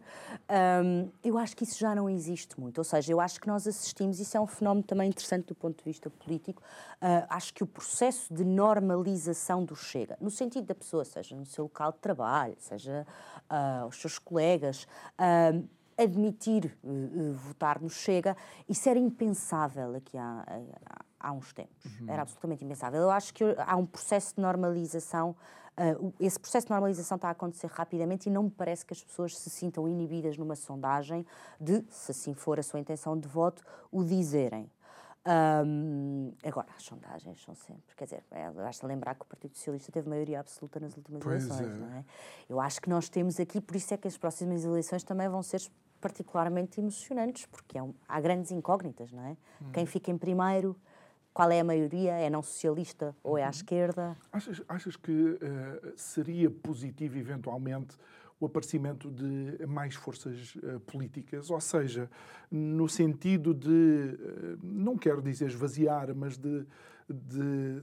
um, 0.82 1.10
eu 1.22 1.36
acho 1.36 1.54
que 1.54 1.64
isso 1.64 1.78
já 1.78 1.94
não 1.94 2.08
existe 2.08 2.58
muito. 2.58 2.78
Ou 2.78 2.84
seja, 2.84 3.12
eu 3.12 3.20
acho 3.20 3.38
que 3.38 3.46
nós 3.46 3.66
assistimos, 3.66 4.18
isso 4.18 4.38
é 4.38 4.40
um 4.40 4.46
fenómeno 4.46 4.82
também 4.82 5.10
interessante 5.10 5.48
do 5.48 5.54
ponto 5.54 5.76
de 5.76 5.84
vista 5.84 6.08
político. 6.08 6.62
Uh, 6.94 7.26
acho 7.28 7.52
que 7.52 7.62
o 7.62 7.66
processo 7.66 8.32
de 8.32 8.42
normalização 8.42 9.62
do 9.62 9.76
Chega, 9.76 10.16
no 10.18 10.30
sentido 10.30 10.64
da 10.64 10.74
pessoa, 10.74 11.04
seja 11.04 11.36
no 11.36 11.44
seu 11.44 11.64
local 11.64 11.92
de 11.92 11.98
trabalho, 11.98 12.56
seja 12.58 13.06
uh, 13.50 13.86
os 13.86 14.00
seus 14.00 14.18
colegas, 14.18 14.84
uh, 15.18 15.68
admitir 15.98 16.74
votar 17.34 17.82
no 17.82 17.90
Chega, 17.90 18.34
isso 18.66 18.88
era 18.88 18.98
impensável 18.98 19.94
aqui 19.94 20.16
há, 20.16 20.46
há, 20.86 21.04
há 21.20 21.32
uns 21.32 21.52
tempos. 21.52 21.84
Uhum. 21.84 22.08
Era 22.08 22.22
absolutamente 22.22 22.64
impensável. 22.64 23.02
Eu 23.02 23.10
acho 23.10 23.32
que 23.32 23.44
há 23.58 23.76
um 23.76 23.86
processo 23.86 24.34
de 24.34 24.40
normalização 24.40 25.36
Uh, 25.80 26.12
esse 26.20 26.38
processo 26.38 26.66
de 26.66 26.72
normalização 26.72 27.16
está 27.16 27.28
a 27.28 27.30
acontecer 27.30 27.68
rapidamente 27.68 28.28
e 28.28 28.30
não 28.30 28.42
me 28.42 28.50
parece 28.50 28.84
que 28.84 28.92
as 28.92 29.02
pessoas 29.02 29.38
se 29.38 29.48
sintam 29.48 29.88
inibidas 29.88 30.36
numa 30.36 30.54
sondagem 30.54 31.24
de, 31.58 31.82
se 31.88 32.10
assim 32.10 32.34
for 32.34 32.58
a 32.58 32.62
sua 32.62 32.78
intenção 32.80 33.18
de 33.18 33.26
voto, 33.26 33.64
o 33.90 34.04
dizerem. 34.04 34.70
Um, 35.26 36.32
agora, 36.44 36.68
as 36.76 36.82
sondagens 36.82 37.42
são 37.42 37.54
sempre, 37.54 37.94
quer 37.94 38.04
dizer, 38.04 38.24
é, 38.30 38.50
basta 38.50 38.86
lembrar 38.86 39.14
que 39.14 39.22
o 39.22 39.26
Partido 39.26 39.54
Socialista 39.54 39.92
teve 39.92 40.08
maioria 40.08 40.40
absoluta 40.40 40.80
nas 40.80 40.96
últimas 40.96 41.22
pois 41.22 41.44
eleições, 41.44 41.74
é. 41.74 41.78
não 41.78 41.92
é? 41.94 42.04
Eu 42.48 42.60
acho 42.60 42.80
que 42.80 42.88
nós 42.88 43.08
temos 43.08 43.38
aqui, 43.38 43.60
por 43.60 43.76
isso 43.76 43.92
é 43.92 43.96
que 43.96 44.08
as 44.08 44.16
próximas 44.16 44.64
eleições 44.64 45.02
também 45.02 45.28
vão 45.28 45.42
ser 45.42 45.60
particularmente 46.00 46.80
emocionantes, 46.80 47.46
porque 47.46 47.76
é 47.76 47.82
um, 47.82 47.94
há 48.08 48.18
grandes 48.20 48.50
incógnitas, 48.50 49.12
não 49.12 49.22
é? 49.22 49.36
Hum. 49.62 49.72
Quem 49.72 49.84
fica 49.84 50.10
em 50.10 50.16
primeiro, 50.16 50.74
qual 51.32 51.50
é 51.50 51.60
a 51.60 51.64
maioria? 51.64 52.12
É 52.12 52.28
não 52.28 52.42
socialista 52.42 53.14
ou 53.22 53.38
é 53.38 53.42
à 53.42 53.46
uhum. 53.46 53.50
esquerda? 53.50 54.16
Achas, 54.32 54.62
achas 54.68 54.96
que 54.96 55.12
uh, 55.12 55.38
seria 55.96 56.50
positivo, 56.50 57.18
eventualmente, 57.18 57.96
o 58.38 58.46
aparecimento 58.46 59.10
de 59.10 59.66
mais 59.66 59.94
forças 59.94 60.54
uh, 60.56 60.80
políticas? 60.80 61.50
Ou 61.50 61.60
seja, 61.60 62.10
no 62.50 62.88
sentido 62.88 63.54
de, 63.54 63.68
uh, 63.68 64.58
não 64.62 64.96
quero 64.96 65.22
dizer 65.22 65.46
esvaziar, 65.46 66.14
mas 66.14 66.36
de, 66.36 66.66
de 67.08 67.82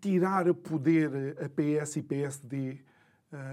tirar 0.00 0.48
a 0.48 0.54
poder 0.54 1.36
a 1.42 1.48
PS 1.48 1.96
e 1.96 2.02
PSD 2.02 2.78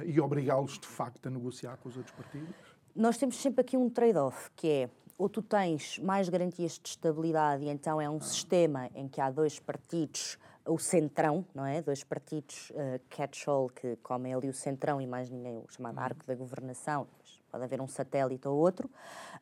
e 0.05 0.21
obrigá-los, 0.21 0.77
de 0.77 0.85
facto, 0.85 1.25
a 1.25 1.29
negociar 1.31 1.75
com 1.77 1.89
os 1.89 1.97
outros 1.97 2.15
partidos? 2.15 2.53
Nós 2.95 3.17
temos 3.17 3.35
sempre 3.37 3.61
aqui 3.61 3.75
um 3.75 3.89
trade-off, 3.89 4.51
que 4.55 4.67
é 4.67 4.89
ou 5.21 5.29
tu 5.29 5.43
tens 5.43 5.99
mais 5.99 6.27
garantias 6.29 6.79
de 6.81 6.89
estabilidade 6.89 7.63
e 7.63 7.69
então 7.69 8.01
é 8.01 8.09
um 8.09 8.19
sistema 8.19 8.89
em 8.95 9.07
que 9.07 9.21
há 9.21 9.29
dois 9.29 9.59
partidos, 9.59 10.39
o 10.65 10.79
centrão, 10.79 11.45
não 11.53 11.63
é? 11.63 11.79
Dois 11.79 12.03
partidos 12.03 12.71
uh, 12.71 12.99
catch-all 13.07 13.69
que 13.69 13.97
comem 13.97 14.33
ali 14.33 14.49
o 14.49 14.53
centrão 14.53 14.99
e 14.99 15.05
mais 15.05 15.29
ninguém, 15.29 15.59
o 15.59 15.71
chamado 15.71 15.97
uhum. 15.97 16.03
arco 16.03 16.25
da 16.25 16.33
governação, 16.33 17.05
pode 17.51 17.63
haver 17.63 17.79
um 17.79 17.87
satélite 17.87 18.47
ou 18.47 18.57
outro, 18.57 18.87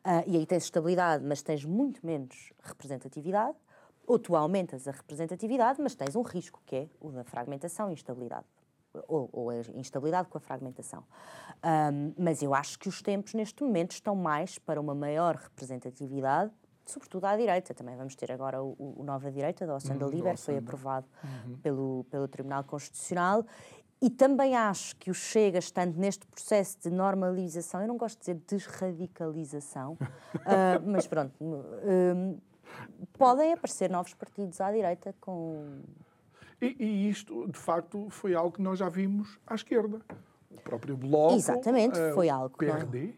uh, 0.04 0.22
e 0.26 0.36
aí 0.36 0.44
tens 0.44 0.64
estabilidade, 0.64 1.24
mas 1.24 1.40
tens 1.40 1.64
muito 1.64 2.04
menos 2.04 2.52
representatividade, 2.62 3.56
ou 4.06 4.18
tu 4.18 4.36
aumentas 4.36 4.86
a 4.86 4.90
representatividade, 4.90 5.80
mas 5.80 5.94
tens 5.94 6.14
um 6.14 6.20
risco, 6.22 6.60
que 6.66 6.76
é 6.76 6.88
o 7.00 7.10
da 7.10 7.24
fragmentação 7.24 7.88
e 7.88 7.94
instabilidade 7.94 8.44
ou, 9.06 9.28
ou, 9.32 9.50
a 9.50 9.56
instabilidade 9.74 10.28
com 10.28 10.38
a 10.38 10.40
fragmentação. 10.40 11.04
Um, 11.64 12.12
mas 12.18 12.42
eu 12.42 12.54
acho 12.54 12.78
que 12.78 12.88
os 12.88 13.02
tempos 13.02 13.34
neste 13.34 13.62
momento 13.62 13.92
estão 13.92 14.14
mais 14.14 14.58
para 14.58 14.80
uma 14.80 14.94
maior 14.94 15.36
representatividade, 15.36 16.50
sobretudo 16.84 17.24
à 17.26 17.36
direita. 17.36 17.74
Também 17.74 17.96
vamos 17.96 18.14
ter 18.16 18.32
agora 18.32 18.62
o, 18.62 18.74
o 18.78 19.04
Nova 19.04 19.30
Direita 19.30 19.66
da 19.66 19.76
Ossanda 19.76 20.06
uhum, 20.06 20.10
Liber, 20.10 20.36
foi 20.36 20.56
aprovado 20.56 21.06
uhum. 21.22 21.56
pelo, 21.58 22.04
pelo 22.10 22.28
Tribunal 22.28 22.64
Constitucional. 22.64 23.44
E 24.02 24.08
também 24.08 24.56
acho 24.56 24.96
que 24.96 25.10
o 25.10 25.14
Chega, 25.14 25.58
estando 25.58 25.98
neste 25.98 26.26
processo 26.26 26.78
de 26.80 26.90
normalização, 26.90 27.82
eu 27.82 27.88
não 27.88 27.98
gosto 27.98 28.18
de 28.18 28.32
dizer 28.32 28.42
desradicalização, 28.48 29.92
uh, 29.92 30.80
mas 30.86 31.06
pronto, 31.06 31.34
uh, 31.38 32.40
podem 33.12 33.52
aparecer 33.52 33.90
novos 33.90 34.14
partidos 34.14 34.60
à 34.60 34.72
direita 34.72 35.14
com. 35.20 35.82
E, 36.60 36.76
e, 36.78 37.08
isto, 37.08 37.46
de 37.48 37.58
facto, 37.58 38.08
foi 38.10 38.34
algo 38.34 38.52
que 38.52 38.62
nós 38.62 38.78
já 38.78 38.88
vimos 38.88 39.38
à 39.46 39.54
esquerda. 39.54 40.00
O 40.50 40.60
próprio 40.60 40.96
Bloco. 40.96 41.34
Exatamente, 41.34 41.98
uh, 41.98 42.14
foi 42.14 42.28
algo. 42.28 42.56
PRD 42.56 43.14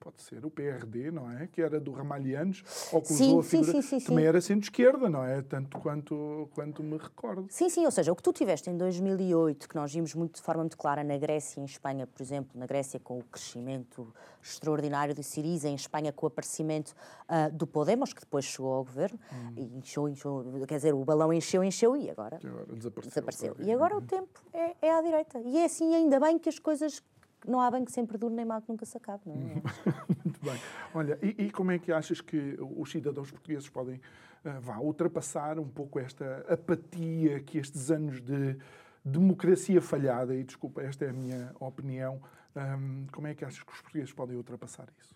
pode 0.00 0.22
ser 0.22 0.44
o 0.46 0.50
PRD, 0.50 1.10
não 1.10 1.30
é? 1.30 1.46
Que 1.46 1.60
era 1.60 1.78
do 1.78 1.92
Ramalhianos, 1.92 2.64
ou 2.90 3.02
que 3.02 3.12
usou 3.12 3.42
sim, 3.42 3.58
a 3.58 3.62
figura, 3.62 3.82
sim, 3.82 4.00
sim, 4.00 4.06
também 4.06 4.24
era 4.24 4.40
centro-esquerda, 4.40 5.10
não 5.10 5.22
é? 5.22 5.42
Tanto 5.42 5.78
quanto, 5.78 6.48
quanto 6.54 6.82
me 6.82 6.96
recordo. 6.96 7.46
Sim, 7.50 7.68
sim, 7.68 7.84
ou 7.84 7.90
seja, 7.90 8.10
o 8.10 8.16
que 8.16 8.22
tu 8.22 8.32
tiveste 8.32 8.70
em 8.70 8.76
2008, 8.78 9.68
que 9.68 9.76
nós 9.76 9.92
vimos 9.92 10.14
muito, 10.14 10.36
de 10.36 10.42
forma 10.42 10.62
muito 10.62 10.78
clara 10.78 11.04
na 11.04 11.18
Grécia 11.18 11.60
e 11.60 11.62
em 11.62 11.66
Espanha, 11.66 12.06
por 12.06 12.22
exemplo, 12.22 12.58
na 12.58 12.66
Grécia 12.66 12.98
com 12.98 13.18
o 13.18 13.24
crescimento 13.24 14.12
extraordinário 14.42 15.14
de 15.14 15.22
Siriza, 15.22 15.68
em 15.68 15.74
Espanha 15.74 16.12
com 16.12 16.24
o 16.24 16.28
aparecimento 16.28 16.94
uh, 17.28 17.52
do 17.52 17.66
Podemos, 17.66 18.14
que 18.14 18.20
depois 18.20 18.46
chegou 18.46 18.72
ao 18.72 18.84
governo, 18.84 19.18
hum. 19.30 19.52
e 19.56 19.78
encheu, 19.78 20.08
encheu, 20.08 20.44
quer 20.66 20.76
dizer, 20.76 20.94
o 20.94 21.04
balão 21.04 21.30
encheu, 21.30 21.62
encheu 21.62 21.94
e 21.94 22.08
agora, 22.08 22.40
agora 22.42 22.66
desapareceu. 22.74 23.22
desapareceu. 23.22 23.56
E 23.58 23.70
agora 23.70 23.96
o 23.96 24.00
tempo 24.00 24.40
é, 24.54 24.74
é 24.80 24.96
à 24.96 25.02
direita. 25.02 25.38
E 25.40 25.58
é 25.58 25.66
assim, 25.66 25.94
ainda 25.94 26.18
bem 26.18 26.38
que 26.38 26.48
as 26.48 26.58
coisas 26.58 27.02
não 27.46 27.60
há 27.60 27.70
bem 27.70 27.84
que 27.84 27.92
sempre 27.92 28.18
dure 28.18 28.34
nem 28.34 28.44
mal 28.44 28.60
que 28.60 28.68
nunca 28.68 28.84
se 28.84 28.96
acabe, 28.96 29.22
não 29.26 29.34
é? 29.34 29.38
Muito 30.24 30.40
bem. 30.44 30.60
Olha, 30.94 31.18
e, 31.22 31.46
e, 31.46 31.50
como 31.50 31.70
é 31.70 31.78
que 31.78 31.92
achas 31.92 32.20
que 32.20 32.56
os 32.60 32.90
cidadãos 32.90 33.30
portugueses 33.30 33.68
podem 33.68 33.96
uh, 33.96 34.60
vá, 34.60 34.78
ultrapassar 34.78 35.58
um 35.58 35.68
pouco 35.68 35.98
esta 35.98 36.44
apatia 36.48 37.40
que 37.40 37.58
estes 37.58 37.90
anos 37.90 38.20
de 38.20 38.56
democracia 39.04 39.80
falhada, 39.80 40.34
e 40.34 40.44
desculpa, 40.44 40.82
esta 40.82 41.04
é 41.06 41.10
a 41.10 41.12
minha 41.12 41.54
opinião, 41.58 42.20
um, 42.54 43.06
como 43.12 43.26
é 43.26 43.34
que 43.34 43.44
achas 43.44 43.62
que 43.62 43.72
os 43.72 43.80
portugueses 43.80 44.12
podem 44.12 44.36
ultrapassar 44.36 44.88
isso? 44.98 45.14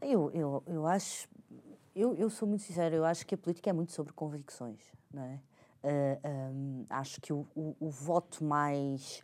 Eu, 0.00 0.30
eu, 0.32 0.62
eu 0.66 0.86
acho, 0.86 1.28
eu, 1.94 2.14
eu 2.14 2.28
sou 2.28 2.46
muito 2.46 2.64
sincera, 2.64 2.94
eu 2.94 3.04
acho 3.04 3.26
que 3.26 3.34
a 3.34 3.38
política 3.38 3.70
é 3.70 3.72
muito 3.72 3.92
sobre 3.92 4.12
convicções, 4.12 4.92
não 5.12 5.22
é? 5.22 5.40
Uh, 5.82 6.28
um, 6.54 6.86
acho 6.90 7.20
que 7.20 7.32
o, 7.32 7.46
o, 7.56 7.74
o 7.80 7.90
voto 7.90 8.44
mais 8.44 9.22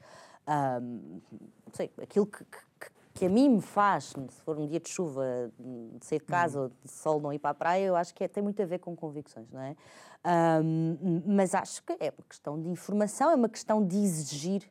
um, 0.49 1.21
sei, 1.73 1.91
aquilo 2.01 2.27
que, 2.27 2.45
que, 2.45 2.91
que, 3.15 3.27
a 3.27 3.29
mim 3.29 3.49
me 3.49 3.61
faz, 3.61 4.15
se 4.29 4.41
for 4.43 4.59
um 4.59 4.67
dia 4.67 4.81
de 4.81 4.89
chuva, 4.89 5.25
de 5.59 6.07
sair 6.07 6.21
de 6.21 6.25
casa 6.25 6.59
uhum. 6.59 6.65
ou 6.65 6.73
de 6.85 6.91
sol 6.91 7.21
não 7.21 7.33
ir 7.33 7.39
para 7.39 7.51
a 7.51 7.55
praia, 7.55 7.85
eu 7.85 7.97
acho 7.97 8.15
que 8.15 8.25
é, 8.25 8.29
tem 8.29 8.43
muito 8.43 8.63
a 8.63 8.67
ver 8.67 8.79
com 8.79 8.97
convicções, 8.97 9.51
não 9.51 9.61
é? 9.61 9.77
Um, 10.63 11.23
mas 11.27 11.55
acho 11.55 11.83
que 11.85 11.93
é 12.01 12.13
uma 12.17 12.25
questão 12.29 12.61
de 12.61 12.69
informação, 12.69 13.31
é 13.31 13.35
uma 13.35 13.49
questão 13.49 13.85
de 13.85 13.97
exigir. 13.97 14.69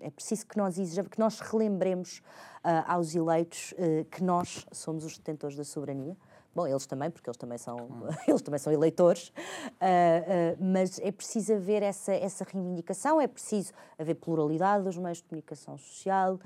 É 0.00 0.10
preciso 0.10 0.46
que 0.46 0.56
nós 0.56 0.76
que 1.10 1.18
nós 1.18 1.40
relembremos 1.40 2.22
uh, 2.64 2.84
aos 2.86 3.14
eleitos 3.14 3.72
uh, 3.72 4.04
que 4.06 4.22
nós 4.22 4.66
somos 4.72 5.04
os 5.04 5.18
detentores 5.18 5.56
da 5.56 5.64
soberania. 5.64 6.16
Bom, 6.54 6.66
eles 6.66 6.84
também, 6.84 7.10
porque 7.10 7.30
eles 7.30 7.36
também 7.38 7.56
são, 7.56 7.76
eles 8.28 8.42
também 8.42 8.58
são 8.58 8.72
eleitores, 8.72 9.28
uh, 9.28 10.56
mas 10.60 10.98
é 10.98 11.10
preciso 11.10 11.54
haver 11.54 11.82
essa, 11.82 12.12
essa 12.12 12.44
reivindicação, 12.44 13.20
é 13.20 13.26
preciso 13.26 13.72
haver 13.98 14.14
pluralidade 14.16 14.84
dos 14.84 14.98
meios 14.98 15.18
de 15.18 15.24
comunicação 15.24 15.78
social, 15.78 16.38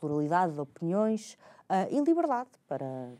pluralidade 0.00 0.54
de 0.54 0.60
opiniões 0.60 1.36
e 1.90 2.00
liberdade 2.00 2.50
para 2.66 3.10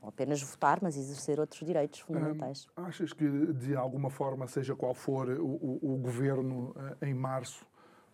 não 0.00 0.08
apenas 0.08 0.42
votar, 0.42 0.80
mas 0.82 0.96
exercer 0.96 1.38
outros 1.38 1.64
direitos 1.64 2.00
fundamentais. 2.00 2.66
Hum, 2.76 2.84
achas 2.84 3.12
que, 3.12 3.52
de 3.54 3.76
alguma 3.76 4.10
forma, 4.10 4.46
seja 4.46 4.74
qual 4.74 4.94
for 4.94 5.28
o, 5.28 5.46
o, 5.46 5.94
o 5.94 5.96
governo 5.96 6.74
em 7.00 7.14
março, 7.14 7.66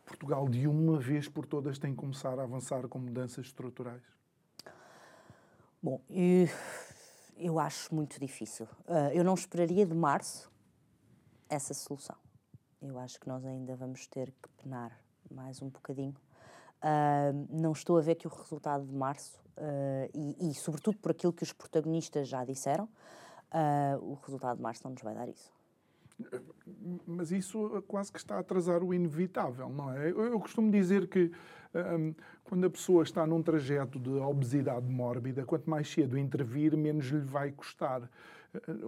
Portugal, 0.04 0.48
de 0.48 0.66
uma 0.66 0.98
vez 0.98 1.28
por 1.28 1.46
todas, 1.46 1.78
tem 1.78 1.92
que 1.92 1.96
começar 1.96 2.38
a 2.38 2.42
avançar 2.42 2.86
com 2.88 2.98
mudanças 2.98 3.46
estruturais? 3.46 4.02
Bom, 5.82 6.00
eu 7.36 7.58
acho 7.58 7.94
muito 7.94 8.18
difícil. 8.18 8.66
Ah, 8.86 9.12
eu 9.12 9.22
não 9.24 9.34
esperaria 9.34 9.84
de 9.84 9.94
março 9.94 10.50
essa 11.48 11.74
solução. 11.74 12.16
Eu 12.80 12.98
acho 12.98 13.18
que 13.18 13.28
nós 13.28 13.44
ainda 13.44 13.74
vamos 13.76 14.06
ter 14.06 14.30
que 14.30 14.48
penar 14.62 14.98
mais 15.30 15.62
um 15.62 15.68
bocadinho. 15.68 16.14
Uh, 16.82 17.46
não 17.48 17.72
estou 17.72 17.96
a 17.96 18.02
ver 18.02 18.14
que 18.14 18.26
o 18.26 18.30
resultado 18.30 18.84
de 18.84 18.92
março, 18.92 19.40
uh, 19.56 20.38
e, 20.38 20.54
sobretudo 20.54 20.98
por 20.98 21.12
aquilo 21.12 21.32
que 21.32 21.42
os 21.42 21.52
protagonistas 21.52 22.28
já 22.28 22.44
disseram, 22.44 22.88
o 24.00 24.14
resultado 24.14 24.56
de 24.56 24.62
março 24.62 24.82
não 24.84 24.90
nos 24.90 25.02
vai 25.02 25.14
dar 25.14 25.28
isso. 25.28 25.52
Mas 27.06 27.32
isso 27.32 27.82
quase 27.88 28.12
que 28.12 28.18
está 28.18 28.36
a 28.36 28.38
atrasar 28.40 28.82
o 28.82 28.94
inevitável, 28.94 29.68
não 29.68 29.92
é? 29.92 30.10
Eu, 30.10 30.38
costumo 30.38 30.70
dizer 30.70 31.08
que 31.08 31.32
um, 31.74 32.14
quando 32.44 32.66
a 32.66 32.70
pessoa 32.70 33.02
está 33.02 33.26
num 33.26 33.42
trajeto 33.42 33.98
de 33.98 34.10
obesidade 34.10 34.88
mórbida, 34.88 35.44
quanto 35.44 35.68
mais 35.68 35.90
cedo 35.90 36.16
intervir, 36.16 36.76
menos 36.76 37.06
lhe 37.06 37.20
vai 37.20 37.50
custar. 37.50 38.08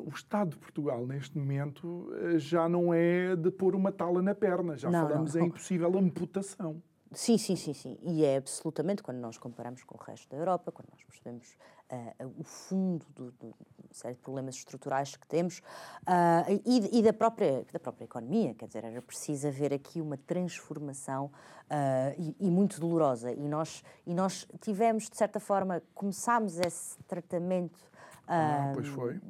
O 0.06 0.10
Estado 0.10 0.50
de 0.50 0.58
Portugal, 0.58 1.04
neste 1.06 1.36
momento, 1.36 2.08
já 2.36 2.68
não 2.68 2.94
é 2.94 3.34
de 3.34 3.50
pôr 3.50 3.74
uma 3.74 3.90
tala 3.90 4.22
na 4.22 4.34
perna, 4.34 4.76
já 4.76 4.88
não, 4.88 5.08
falamos 5.08 5.34
não. 5.34 5.46
em 5.46 5.50
possível 5.50 5.98
amputação. 5.98 6.80
Sim, 7.12 7.38
sim, 7.38 7.56
sim, 7.56 7.72
sim. 7.72 7.98
E 8.02 8.24
é 8.24 8.36
absolutamente, 8.36 9.02
quando 9.02 9.18
nós 9.18 9.38
comparamos 9.38 9.82
com 9.84 9.96
o 9.96 10.00
resto 10.02 10.28
da 10.28 10.36
Europa, 10.36 10.72
quando 10.72 10.88
nós 10.90 11.02
percebemos 11.04 11.56
uh, 11.90 12.34
o 12.38 12.44
fundo 12.44 13.06
do, 13.14 13.30
do, 13.32 13.54
de 13.90 13.96
série 13.96 14.14
de 14.14 14.20
problemas 14.20 14.56
estruturais 14.56 15.16
que 15.16 15.26
temos 15.26 15.58
uh, 15.58 16.62
e, 16.64 16.98
e, 16.98 17.02
da, 17.02 17.12
própria, 17.12 17.64
da 17.72 17.78
própria 17.78 18.04
economia, 18.04 18.54
quer 18.54 18.66
dizer, 18.66 18.84
era 18.84 19.00
preciso 19.00 19.48
haver 19.48 19.72
aqui 19.72 20.00
uma 20.00 20.16
transformação 20.16 21.26
uh, 21.26 22.14
e, 22.18 22.36
e, 22.40 22.50
muito 22.50 22.80
dolorosa. 22.80 23.32
E 23.32 23.48
nós, 23.48 23.84
e 24.06 24.12
nós 24.12 24.46
tivemos, 24.60 25.08
de 25.08 25.16
certa 25.16 25.38
forma, 25.38 25.82
começámos 25.94 26.58
esse 26.58 26.98
tratamento 27.04 27.84
ah, 28.28 28.72
pois 28.74 28.88
foi. 28.88 29.20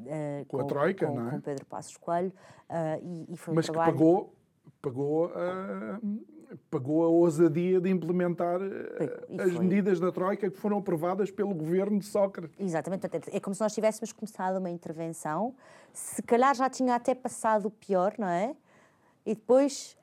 Com, 0.48 0.58
a 0.58 0.64
Troika, 0.64 1.06
com, 1.06 1.14
não 1.14 1.28
é? 1.28 1.30
Com 1.32 1.40
Pedro 1.42 1.66
Passos 1.66 1.98
Coelho. 1.98 2.32
E, 3.02 3.34
e, 3.34 3.36
foi 3.36 3.54
Mas 3.54 3.68
um 3.68 3.72
trabalho... 3.72 3.92
que 3.92 3.98
pagou, 3.98 4.34
pagou 4.80 5.32
pagou 6.70 7.04
a 7.04 7.08
ousadia 7.08 7.80
de 7.80 7.90
implementar 7.90 8.60
e 8.62 9.40
as 9.40 9.52
foi. 9.52 9.64
medidas 9.64 10.00
da 10.00 10.12
Troika 10.12 10.50
que 10.50 10.56
foram 10.56 10.78
aprovadas 10.78 11.30
pelo 11.30 11.54
governo 11.54 11.98
de 11.98 12.06
Sócrates. 12.06 12.58
Exatamente. 12.58 13.06
É 13.32 13.40
como 13.40 13.54
se 13.54 13.60
nós 13.60 13.74
tivéssemos 13.74 14.12
começado 14.12 14.58
uma 14.58 14.70
intervenção, 14.70 15.54
se 15.92 16.22
calhar 16.22 16.54
já 16.54 16.68
tinha 16.68 16.94
até 16.94 17.14
passado 17.14 17.66
o 17.66 17.70
pior, 17.70 18.14
não 18.18 18.28
é? 18.28 18.54
E 19.24 19.34
depois 19.34 19.96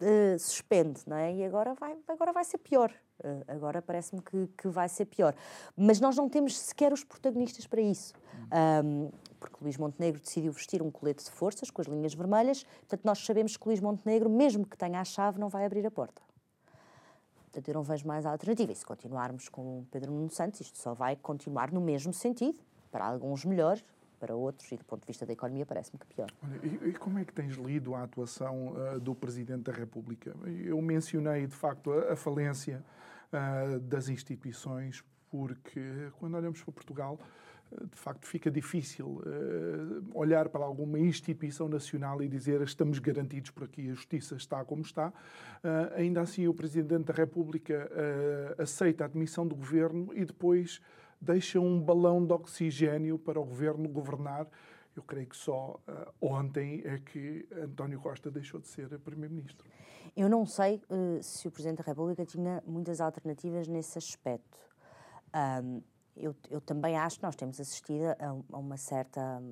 uh, 0.00 0.38
suspende, 0.38 1.00
não 1.06 1.16
é? 1.16 1.34
E 1.34 1.44
agora 1.44 1.74
vai, 1.74 1.96
agora 2.08 2.32
vai 2.32 2.44
ser 2.44 2.58
pior. 2.58 2.92
Uh, 3.22 3.44
agora 3.48 3.80
parece-me 3.80 4.22
que, 4.22 4.48
que 4.56 4.68
vai 4.68 4.88
ser 4.88 5.06
pior. 5.06 5.34
Mas 5.76 6.00
nós 6.00 6.16
não 6.16 6.28
temos 6.28 6.58
sequer 6.58 6.92
os 6.92 7.04
protagonistas 7.04 7.66
para 7.66 7.80
isso. 7.80 8.12
Um, 8.84 9.10
porque 9.40 9.56
Luís 9.60 9.76
Montenegro 9.78 10.20
decidiu 10.20 10.52
vestir 10.52 10.82
um 10.82 10.90
colete 10.90 11.24
de 11.24 11.30
forças 11.30 11.70
com 11.70 11.80
as 11.80 11.88
linhas 11.88 12.14
vermelhas, 12.14 12.62
portanto 12.62 13.00
nós 13.04 13.18
sabemos 13.18 13.56
que 13.56 13.66
Luís 13.66 13.80
Montenegro, 13.80 14.28
mesmo 14.28 14.66
que 14.66 14.76
tenha 14.76 15.00
a 15.00 15.04
chave, 15.04 15.40
não 15.40 15.48
vai 15.48 15.64
abrir 15.64 15.84
a 15.86 15.90
porta. 15.90 16.22
Portanto, 17.50 17.66
eu 17.66 17.74
não 17.74 17.82
vejo 17.82 18.06
mais 18.06 18.24
alternativa. 18.24 18.70
E 18.70 18.76
se 18.76 18.86
continuarmos 18.86 19.48
com 19.48 19.84
Pedro 19.90 20.12
Nuno 20.12 20.30
Santos, 20.30 20.60
isto 20.60 20.78
só 20.78 20.94
vai 20.94 21.16
continuar 21.16 21.72
no 21.72 21.80
mesmo 21.80 22.12
sentido, 22.12 22.60
para 22.92 23.04
alguns 23.04 23.44
melhor, 23.44 23.80
para 24.20 24.36
outros, 24.36 24.70
e 24.70 24.76
do 24.76 24.84
ponto 24.84 25.00
de 25.00 25.06
vista 25.06 25.26
da 25.26 25.32
economia, 25.32 25.66
parece-me 25.66 25.98
que 25.98 26.06
pior. 26.06 26.30
Olha, 26.44 26.60
e, 26.62 26.90
e, 26.90 26.92
como 26.92 27.18
é 27.18 27.24
que 27.24 27.32
tens 27.32 27.54
lido 27.56 27.94
a 27.94 28.02
atuação 28.04 28.74
uh, 28.74 29.00
do 29.00 29.14
Presidente 29.14 29.62
da 29.62 29.72
República? 29.72 30.36
Eu 30.64 30.80
mencionei, 30.80 31.46
de 31.46 31.54
facto, 31.54 31.90
a, 31.90 32.12
a 32.12 32.16
falência 32.16 32.84
uh, 33.32 33.80
das 33.80 34.08
instituições, 34.08 35.02
porque 35.30 36.12
quando 36.18 36.36
olhamos 36.36 36.62
para 36.62 36.72
Portugal, 36.72 37.18
de 37.90 37.98
facto 37.98 38.26
fica 38.26 38.50
difícil 38.50 39.06
uh, 39.06 40.18
olhar 40.18 40.48
para 40.48 40.64
alguma 40.64 40.98
instituição 40.98 41.68
nacional 41.68 42.22
e 42.22 42.28
dizer 42.28 42.60
estamos 42.62 42.98
garantidos 42.98 43.50
por 43.50 43.64
aqui, 43.64 43.90
a 43.90 43.94
justiça 43.94 44.34
está 44.34 44.64
como 44.64 44.82
está. 44.82 45.08
Uh, 45.08 45.94
ainda 45.94 46.20
assim, 46.20 46.48
o 46.48 46.54
Presidente 46.54 47.04
da 47.04 47.14
República 47.14 47.90
uh, 47.90 48.62
aceita 48.62 49.04
a 49.04 49.06
admissão 49.06 49.46
do 49.46 49.54
governo 49.54 50.12
e 50.14 50.24
depois 50.24 50.80
deixa 51.20 51.60
um 51.60 51.80
balão 51.80 52.24
de 52.24 52.32
oxigênio 52.32 53.18
para 53.18 53.38
o 53.38 53.44
governo 53.44 53.88
governar. 53.88 54.46
Eu 54.96 55.02
creio 55.04 55.28
que 55.28 55.36
só 55.36 55.80
ontem 56.20 56.82
é 56.84 56.98
que 56.98 57.46
António 57.62 58.00
Costa 58.00 58.28
deixou 58.28 58.58
de 58.58 58.66
ser 58.66 58.88
Primeiro-Ministro. 58.98 59.64
Eu 60.16 60.28
não 60.28 60.44
sei 60.44 60.82
se 61.22 61.46
o 61.46 61.50
Presidente 61.50 61.78
da 61.78 61.84
República 61.84 62.26
tinha 62.26 62.60
muitas 62.66 63.00
alternativas 63.00 63.68
nesse 63.68 63.96
aspecto. 63.96 64.58
Um, 65.62 65.80
eu, 66.16 66.34
eu 66.50 66.60
também 66.60 66.96
acho 66.96 67.18
que 67.18 67.22
nós 67.22 67.36
temos 67.36 67.60
assistido 67.60 68.04
a, 68.18 68.28
a 68.28 68.58
uma 68.58 68.76
certa 68.76 69.42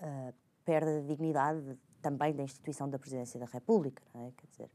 uh, 0.00 0.34
perda 0.64 1.00
de 1.00 1.06
dignidade 1.06 1.78
também 2.00 2.34
da 2.34 2.42
instituição 2.42 2.88
da 2.88 2.98
Presidência 2.98 3.38
da 3.38 3.46
República, 3.46 4.02
não 4.14 4.26
é? 4.26 4.32
Quer 4.32 4.46
dizer, 4.48 4.70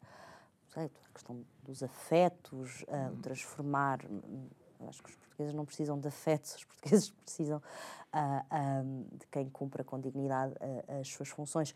sei, 0.70 0.86
a 0.86 1.14
questão 1.14 1.46
dos 1.64 1.84
afetos, 1.84 2.84
uh, 2.84 3.16
transformar 3.22 4.00
Acho 4.88 5.02
que 5.04 5.10
os 5.10 5.16
portugueses 5.16 5.54
não 5.54 5.66
precisam 5.66 6.00
de 6.00 6.08
afetos, 6.08 6.56
os 6.58 6.66
portugueses 6.66 7.10
precisam 7.10 7.62
de 9.18 9.28
quem 9.28 9.50
cumpra 9.50 9.84
com 9.84 10.00
dignidade 10.00 10.54
as 11.00 11.08
suas 11.08 11.30
funções. 11.30 11.76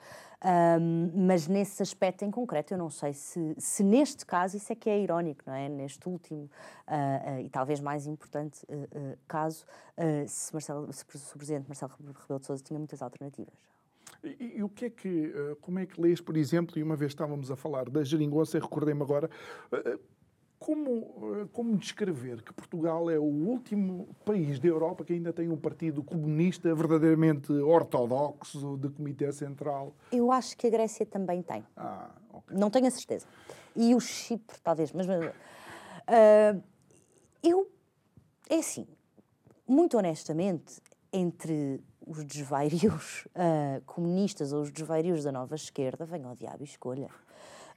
mas 1.14 1.48
nesse 1.48 1.84
aspecto 1.84 2.24
em 2.24 2.32
concreto, 2.32 2.74
eu 2.74 2.78
não 2.78 2.90
sei 2.90 3.14
se, 3.14 3.54
se 3.58 3.84
neste 3.84 4.26
caso 4.26 4.58
isso 4.58 4.72
é 4.72 4.76
que 4.76 4.90
é 4.90 5.00
irónico, 5.00 5.44
não 5.46 5.54
é? 5.54 5.70
Neste 5.70 6.08
último 6.08 6.50
e 7.44 7.50
talvez 7.50 7.80
mais 7.80 8.08
importante 8.08 8.66
caso, 9.28 9.66
se, 10.28 10.54
Marcelo, 10.54 10.92
se 10.92 11.04
o 11.04 11.38
Presidente 11.38 11.68
Marcelo 11.68 11.92
Rebelo 11.98 12.40
de 12.40 12.46
Sousa 12.46 12.64
tinha 12.64 12.80
muitas 12.80 13.02
alternativas. 13.02 13.54
E, 14.24 14.58
e, 14.58 14.64
o 14.64 14.70
que 14.70 14.86
é 14.86 14.90
que, 14.90 15.34
como 15.62 15.80
é 15.80 15.86
que 15.86 16.00
lês, 16.00 16.22
por 16.22 16.38
exemplo, 16.38 16.78
e 16.78 16.84
uma 16.84 16.96
vez 16.96 17.12
estávamos 17.12 17.50
a 17.50 17.56
falar 17.56 17.90
da 17.90 18.04
geringonça, 18.04 18.60
recordei-me 18.60 19.02
agora, 19.02 19.30
como, 20.62 21.42
eh, 21.42 21.48
como 21.52 21.76
descrever 21.76 22.44
que 22.44 22.54
Portugal 22.54 23.10
é 23.10 23.18
o 23.18 23.24
último 23.24 24.16
país 24.24 24.60
da 24.60 24.68
Europa 24.68 25.04
que 25.04 25.12
ainda 25.12 25.34
tem 25.34 25.50
um 25.50 25.58
partido 25.58 26.04
comunista 26.04 26.74
verdadeiramente 26.76 27.52
ortodoxo 27.52 28.78
de 28.78 28.90
Comitê 28.90 29.32
Central? 29.32 29.92
Eu 30.12 30.32
acho 30.32 30.56
que 30.56 30.68
a 30.68 30.70
Grécia 30.70 31.04
também 31.04 31.42
tem. 31.42 31.66
Ah, 31.76 32.12
okay. 32.32 32.56
Não 32.56 32.70
tenho 32.70 32.86
a 32.86 32.92
certeza. 32.92 33.26
E 33.76 33.96
o 33.96 34.00
Chipre, 34.00 34.60
talvez. 34.64 34.92
Mas 34.92 35.08
uh, 35.08 36.64
eu. 37.42 37.68
É 38.48 38.58
assim, 38.58 38.86
muito 39.68 39.98
honestamente, 39.98 40.80
entre 41.12 41.82
os 42.06 42.24
desvairios 42.24 43.26
uh, 43.28 43.82
comunistas 43.88 44.54
ou 44.54 44.62
os 44.62 44.72
desvairios 44.72 45.24
da 45.24 45.32
nova 45.32 45.56
esquerda, 45.56 46.06
venha 46.06 46.28
ao 46.28 46.36
diabo 46.36 46.62
e 46.62 46.66
escolha. 46.66 47.10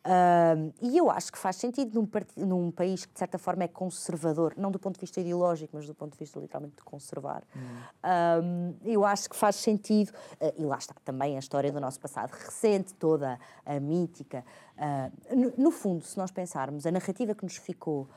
Uh, 0.05 0.70
e 0.82 0.98
eu 0.98 1.11
acho 1.11 1.32
que 1.32 1.38
faz 1.38 1.57
sentido 1.57 1.98
num, 1.98 2.46
num, 2.46 2.70
país 2.70 3.07
que, 3.07 3.12
de 3.14 3.18
certa 3.18 3.38
forma, 3.38 3.64
é 3.64 3.68
conservador, 3.68 4.52
não 4.55 4.70
do 4.70 4.78
ponto 4.78 4.96
de 4.96 5.00
vista 5.00 5.18
ideológico, 5.18 5.74
mas 5.74 5.86
do 5.86 5.94
ponto 5.94 6.12
de 6.12 6.18
vista 6.18 6.38
literalmente 6.38 6.76
de 6.76 6.82
conservar. 6.82 7.42
Hum. 7.57 7.61
Uh, 8.05 8.76
eu 8.84 9.02
acho 9.02 9.30
que 9.30 9.36
faz 9.36 9.57
sentido, 9.57 10.11
uh, 10.11 10.52
e 10.59 10.64
lá 10.64 10.76
está 10.76 10.94
também 11.02 11.36
a 11.36 11.38
história 11.38 11.72
do 11.72 11.80
nosso 11.80 11.98
passado 11.98 12.32
recente, 12.32 12.92
toda 12.94 13.38
a 13.64 13.80
mítica. 13.80 14.44
Ah, 14.76 15.11
no, 15.34 15.52
no, 15.57 15.70
fundo, 15.70 16.05
se 16.05 16.18
nós 16.18 16.30
pensarmos, 16.30 16.84
a 16.84 16.90
narrativa 16.90 17.34
que 17.34 17.44
nos 17.44 17.57
ficou 17.57 18.09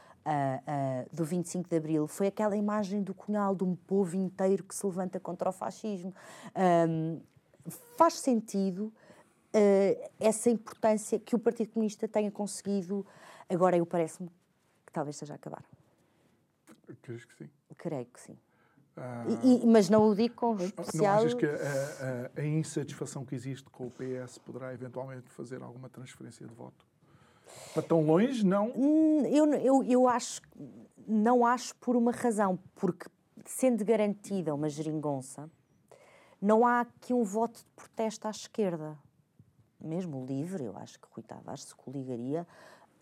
do 1.13 1.23
25 1.23 1.69
de 1.69 1.77
Abril 1.77 2.05
foi 2.05 2.27
aquela 2.27 2.57
imagem 2.57 3.01
do 3.01 3.13
cunhal 3.13 3.55
de 3.55 3.63
um 3.63 3.75
povo 3.75 4.17
inteiro 4.17 4.61
que 4.61 4.75
se 4.75 4.85
levanta 4.85 5.21
contra 5.21 5.49
o 5.49 5.53
fascismo. 5.53 6.13
faz 7.95 8.15
sentido 8.15 8.91
uh, 9.53 10.09
essa 10.19 10.49
importância 10.49 11.19
que 11.19 11.35
o 11.35 11.39
Partido 11.39 11.71
Comunista 11.71 12.07
tenha 12.07 12.31
conseguido. 12.31 13.05
Agora, 13.49 13.77
eu 13.77 13.85
parece-me 13.85 14.29
que 14.85 14.91
talvez 14.91 15.15
esteja 15.15 15.33
a 15.33 15.35
acabar. 15.35 15.63
Crees 17.01 17.25
que 17.25 17.35
sim? 17.35 17.49
Creio 17.77 18.05
que 18.05 18.19
sim. 18.19 18.37
Ah, 18.95 19.23
e, 19.43 19.65
mas 19.67 19.89
não 19.89 20.09
o 20.09 20.15
digo 20.15 20.33
com 20.33 20.55
especial... 20.55 21.17
Não 21.17 21.21
achas 21.21 21.33
que 21.35 21.45
a, 21.45 22.31
a, 22.35 22.41
a, 22.41 22.45
insatisfação 22.45 23.23
que 23.23 23.35
existe 23.35 23.69
com 23.69 23.85
o 23.85 23.91
PS 23.91 24.39
poderá 24.39 24.73
eventualmente 24.73 25.29
fazer 25.29 25.61
alguma 25.61 25.87
transferência 25.87 26.47
de 26.47 26.53
voto? 26.53 26.83
Para 27.73 27.83
tão 27.83 28.01
longe, 28.01 28.43
não? 28.43 28.71
Hum, 28.75 29.23
eu, 29.27 29.53
eu, 29.53 29.83
eu 29.83 30.07
acho... 30.07 30.41
Não 31.07 31.45
acho 31.45 31.75
por 31.75 31.95
uma 31.95 32.11
razão. 32.11 32.57
Porque, 32.75 33.07
sendo 33.45 33.85
garantida 33.85 34.53
uma 34.53 34.67
geringonça, 34.67 35.49
não 36.41 36.65
há 36.65 36.81
aqui 36.81 37.13
um 37.13 37.23
voto 37.23 37.59
de 37.59 37.65
protesto 37.75 38.27
à 38.27 38.31
esquerda 38.31 38.97
mesmo 39.79 40.25
livre, 40.25 40.63
eu 40.63 40.75
acho 40.77 40.99
que 40.99 41.07
Rui 41.11 41.23
Tavares 41.23 41.63
se 41.63 41.75
coligaria 41.75 42.45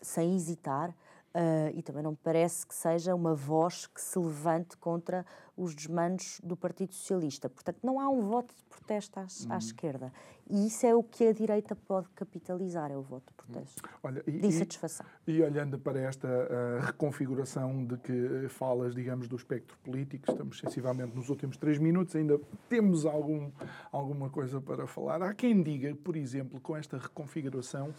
sem 0.00 0.34
hesitar 0.34 0.90
uh, 0.90 1.70
e 1.74 1.82
também 1.82 2.02
não 2.02 2.12
me 2.12 2.18
parece 2.22 2.66
que 2.66 2.74
seja 2.74 3.14
uma 3.14 3.34
voz 3.34 3.86
que 3.86 4.00
se 4.00 4.18
levante 4.18 4.76
contra 4.76 5.24
os 5.56 5.74
desmandos 5.74 6.40
do 6.44 6.56
Partido 6.56 6.92
Socialista. 6.92 7.48
Portanto, 7.48 7.78
não 7.82 7.98
há 7.98 8.08
um 8.08 8.22
voto 8.22 8.54
de 8.54 8.62
protesto 8.64 9.18
à, 9.18 9.22
à 9.22 9.52
uhum. 9.52 9.58
esquerda. 9.58 10.12
E 10.48 10.66
isso 10.66 10.86
é 10.86 10.94
o 10.94 11.02
que 11.02 11.26
a 11.26 11.32
direita 11.32 11.74
pode 11.74 12.08
capitalizar, 12.10 12.92
é 12.92 12.96
o 12.96 13.02
voto 13.02 13.24
de 13.26 13.34
protesto. 13.34 13.82
Olha, 14.02 14.22
e, 14.26 14.32
de 14.32 14.46
insatisfação. 14.46 15.04
E, 15.26 15.32
e, 15.32 15.42
olhando 15.42 15.78
para 15.78 15.98
esta 15.98 16.28
uh, 16.28 16.84
reconfiguração 16.84 17.84
de 17.84 17.96
que 17.96 18.48
falas, 18.48 18.94
digamos, 18.94 19.26
do 19.26 19.34
espectro 19.34 19.76
político, 19.78 20.30
estamos 20.30 20.58
sensivelmente 20.58 21.16
nos 21.16 21.28
últimos 21.30 21.56
três 21.56 21.78
minutos, 21.78 22.14
ainda 22.14 22.38
temos 22.68 23.04
algum, 23.04 23.50
alguma 23.90 24.30
coisa 24.30 24.60
para 24.60 24.86
falar. 24.86 25.22
Há 25.22 25.34
quem 25.34 25.62
diga, 25.62 25.94
por 25.96 26.16
exemplo, 26.16 26.60
com 26.60 26.76
esta 26.76 26.98
reconfiguração, 26.98 27.92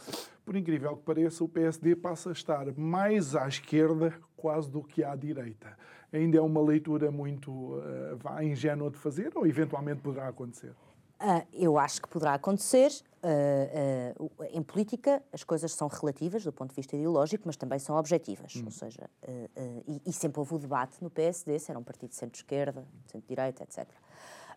por 0.46 0.56
incrível 0.56 0.96
que 0.96 1.04
pareça, 1.04 1.44
o 1.44 1.50
PSD 1.50 1.96
passa 1.96 2.30
a 2.30 2.34
estar 2.34 2.72
mais 2.78 3.36
à 3.36 3.48
esquerda 3.48 4.14
quase 4.38 4.70
do 4.70 4.84
que 4.84 5.04
à 5.04 5.16
direita. 5.16 5.78
Ainda 6.14 6.38
é 6.38 6.42
uma 6.42 6.62
leitura 6.62 7.12
muito 7.12 7.52
uh, 7.52 8.42
ingênua 8.42 8.90
de 8.90 8.98
fazer 8.98 9.32
ou 9.36 9.46
eventualmente 9.46 10.02
poderá 10.02 10.30
acontecer? 10.30 10.74
Uh, 11.20 11.46
eu 11.52 11.80
acho 11.80 12.02
que 12.02 12.08
poderá 12.08 12.36
acontecer. 12.36 12.92
Uh, 13.24 14.24
uh, 14.24 14.44
em 14.52 14.62
política, 14.62 15.22
as 15.34 15.44
coisas 15.44 15.74
são 15.74 15.88
relativas 15.88 16.44
do 16.44 16.54
ponto 16.54 16.70
de 16.70 16.76
vista 16.76 16.96
ideológico, 16.96 17.44
mas 17.48 17.58
também 17.58 17.80
são 17.80 17.98
objetivas. 17.98 18.56
Hum. 18.56 18.66
Ou 18.66 18.72
seja, 18.72 19.10
e, 19.88 20.02
e, 20.06 20.14
sempre 20.14 20.40
houve 20.40 20.54
o 20.54 20.60
debate 20.60 21.04
no 21.04 21.10
PSD 21.10 21.58
se 21.58 21.72
era 21.72 21.80
um 21.80 21.84
partido 21.84 22.10
de 22.10 22.16
centro-esquerda, 22.16 22.86
centro-direita, 23.08 23.64
etc. 23.64 23.88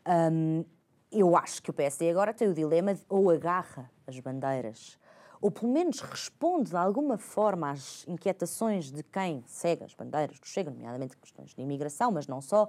Um, 0.06 0.64
eu 1.10 1.36
acho 1.36 1.62
que 1.62 1.70
o 1.70 1.72
PSD 1.72 2.10
agora 2.10 2.32
tem 2.32 2.46
o 2.46 2.54
dilema 2.54 2.94
de 2.94 3.00
ou 3.08 3.30
agarra 3.30 3.90
as 4.06 4.18
bandeiras, 4.20 4.98
ou 5.40 5.50
pelo 5.50 5.72
menos 5.72 6.00
responde 6.00 6.70
de 6.70 6.76
alguma 6.76 7.16
forma 7.16 7.70
às 7.70 8.06
inquietações 8.06 8.90
de 8.90 9.02
quem 9.02 9.42
segue 9.46 9.84
as 9.84 9.94
bandeiras 9.94 10.38
do 10.38 10.46
Chega, 10.46 10.70
nomeadamente 10.70 11.16
questões 11.16 11.54
de 11.54 11.62
imigração, 11.62 12.10
mas 12.10 12.26
não 12.26 12.40
só. 12.40 12.68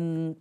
Um, 0.00 0.34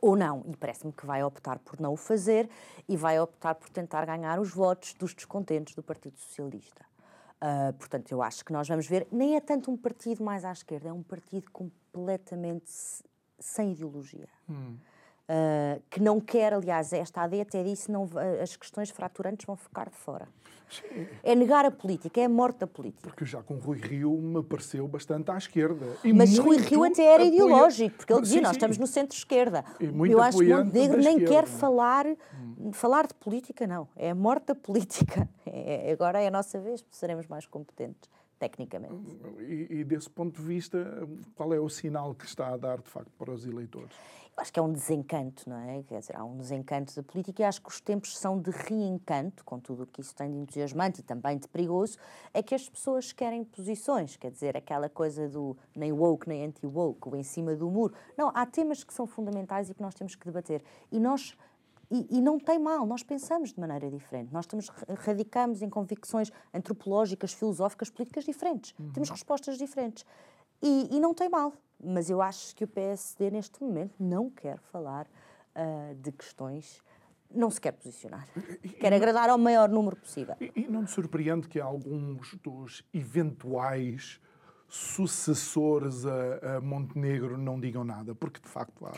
ou 0.00 0.16
não. 0.16 0.44
E 0.46 0.56
parece-me 0.56 0.92
que 0.92 1.06
vai 1.06 1.22
optar 1.22 1.58
por 1.60 1.80
não 1.80 1.92
o 1.92 1.96
fazer 1.96 2.48
e 2.88 2.96
vai 2.96 3.18
optar 3.20 3.54
por 3.54 3.70
tentar 3.70 4.04
ganhar 4.04 4.38
os 4.38 4.50
votos 4.50 4.92
dos 4.94 5.14
descontentes 5.14 5.74
do 5.74 5.82
Partido 5.82 6.18
Socialista. 6.18 6.84
Uh, 7.36 7.72
portanto, 7.74 8.10
eu 8.10 8.22
acho 8.22 8.44
que 8.44 8.52
nós 8.52 8.66
vamos 8.66 8.86
ver, 8.86 9.06
nem 9.12 9.36
é 9.36 9.40
tanto 9.40 9.70
um 9.70 9.76
partido 9.76 10.24
mais 10.24 10.44
à 10.44 10.52
esquerda, 10.52 10.88
é 10.88 10.92
um 10.92 11.02
partido 11.02 11.50
completamente 11.50 12.70
sem 13.38 13.72
ideologia. 13.72 14.28
Hum. 14.48 14.76
Uh, 15.28 15.82
que 15.90 16.00
não 16.00 16.20
quer, 16.20 16.54
aliás, 16.54 16.92
esta 16.92 17.22
AD 17.22 17.40
até 17.40 17.62
disse 17.64 17.90
não 17.90 18.08
as 18.40 18.54
questões 18.54 18.90
fraturantes 18.90 19.44
vão 19.44 19.56
ficar 19.56 19.90
de 19.90 19.96
fora. 19.96 20.28
Sim. 20.68 21.06
É 21.22 21.34
negar 21.34 21.64
a 21.64 21.70
política, 21.70 22.20
é 22.20 22.24
a 22.24 22.28
morte 22.28 22.58
da 22.58 22.66
política. 22.66 23.08
Porque 23.08 23.24
já 23.24 23.42
com 23.42 23.54
Rui 23.54 23.78
Rio 23.78 24.12
me 24.12 24.42
pareceu 24.42 24.86
bastante 24.88 25.30
à 25.30 25.36
esquerda. 25.36 25.86
E 26.02 26.12
Mas 26.12 26.36
Rui 26.38 26.58
Rio 26.58 26.84
até 26.84 27.04
era 27.04 27.22
apoia... 27.22 27.28
ideológico, 27.28 27.96
porque 27.96 28.12
ele 28.12 28.22
dizia, 28.22 28.38
sim, 28.38 28.42
nós 28.42 28.50
sim. 28.50 28.56
estamos 28.56 28.78
no 28.78 28.86
centro-esquerda. 28.86 29.64
Eu 29.80 30.20
acho 30.20 30.38
que 30.38 30.44
Montenegro 30.52 30.98
nem 30.98 31.18
esquerda. 31.18 31.34
quer 31.34 31.46
falar, 31.46 32.06
hum. 32.06 32.72
falar 32.72 33.06
de 33.06 33.14
política, 33.14 33.66
não. 33.66 33.88
É 33.96 34.10
a 34.10 34.14
morte 34.14 34.46
da 34.46 34.54
política. 34.54 35.28
É, 35.58 35.90
agora 35.90 36.20
é 36.20 36.26
a 36.26 36.30
nossa 36.30 36.60
vez, 36.60 36.84
seremos 36.90 37.26
mais 37.28 37.46
competentes 37.46 38.10
tecnicamente. 38.38 39.16
E, 39.40 39.66
e, 39.70 39.84
desse 39.84 40.10
ponto 40.10 40.40
de 40.40 40.46
vista, 40.46 41.06
qual 41.34 41.52
é 41.52 41.60
o 41.60 41.68
sinal 41.68 42.14
que 42.14 42.26
está 42.26 42.48
a 42.48 42.56
dar, 42.56 42.78
de 42.78 42.88
facto, 42.88 43.10
para 43.18 43.32
os 43.32 43.46
eleitores? 43.46 43.94
acho 44.36 44.52
que 44.52 44.60
é 44.60 44.62
um 44.62 44.70
desencanto, 44.70 45.48
não 45.48 45.56
é? 45.56 45.82
Quer 45.84 46.00
dizer, 46.00 46.16
há 46.16 46.22
um 46.22 46.36
desencanto 46.36 46.94
da 46.94 47.02
política 47.02 47.42
e 47.42 47.44
acho 47.44 47.62
que 47.62 47.68
os 47.68 47.80
tempos 47.80 48.16
são 48.18 48.38
de 48.38 48.50
reencanto, 48.50 49.42
com 49.44 49.58
tudo 49.58 49.84
o 49.84 49.86
que 49.86 50.00
isso 50.00 50.14
tem 50.14 50.30
de 50.30 50.38
entusiasmante 50.38 51.00
e 51.00 51.02
também 51.02 51.38
de 51.38 51.48
perigoso, 51.48 51.96
é 52.34 52.42
que 52.42 52.54
as 52.54 52.68
pessoas 52.68 53.12
querem 53.12 53.44
posições, 53.44 54.16
quer 54.16 54.30
dizer, 54.30 54.56
aquela 54.56 54.88
coisa 54.88 55.28
do 55.28 55.56
nem 55.74 55.90
woke 55.90 56.28
nem 56.28 56.44
anti-woke, 56.44 57.08
o 57.08 57.16
em 57.16 57.22
cima 57.22 57.56
do 57.56 57.70
muro. 57.70 57.94
Não, 58.16 58.30
há 58.34 58.44
temas 58.44 58.84
que 58.84 58.92
são 58.92 59.06
fundamentais 59.06 59.70
e 59.70 59.74
que 59.74 59.80
nós 59.80 59.94
temos 59.94 60.14
que 60.14 60.26
debater. 60.26 60.62
E 60.92 61.00
nós 61.00 61.34
e, 61.90 62.18
e, 62.18 62.20
não 62.20 62.38
tem 62.38 62.58
mal, 62.58 62.84
nós 62.86 63.02
pensamos 63.02 63.52
de 63.52 63.60
maneira 63.60 63.90
diferente. 63.90 64.32
Nós 64.32 64.44
estamos, 64.44 64.68
radicamos 64.98 65.62
em 65.62 65.70
convicções 65.70 66.30
antropológicas, 66.52 67.32
filosóficas, 67.32 67.90
políticas 67.90 68.24
diferentes. 68.24 68.74
Uhum. 68.78 68.90
Temos 68.92 69.10
respostas 69.10 69.56
diferentes. 69.56 70.04
E, 70.62 70.96
e, 70.96 71.00
não 71.00 71.14
tem 71.14 71.28
mal. 71.28 71.52
Mas 71.82 72.08
eu 72.08 72.22
acho 72.22 72.56
que 72.56 72.64
o 72.64 72.66
PSD, 72.66 73.30
neste 73.30 73.62
momento, 73.62 73.94
não 74.00 74.30
quer 74.30 74.58
falar 74.58 75.06
uh, 75.06 75.94
de 75.96 76.10
questões 76.10 76.82
não 77.28 77.50
se 77.50 77.60
quer 77.60 77.72
posicionar. 77.72 78.26
Quer 78.80 78.92
agradar 78.92 79.28
ao 79.28 79.36
maior 79.36 79.68
número 79.68 79.96
possível. 79.96 80.36
E, 80.40 80.52
e 80.54 80.68
não 80.68 80.82
me 80.82 80.88
surpreende 80.88 81.48
que 81.48 81.60
alguns 81.60 82.34
dos 82.36 82.84
eventuais 82.94 84.20
sucessores 84.68 86.04
a, 86.06 86.56
a 86.56 86.60
Montenegro 86.60 87.36
não 87.36 87.58
digam 87.58 87.84
nada, 87.84 88.14
porque 88.14 88.40
de 88.40 88.48
facto 88.48 88.86
há 88.86 88.92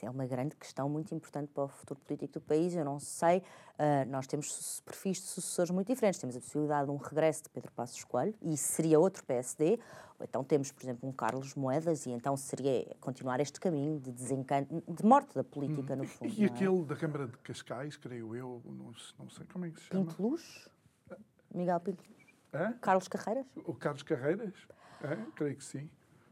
isso 0.00 0.06
é 0.06 0.10
uma 0.10 0.26
grande 0.26 0.56
questão 0.56 0.88
muito 0.88 1.14
importante 1.14 1.50
para 1.52 1.64
o 1.64 1.68
futuro 1.68 2.00
político 2.00 2.32
do 2.34 2.40
país. 2.40 2.74
Eu 2.74 2.84
não 2.84 2.98
sei, 2.98 3.38
uh, 3.38 4.08
nós 4.08 4.26
temos 4.26 4.80
perfis 4.80 5.18
de 5.18 5.24
sucessores 5.24 5.70
muito 5.70 5.88
diferentes. 5.88 6.18
Temos 6.18 6.36
a 6.36 6.40
possibilidade 6.40 6.86
de 6.86 6.90
um 6.90 6.96
regresso 6.96 7.42
de 7.42 7.50
Pedro 7.50 7.70
Passos 7.72 8.02
Coelho, 8.04 8.34
e 8.40 8.56
seria 8.56 8.98
outro 8.98 9.22
PSD. 9.24 9.78
Ou 10.18 10.24
então 10.24 10.42
temos, 10.42 10.72
por 10.72 10.82
exemplo, 10.82 11.06
um 11.06 11.12
Carlos 11.12 11.54
Moedas, 11.54 12.06
e 12.06 12.10
então 12.10 12.34
seria 12.36 12.86
continuar 13.00 13.40
este 13.40 13.60
caminho 13.60 14.00
de 14.00 14.10
desencanto, 14.10 14.82
de 14.88 15.04
morte 15.04 15.34
da 15.34 15.44
política, 15.44 15.92
hum. 15.92 15.96
no 15.98 16.04
fundo. 16.04 16.32
E, 16.32 16.40
e 16.40 16.44
é? 16.44 16.46
aquele 16.46 16.82
da 16.84 16.96
Câmara 16.96 17.26
de 17.26 17.36
Cascais, 17.38 17.96
creio 17.96 18.34
eu, 18.34 18.62
não, 18.64 18.92
não 19.18 19.28
sei 19.28 19.46
como 19.52 19.66
é 19.66 19.70
que 19.70 19.80
se 19.80 19.86
chama. 19.86 20.06
Pinto 20.06 20.22
Luz? 20.22 20.68
Miguel 21.54 21.80
Pinto? 21.80 22.04
É? 22.52 22.72
Carlos 22.80 23.06
Carreiras? 23.06 23.46
O 23.64 23.74
Carlos 23.74 24.02
Carreiras? 24.02 24.54
É, 25.02 25.16
creio 25.34 25.56
que 25.56 25.64
sim. 25.64 25.90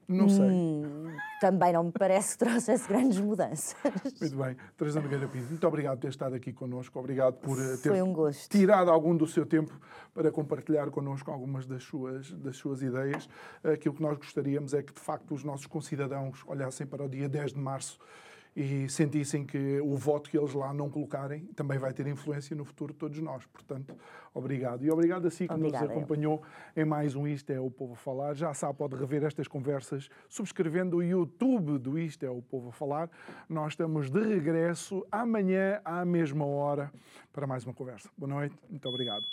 Não 0.09 0.27
sei. 0.27 0.49
Hum, 0.49 1.15
também 1.39 1.73
não 1.73 1.85
me 1.85 1.93
parece 1.93 2.33
que 2.33 2.39
trouxesse 2.39 2.89
grandes 2.89 3.21
mudanças. 3.21 3.77
Muito 4.21 4.37
bem. 4.37 4.57
Teresa 4.77 5.01
Nogueira 5.03 5.29
Pinto, 5.29 5.49
muito 5.49 5.67
obrigado 5.67 5.97
por 5.97 6.03
ter 6.03 6.09
estado 6.09 6.35
aqui 6.35 6.51
connosco. 6.51 6.99
Obrigado 6.99 7.35
por 7.35 7.59
eh, 7.61 7.77
ter 7.77 8.03
um 8.03 8.31
tirado 8.49 8.91
algum 8.91 9.15
do 9.15 9.27
seu 9.27 9.45
tempo 9.45 9.79
para 10.15 10.33
compartilhar 10.33 10.91
connosco 10.91 11.31
algumas 11.31 11.67
das 11.67 11.83
suas, 11.83 12.33
das 12.33 12.57
suas 12.57 12.81
ideias. 12.81 13.29
Aquilo 13.63 13.95
que 13.95 14.03
nós 14.03 14.17
gostaríamos 14.17 14.73
é 14.73 14.83
que, 14.83 14.95
de 14.95 15.01
facto, 15.01 15.35
os 15.35 15.45
nossos 15.45 15.67
concidadãos 15.67 16.43
olhassem 16.47 16.87
para 16.87 17.05
o 17.05 17.09
dia 17.09 17.29
10 17.29 17.53
de 17.53 17.61
março 17.61 17.99
e 18.59 18.89
sentissem 18.89 19.47
que 19.47 19.81
o 19.81 19.97
voto 19.97 20.29
que 20.29 20.37
eles 20.37 20.53
lá 20.53 20.75
não 20.75 20.91
colocarem 20.91 21.45
também 21.55 21.79
vai 21.79 21.93
ter 21.93 22.09
influência 22.09 22.57
no 22.57 22.65
futuro 22.65 22.93
de 22.93 22.99
todos 22.99 23.17
nós. 23.21 23.47
Portanto, 23.47 23.95
obrigado. 24.35 24.85
E 24.85 24.91
obrigado 24.91 25.29
a 25.29 25.31
si 25.31 25.47
que 25.47 25.55
Obrigada, 25.55 25.85
nos 25.85 25.97
acompanhou 25.97 26.43
eu. 26.75 26.83
em 26.83 26.85
mais 26.85 27.15
um 27.15 27.25
Isto 27.25 27.53
é 27.53 27.61
o 27.61 27.71
Povo 27.71 27.93
a 27.93 27.97
Falar. 27.97 28.35
Já 28.35 28.53
sabe, 28.53 28.77
pode 28.77 28.97
rever 28.97 29.23
estas 29.23 29.47
conversas 29.47 30.11
subscrevendo 30.29 30.97
o 30.97 31.03
YouTube 31.05 31.79
do 31.79 31.97
Isto 31.97 32.27
é 32.27 32.31
o 32.31 32.43
Povo 32.43 32.71
a 32.71 32.73
Falar. 32.73 33.09
Nós 33.49 33.75
estamos 33.75 34.11
de 34.11 34.21
regresso 34.21 35.07
amanhã 35.13 35.81
à 35.85 36.05
mesma 36.05 36.45
hora 36.45 36.93
para 37.33 37.47
mais 37.47 37.65
uma 37.65 37.73
conversa. 37.73 38.11
Boa 38.19 38.29
noite, 38.29 38.57
muito 38.69 38.89
obrigado. 38.89 39.25